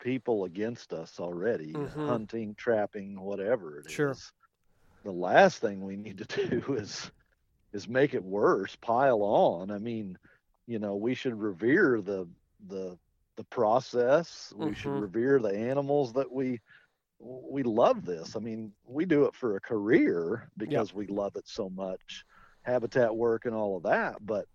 people 0.00 0.44
against 0.44 0.92
us 0.92 1.20
already, 1.20 1.72
mm-hmm. 1.72 2.06
hunting, 2.06 2.54
trapping, 2.56 3.20
whatever 3.20 3.78
it 3.78 3.90
sure. 3.90 4.10
is. 4.10 4.32
The 5.04 5.12
last 5.12 5.60
thing 5.60 5.82
we 5.82 5.96
need 5.96 6.18
to 6.18 6.48
do 6.48 6.74
is 6.74 7.10
is 7.72 7.88
make 7.88 8.14
it 8.14 8.24
worse, 8.24 8.74
pile 8.76 9.22
on. 9.22 9.70
I 9.70 9.78
mean 9.78 10.18
you 10.70 10.78
know 10.78 10.94
we 10.94 11.14
should 11.14 11.34
revere 11.34 12.00
the 12.00 12.28
the 12.68 12.96
the 13.36 13.44
process. 13.44 14.52
We 14.56 14.66
mm-hmm. 14.66 14.74
should 14.74 15.00
revere 15.00 15.40
the 15.40 15.52
animals 15.52 16.12
that 16.12 16.30
we 16.30 16.60
we 17.18 17.64
love 17.64 18.04
this. 18.04 18.36
I 18.36 18.38
mean 18.38 18.72
we 18.86 19.04
do 19.04 19.24
it 19.24 19.34
for 19.34 19.56
a 19.56 19.60
career 19.60 20.48
because 20.56 20.94
we 20.94 21.08
love 21.08 21.34
it 21.34 21.48
so 21.48 21.68
much 21.70 22.24
habitat 22.62 23.14
work 23.14 23.46
and 23.46 23.54
all 23.54 23.76
of 23.76 23.82
that. 23.82 24.24
But 24.24 24.46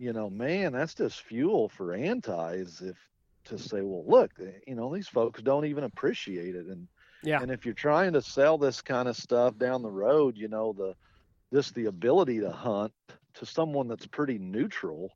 you 0.00 0.12
know 0.12 0.28
man 0.28 0.72
that's 0.72 0.96
just 0.96 1.22
fuel 1.22 1.68
for 1.68 1.94
antis 1.94 2.80
if 2.80 2.96
to 3.44 3.56
say 3.56 3.80
well 3.80 4.04
look 4.08 4.32
eh, 4.40 4.58
you 4.66 4.74
know 4.74 4.92
these 4.92 5.06
folks 5.06 5.40
don't 5.40 5.66
even 5.66 5.84
appreciate 5.84 6.56
it. 6.56 6.66
And 6.66 6.88
yeah. 7.22 7.40
and 7.40 7.52
if 7.52 7.64
you're 7.64 7.74
trying 7.74 8.12
to 8.14 8.22
sell 8.22 8.58
this 8.58 8.82
kind 8.82 9.06
of 9.06 9.16
stuff 9.16 9.56
down 9.56 9.82
the 9.82 9.88
road 9.88 10.36
you 10.36 10.48
know 10.48 10.72
the 10.72 10.96
just 11.52 11.76
the 11.76 11.86
ability 11.86 12.40
to 12.40 12.50
hunt 12.50 12.92
to 13.34 13.46
someone 13.46 13.86
that's 13.86 14.06
pretty 14.08 14.38
neutral 14.38 15.12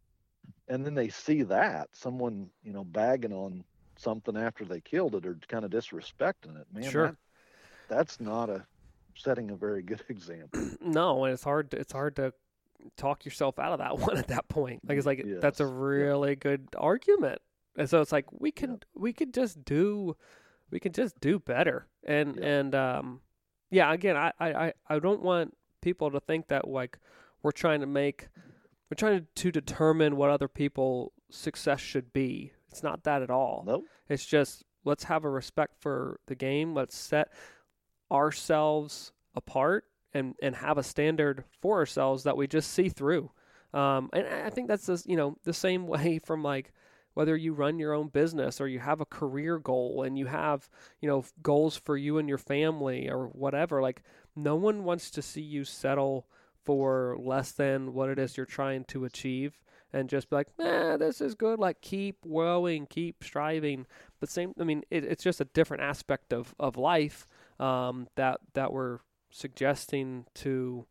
and 0.69 0.85
then 0.85 0.95
they 0.95 1.09
see 1.09 1.43
that 1.43 1.89
someone 1.93 2.49
you 2.62 2.73
know 2.73 2.85
bagging 2.85 3.33
on 3.33 3.64
something 3.97 4.37
after 4.37 4.64
they 4.64 4.81
killed 4.81 5.14
it 5.14 5.27
or 5.27 5.39
kind 5.49 5.64
of 5.64 5.71
disrespecting 5.71 6.59
it 6.61 6.66
man 6.73 6.91
sure. 6.91 7.07
That, 7.07 7.16
that's 7.89 8.21
not 8.21 8.49
a 8.49 8.64
setting 9.16 9.51
a 9.51 9.57
very 9.57 9.83
good 9.83 10.03
example 10.09 10.61
no 10.81 11.25
and 11.25 11.35
it's 11.35 11.45
hard 11.45 11.71
to, 11.73 11.79
it's 11.79 11.93
hard 11.93 12.16
to 12.16 12.33
talk 12.97 13.25
yourself 13.25 13.59
out 13.59 13.73
of 13.73 13.79
that 13.79 13.99
one 14.07 14.16
at 14.16 14.29
that 14.29 14.49
point 14.49 14.81
like 14.89 14.99
it's 14.99 15.07
like 15.07 15.25
yes. 15.27 15.39
that's 15.41 15.61
a 15.61 15.66
really 15.66 16.37
good 16.37 16.69
argument 16.77 17.41
and 17.77 17.89
so 17.89 18.01
it's 18.01 18.12
like 18.12 18.27
we 18.33 18.51
can 18.51 18.73
yeah. 18.73 18.77
we 18.95 19.12
could 19.12 19.35
just 19.35 19.64
do 19.64 20.16
we 20.71 20.79
can 20.79 20.93
just 20.93 21.19
do 21.21 21.39
better 21.39 21.87
and 22.05 22.37
yeah. 22.37 22.47
and 22.47 22.75
um 22.75 23.21
yeah 23.71 23.93
again 23.93 24.16
I, 24.16 24.33
I 24.41 24.73
i 24.89 24.99
don't 24.99 25.23
want 25.23 25.57
people 25.81 26.11
to 26.11 26.21
think 26.21 26.49
that 26.49 26.69
like 26.69 26.99
we're 27.43 27.53
trying 27.53 27.81
to 27.81 27.87
make 27.87 28.29
we're 28.91 28.97
trying 28.97 29.26
to 29.34 29.53
determine 29.53 30.16
what 30.16 30.30
other 30.30 30.49
people's 30.49 31.12
success 31.30 31.80
should 31.80 32.12
be. 32.12 32.53
It's 32.70 32.82
not 32.82 33.05
that 33.05 33.22
at 33.22 33.30
all. 33.30 33.64
Nope. 33.66 33.84
It's 34.09 34.24
just 34.24 34.64
let's 34.84 35.05
have 35.05 35.24
a 35.24 35.30
respect 35.30 35.74
for 35.80 36.20
the 36.26 36.34
game. 36.34 36.74
Let's 36.74 36.97
set 36.97 37.32
ourselves 38.11 39.12
apart 39.34 39.84
and 40.14 40.34
and 40.43 40.57
have 40.57 40.78
a 40.78 40.82
standard 40.82 41.45
for 41.61 41.78
ourselves 41.78 42.24
that 42.24 42.36
we 42.36 42.47
just 42.47 42.72
see 42.72 42.89
through. 42.89 43.30
Um, 43.74 44.09
and 44.12 44.26
I 44.26 44.51
think 44.51 44.68
that's 44.68 44.86
the 44.86 45.03
you 45.07 45.16
know 45.16 45.36
the 45.45 45.53
same 45.53 45.86
way 45.86 46.18
from 46.18 46.43
like 46.43 46.72
whether 47.14 47.36
you 47.36 47.53
run 47.53 47.78
your 47.78 47.95
own 47.95 48.09
business 48.09 48.61
or 48.61 48.68
you 48.68 48.78
have 48.78 49.01
a 49.01 49.07
career 49.07 49.59
goal 49.59 50.05
and 50.05 50.16
you 50.16 50.26
have 50.26 50.70
you 51.01 51.09
know 51.09 51.24
goals 51.43 51.76
for 51.76 51.97
you 51.97 52.18
and 52.18 52.28
your 52.28 52.39
family 52.39 53.09
or 53.09 53.26
whatever. 53.28 53.82
Like 53.82 54.03
no 54.34 54.57
one 54.57 54.84
wants 54.84 55.11
to 55.12 55.22
see 55.22 55.43
you 55.43 55.64
settle 55.64 56.26
for 56.69 57.16
less 57.19 57.53
than 57.53 57.95
what 57.95 58.11
it 58.11 58.19
is 58.19 58.37
you're 58.37 58.45
trying 58.45 58.85
to 58.85 59.07
achieve 59.07 59.59
and 59.91 60.07
just 60.07 60.29
be 60.29 60.37
like, 60.37 60.49
eh, 60.59 60.99
this 60.99 61.23
is 61.23 61.35
good. 61.35 61.59
Like 61.59 61.81
keep 61.81 62.19
growing, 62.21 62.85
keep 62.85 63.25
striving. 63.25 63.87
But 64.21 64.29
same, 64.29 64.53
I 64.61 64.64
mean, 64.64 64.83
it, 64.91 65.03
it's 65.03 65.25
just 65.25 65.41
a 65.41 65.47
different 65.47 65.83
aspect 65.83 66.31
of 66.31 66.55
of 66.61 66.77
life 66.77 67.27
um, 67.59 68.07
that 68.16 68.41
that 68.53 68.71
we're 68.71 68.99
suggesting 69.31 70.27
to 70.35 70.85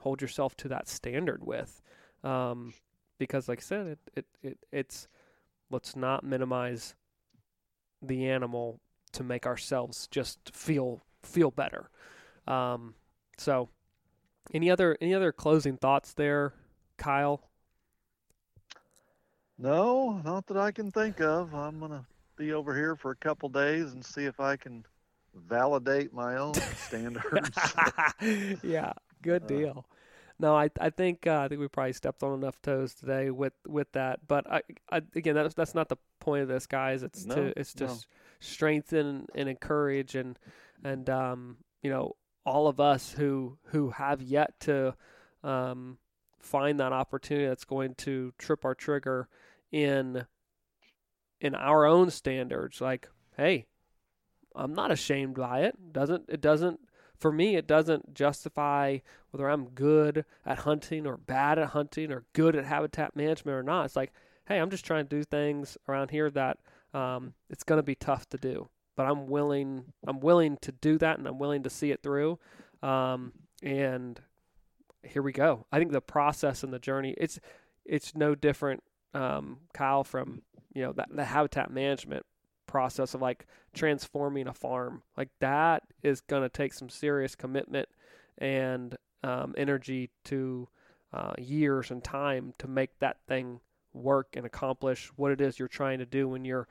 hold 0.00 0.20
yourself 0.20 0.56
to 0.56 0.68
that 0.70 0.88
standard 0.88 1.46
with, 1.46 1.80
um, 2.24 2.74
because 3.16 3.48
like 3.48 3.60
I 3.60 3.62
said, 3.62 3.86
it, 3.86 3.98
it 4.16 4.26
it 4.42 4.58
it's 4.72 5.06
let's 5.70 5.94
not 5.94 6.24
minimize 6.24 6.96
the 8.02 8.28
animal 8.28 8.80
to 9.12 9.22
make 9.22 9.46
ourselves 9.46 10.08
just 10.10 10.50
feel 10.52 11.04
feel 11.22 11.52
better. 11.52 11.90
Um, 12.48 12.96
so 13.38 13.68
any 14.52 14.70
other 14.70 14.96
any 15.00 15.14
other 15.14 15.32
closing 15.32 15.76
thoughts 15.76 16.12
there, 16.12 16.54
Kyle? 16.96 17.48
No, 19.58 20.20
not 20.24 20.46
that 20.46 20.56
I 20.56 20.72
can 20.72 20.90
think 20.90 21.20
of. 21.20 21.54
I'm 21.54 21.78
gonna 21.78 22.04
be 22.36 22.52
over 22.52 22.74
here 22.74 22.96
for 22.96 23.10
a 23.10 23.16
couple 23.16 23.48
days 23.48 23.92
and 23.92 24.04
see 24.04 24.24
if 24.24 24.40
I 24.40 24.56
can 24.56 24.84
validate 25.34 26.12
my 26.12 26.36
own 26.36 26.54
standards. 26.76 27.50
yeah, 28.62 28.92
good 29.22 29.44
uh, 29.44 29.46
deal. 29.46 29.86
Uh, 29.88 29.94
no, 30.38 30.56
I 30.56 30.70
I 30.80 30.90
think 30.90 31.26
uh, 31.26 31.40
I 31.40 31.48
think 31.48 31.60
we 31.60 31.68
probably 31.68 31.92
stepped 31.92 32.22
on 32.22 32.34
enough 32.34 32.60
toes 32.62 32.94
today 32.94 33.30
with 33.30 33.52
with 33.66 33.92
that. 33.92 34.26
But 34.26 34.50
I, 34.50 34.62
I 34.90 35.02
again, 35.14 35.34
that's 35.34 35.54
that's 35.54 35.74
not 35.74 35.88
the 35.88 35.98
point 36.18 36.42
of 36.42 36.48
this, 36.48 36.66
guys. 36.66 37.02
It's 37.02 37.24
no, 37.24 37.34
to 37.36 37.52
it's 37.58 37.74
just 37.74 38.06
no. 38.10 38.16
strengthen 38.40 39.26
and 39.34 39.48
encourage 39.48 40.16
and 40.16 40.38
and 40.82 41.08
um 41.08 41.58
you 41.82 41.90
know 41.90 42.16
all 42.44 42.68
of 42.68 42.80
us 42.80 43.12
who 43.12 43.58
who 43.66 43.90
have 43.90 44.22
yet 44.22 44.58
to 44.60 44.94
um, 45.42 45.98
find 46.40 46.80
that 46.80 46.92
opportunity 46.92 47.46
that's 47.46 47.64
going 47.64 47.94
to 47.96 48.32
trip 48.38 48.64
our 48.64 48.74
trigger 48.74 49.28
in 49.70 50.26
in 51.40 51.54
our 51.54 51.86
own 51.86 52.10
standards. 52.10 52.80
Like 52.80 53.08
hey 53.36 53.66
i'm 54.54 54.74
not 54.74 54.90
ashamed 54.90 55.34
by 55.36 55.60
it. 55.60 55.92
Doesn't 55.92 56.24
it 56.28 56.40
doesn't 56.40 56.80
for 57.22 57.32
me, 57.32 57.54
it 57.54 57.68
doesn't 57.68 58.14
justify 58.14 58.98
whether 59.30 59.48
I'm 59.48 59.68
good 59.70 60.24
at 60.44 60.58
hunting 60.58 61.06
or 61.06 61.16
bad 61.16 61.56
at 61.56 61.68
hunting 61.68 62.10
or 62.10 62.24
good 62.32 62.56
at 62.56 62.64
habitat 62.64 63.14
management 63.14 63.56
or 63.56 63.62
not. 63.62 63.84
It's 63.84 63.96
like, 63.96 64.12
hey, 64.46 64.58
I'm 64.58 64.70
just 64.70 64.84
trying 64.84 65.06
to 65.06 65.16
do 65.16 65.22
things 65.22 65.78
around 65.88 66.10
here 66.10 66.30
that 66.30 66.58
um, 66.92 67.34
it's 67.48 67.62
going 67.62 67.78
to 67.78 67.84
be 67.84 67.94
tough 67.94 68.28
to 68.30 68.36
do, 68.36 68.68
but 68.96 69.06
I'm 69.06 69.26
willing. 69.26 69.92
I'm 70.06 70.20
willing 70.20 70.58
to 70.62 70.72
do 70.72 70.98
that, 70.98 71.18
and 71.18 71.26
I'm 71.26 71.38
willing 71.38 71.62
to 71.62 71.70
see 71.70 71.90
it 71.90 72.02
through. 72.02 72.38
Um, 72.82 73.32
and 73.62 74.20
here 75.02 75.22
we 75.22 75.32
go. 75.32 75.66
I 75.72 75.78
think 75.78 75.92
the 75.92 76.00
process 76.00 76.62
and 76.62 76.72
the 76.72 76.78
journey 76.78 77.14
it's 77.18 77.38
it's 77.84 78.14
no 78.14 78.34
different, 78.34 78.82
um, 79.14 79.58
Kyle, 79.72 80.04
from 80.04 80.42
you 80.74 80.82
know 80.82 80.92
that 80.92 81.08
the 81.14 81.24
habitat 81.24 81.70
management 81.70 82.24
process 82.66 83.14
of 83.14 83.20
like 83.20 83.46
transforming 83.74 84.46
a 84.46 84.54
farm. 84.54 85.02
Like 85.16 85.30
that 85.40 85.82
is 86.02 86.20
going 86.20 86.42
to 86.42 86.48
take 86.48 86.72
some 86.72 86.88
serious 86.88 87.34
commitment 87.34 87.88
and 88.38 88.96
um, 89.22 89.54
energy 89.56 90.10
to 90.24 90.68
uh, 91.12 91.34
years 91.38 91.90
and 91.90 92.02
time 92.02 92.52
to 92.58 92.68
make 92.68 92.98
that 93.00 93.18
thing 93.28 93.60
work 93.92 94.28
and 94.34 94.46
accomplish 94.46 95.10
what 95.16 95.32
it 95.32 95.40
is 95.40 95.58
you're 95.58 95.68
trying 95.68 95.98
to 95.98 96.06
do 96.06 96.28
when 96.28 96.44
you're 96.44 96.66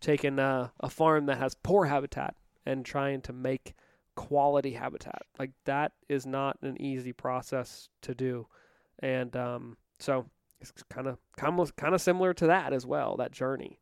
taking 0.00 0.38
a, 0.38 0.72
a 0.80 0.90
farm 0.90 1.26
that 1.26 1.38
has 1.38 1.54
poor 1.54 1.86
habitat 1.86 2.34
and 2.66 2.84
trying 2.84 3.20
to 3.22 3.32
make 3.32 3.74
quality 4.16 4.72
habitat. 4.72 5.22
Like 5.38 5.50
that 5.64 5.92
is 6.08 6.26
not 6.26 6.58
an 6.62 6.80
easy 6.80 7.12
process 7.12 7.88
to 8.02 8.14
do, 8.14 8.46
and 8.98 9.34
um, 9.36 9.76
so 9.98 10.26
it's 10.60 10.72
kind 10.90 11.06
of 11.06 11.18
kind 11.36 11.58
of 11.58 11.76
kind 11.76 11.94
of 11.94 12.00
similar 12.00 12.34
to 12.34 12.46
that 12.48 12.72
as 12.72 12.86
well. 12.86 13.16
That 13.16 13.32
journey. 13.32 13.78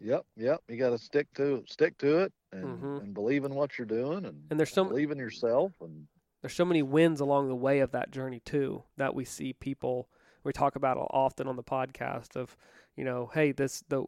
Yep, 0.00 0.26
yep. 0.36 0.62
You 0.68 0.76
got 0.76 0.90
to 0.90 0.98
stick 0.98 1.26
to 1.34 1.64
stick 1.66 1.98
to 1.98 2.18
it 2.18 2.32
and, 2.52 2.64
mm-hmm. 2.64 2.96
and 2.98 3.14
believe 3.14 3.44
in 3.44 3.54
what 3.54 3.78
you're 3.78 3.86
doing 3.86 4.24
and, 4.24 4.44
and 4.50 4.58
there's 4.58 4.72
so 4.72 4.84
believe 4.84 5.10
in 5.10 5.18
yourself 5.18 5.72
and 5.80 6.06
there's 6.40 6.54
so 6.54 6.64
many 6.64 6.82
wins 6.82 7.20
along 7.20 7.48
the 7.48 7.56
way 7.56 7.80
of 7.80 7.90
that 7.92 8.10
journey 8.10 8.40
too 8.44 8.82
that 8.96 9.14
we 9.14 9.24
see 9.24 9.52
people 9.52 10.08
we 10.44 10.52
talk 10.52 10.76
about 10.76 10.96
often 11.10 11.46
on 11.46 11.56
the 11.56 11.62
podcast 11.62 12.36
of 12.36 12.56
you 12.96 13.04
know 13.04 13.30
hey 13.34 13.52
this 13.52 13.82
the 13.88 14.04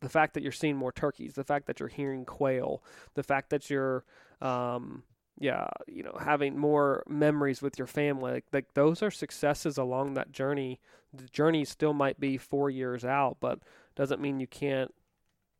the 0.00 0.08
fact 0.08 0.34
that 0.34 0.42
you're 0.42 0.52
seeing 0.52 0.76
more 0.76 0.92
turkeys 0.92 1.34
the 1.34 1.44
fact 1.44 1.66
that 1.66 1.80
you're 1.80 1.88
hearing 1.88 2.24
quail 2.24 2.82
the 3.14 3.22
fact 3.22 3.50
that 3.50 3.70
you're 3.70 4.04
um, 4.40 5.02
yeah, 5.38 5.68
you 5.86 6.02
know, 6.02 6.16
having 6.18 6.58
more 6.58 7.02
memories 7.06 7.60
with 7.60 7.78
your 7.78 7.86
family. 7.86 8.32
Like, 8.32 8.44
like 8.52 8.74
those 8.74 9.02
are 9.02 9.10
successes 9.10 9.76
along 9.76 10.14
that 10.14 10.32
journey. 10.32 10.80
The 11.12 11.28
journey 11.28 11.64
still 11.64 11.92
might 11.92 12.18
be 12.18 12.38
four 12.38 12.70
years 12.70 13.04
out, 13.04 13.36
but 13.40 13.60
doesn't 13.94 14.20
mean 14.20 14.40
you 14.40 14.46
can't. 14.46 14.92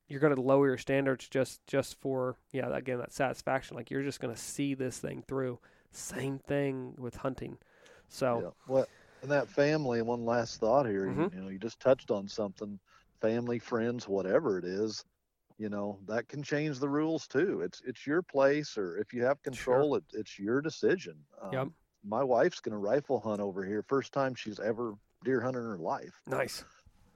You're 0.09 0.21
going 0.21 0.35
to 0.35 0.41
lower 0.41 0.69
your 0.69 0.79
standards 0.79 1.29
just 1.29 1.67
just 1.67 2.01
for 2.01 2.37
yeah 2.53 2.69
again 2.75 2.99
that 2.99 3.13
satisfaction. 3.13 3.77
Like 3.77 3.91
you're 3.91 4.05
just 4.05 4.21
going 4.21 4.35
to 4.35 4.41
see 4.41 4.75
this 4.75 4.99
thing 4.99 5.25
through. 5.27 5.59
Same 5.91 6.39
thing 6.39 6.95
with 6.97 7.17
hunting. 7.17 7.59
So 8.09 8.41
yeah. 8.43 8.51
well, 8.69 8.87
and 9.23 9.31
that 9.31 9.49
family. 9.49 10.01
One 10.03 10.25
last 10.25 10.61
thought 10.61 10.87
here. 10.87 11.07
Mm-hmm. 11.07 11.37
You 11.37 11.43
know, 11.43 11.49
you 11.51 11.59
just 11.59 11.81
touched 11.81 12.11
on 12.11 12.29
something. 12.29 12.79
Family, 13.21 13.59
friends, 13.59 14.09
whatever 14.09 14.59
it 14.59 14.65
is 14.65 15.05
you 15.59 15.69
know 15.69 15.99
that 16.07 16.29
can 16.29 16.43
change 16.43 16.79
the 16.79 16.89
rules 16.89 17.27
too. 17.27 17.61
It's 17.63 17.81
it's 17.87 18.07
your 18.07 18.23
place 18.23 18.77
or 18.77 18.99
if 18.99 19.13
you 19.13 19.25
have 19.25 19.43
control 19.43 19.93
sure. 19.93 19.99
it, 19.99 20.05
it's 20.13 20.39
your 20.39 20.61
decision. 20.61 21.17
Um, 21.41 21.53
yep. 21.53 21.69
my 22.05 22.23
wife's 22.23 22.61
going 22.61 22.73
to 22.73 22.79
rifle 22.79 23.21
hunt 23.21 23.41
over 23.41 23.65
here 23.65 23.83
first 23.83 24.13
time 24.13 24.35
she's 24.35 24.61
ever 24.61 24.95
deer 25.25 25.41
hunted 25.41 25.61
in 25.61 25.67
her 25.67 25.79
life. 25.79 26.23
Nice. 26.27 26.65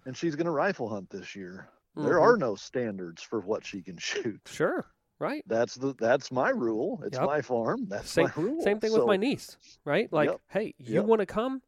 And 0.06 0.16
she's 0.16 0.34
going 0.34 0.46
to 0.46 0.52
rifle 0.52 0.88
hunt 0.88 1.10
this 1.10 1.36
year. 1.36 1.68
Mm-hmm. 1.96 2.06
there 2.06 2.20
are 2.20 2.36
no 2.36 2.54
standards 2.54 3.20
for 3.20 3.40
what 3.40 3.66
she 3.66 3.82
can 3.82 3.98
shoot. 3.98 4.40
Sure 4.46 4.86
right. 5.18 5.42
That's 5.46 5.74
the 5.74 5.94
that's 5.98 6.32
my 6.32 6.50
rule. 6.50 7.02
It's 7.04 7.18
yep. 7.18 7.26
my 7.26 7.42
farm. 7.42 7.86
That's 7.88 8.10
same, 8.10 8.30
my 8.36 8.42
rule. 8.42 8.62
same 8.62 8.80
thing 8.80 8.90
so, 8.90 8.98
with 8.98 9.06
my 9.06 9.16
niece 9.16 9.56
right? 9.84 10.10
Like 10.12 10.30
yep. 10.30 10.40
hey 10.48 10.74
you 10.78 11.02
want 11.02 11.20
to 11.20 11.26
come? 11.26 11.60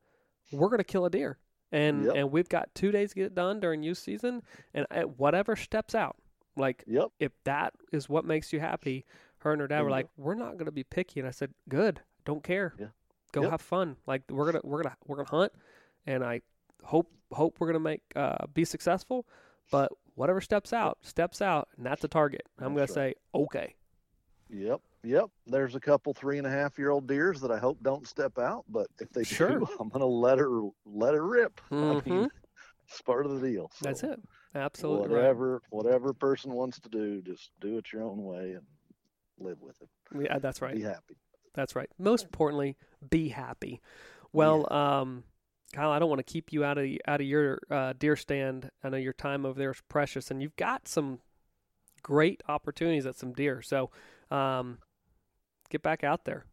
We're 0.53 0.69
going 0.69 0.79
to 0.79 0.85
kill 0.85 1.05
a 1.05 1.11
deer 1.11 1.39
and 1.73 2.07
and 2.07 2.31
we've 2.31 2.49
got 2.49 2.73
two 2.75 2.93
days 2.93 3.11
to 3.11 3.17
get 3.17 3.27
it 3.27 3.35
done 3.35 3.59
during 3.59 3.83
youth 3.83 3.99
season 3.99 4.43
and 4.75 4.87
whatever 5.17 5.57
steps 5.57 5.95
out 5.95 6.17
like, 6.57 6.85
yep. 6.87 7.09
if 7.19 7.33
that 7.45 7.75
is 7.93 8.09
what 8.09 8.25
makes 8.25 8.53
you 8.53 8.61
happy, 8.61 9.05
her 9.39 9.53
and 9.53 9.61
her 9.61 9.69
dad 9.69 9.83
were 9.83 9.91
like, 9.91 10.09
"We're 10.17 10.35
not 10.35 10.53
going 10.53 10.67
to 10.67 10.73
be 10.73 10.85
picky," 10.85 11.21
and 11.21 11.29
I 11.29 11.33
said, 11.33 11.53
"Good, 11.69 12.01
don't 12.25 12.45
care. 12.45 12.75
Yeah. 12.79 12.89
Go 13.33 13.43
yep. 13.43 13.51
have 13.53 13.61
fun. 13.63 13.97
Like 14.07 14.23
we're 14.29 14.47
gonna 14.47 14.61
we're 14.63 14.83
gonna 14.83 14.97
we're 15.07 15.17
gonna 15.17 15.31
hunt, 15.31 15.53
and 16.07 16.23
I 16.23 16.43
hope 16.85 17.11
hope 17.33 17.59
we're 17.59 17.69
gonna 17.69 17.81
make 17.81 18.03
uh, 18.15 18.47
be 18.53 18.65
successful. 18.65 19.27
But 19.71 19.91
whatever 20.15 20.41
steps 20.41 20.73
out, 20.73 20.99
steps 21.01 21.41
out, 21.41 21.69
and 21.77 21.87
that's 21.87 22.05
a 22.05 22.09
target. 22.09 22.43
I'm 22.59 22.75
gonna 22.75 22.81
right. 22.81 22.91
say 22.91 23.15
okay. 23.35 23.75
Yep, 24.53 24.81
yep. 25.03 25.31
There's 25.47 25.75
a 25.75 25.81
couple 25.81 26.13
three 26.13 26.39
and 26.39 26.47
a 26.47 26.51
half 26.51 26.79
year 26.79 26.91
old 26.91 27.07
deers 27.07 27.41
that 27.41 27.51
I 27.51 27.59
hope 27.59 27.79
don't 27.83 28.07
step 28.07 28.39
out, 28.39 28.65
but 28.69 28.87
if 29.01 29.11
they 29.11 29.25
sure. 29.25 29.61
do, 29.61 29.67
I'm 29.81 29.89
gonna 29.89 30.07
let 30.07 30.39
her 30.39 30.61
let 30.85 31.15
her 31.15 31.27
rip. 31.27 31.61
Mm-hmm. 31.71 32.11
I 32.11 32.15
mean, 32.15 32.31
it's 32.89 33.01
part 33.03 33.25
of 33.27 33.41
the 33.41 33.49
deal. 33.49 33.71
So. 33.75 33.89
That's 33.89 34.03
it. 34.03 34.21
Absolutely. 34.55 35.09
Whatever 35.09 35.53
right. 35.55 35.63
whatever 35.71 36.13
person 36.13 36.53
wants 36.53 36.79
to 36.81 36.89
do, 36.91 37.23
just 37.23 37.51
do 37.61 37.79
it 37.79 37.93
your 37.93 38.03
own 38.03 38.23
way 38.23 38.53
and 38.53 38.67
live 39.39 39.61
with 39.61 39.81
it. 39.81 39.89
Yeah, 40.21 40.39
that's 40.39 40.61
right. 40.61 40.75
Be 40.75 40.83
happy. 40.83 41.17
That's 41.55 41.75
right. 41.75 41.89
Most 41.99 42.25
importantly, 42.25 42.77
be 43.09 43.29
happy. 43.29 43.81
Well, 44.33 44.67
yeah. 44.71 45.01
um, 45.01 45.25
Kyle, 45.73 45.91
I 45.91 45.99
don't 45.99 46.09
want 46.09 46.19
to 46.19 46.31
keep 46.31 46.53
you 46.53 46.65
out 46.65 46.77
of 46.77 46.87
out 47.09 47.21
of 47.21 47.27
your 47.27 47.61
uh, 47.71 47.95
deer 47.99 48.17
stand. 48.17 48.71
I 48.85 48.91
know 48.91 48.99
your 48.99 49.15
time 49.15 49.47
over 49.47 49.59
there 49.59 49.71
is 49.71 49.83
precious, 49.89 50.31
and 50.31 50.43
you've 50.43 50.57
got 50.57 50.87
some 50.87 51.21
great 52.03 52.43
opportunities 52.49 53.07
at 53.07 53.17
some 53.17 53.33
deer. 53.33 53.63
So, 53.63 53.91
um, 54.33 54.79
get 55.71 55.83
back 55.83 56.05
out 56.05 56.25
there. 56.25 56.47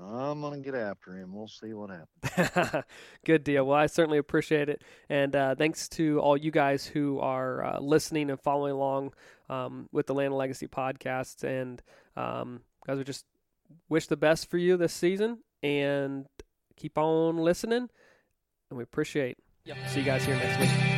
I'm 0.00 0.40
going 0.40 0.62
to 0.62 0.70
get 0.70 0.74
after 0.74 1.12
him. 1.12 1.34
We'll 1.34 1.48
see 1.48 1.74
what 1.74 1.90
happens. 1.90 2.84
Good 3.26 3.44
deal. 3.44 3.66
Well, 3.66 3.76
I 3.76 3.86
certainly 3.86 4.18
appreciate 4.18 4.68
it. 4.68 4.82
And 5.10 5.36
uh, 5.36 5.54
thanks 5.54 5.88
to 5.90 6.18
all 6.20 6.36
you 6.36 6.50
guys 6.50 6.86
who 6.86 7.20
are 7.20 7.62
uh, 7.62 7.78
listening 7.78 8.30
and 8.30 8.40
following 8.40 8.72
along 8.72 9.12
um, 9.50 9.88
with 9.92 10.06
the 10.06 10.14
Land 10.14 10.28
and 10.28 10.36
Legacy 10.36 10.66
podcast. 10.66 11.44
And 11.44 11.82
um, 12.16 12.60
guys, 12.86 12.96
we 12.96 13.04
just 13.04 13.26
wish 13.88 14.06
the 14.06 14.16
best 14.16 14.50
for 14.50 14.56
you 14.56 14.78
this 14.78 14.94
season 14.94 15.40
and 15.62 16.26
keep 16.76 16.96
on 16.96 17.36
listening. 17.36 17.88
And 18.70 18.78
we 18.78 18.82
appreciate. 18.82 19.36
Yep. 19.66 19.76
See 19.88 20.00
you 20.00 20.06
guys 20.06 20.24
here 20.24 20.36
next 20.36 20.58
week. 20.58 20.91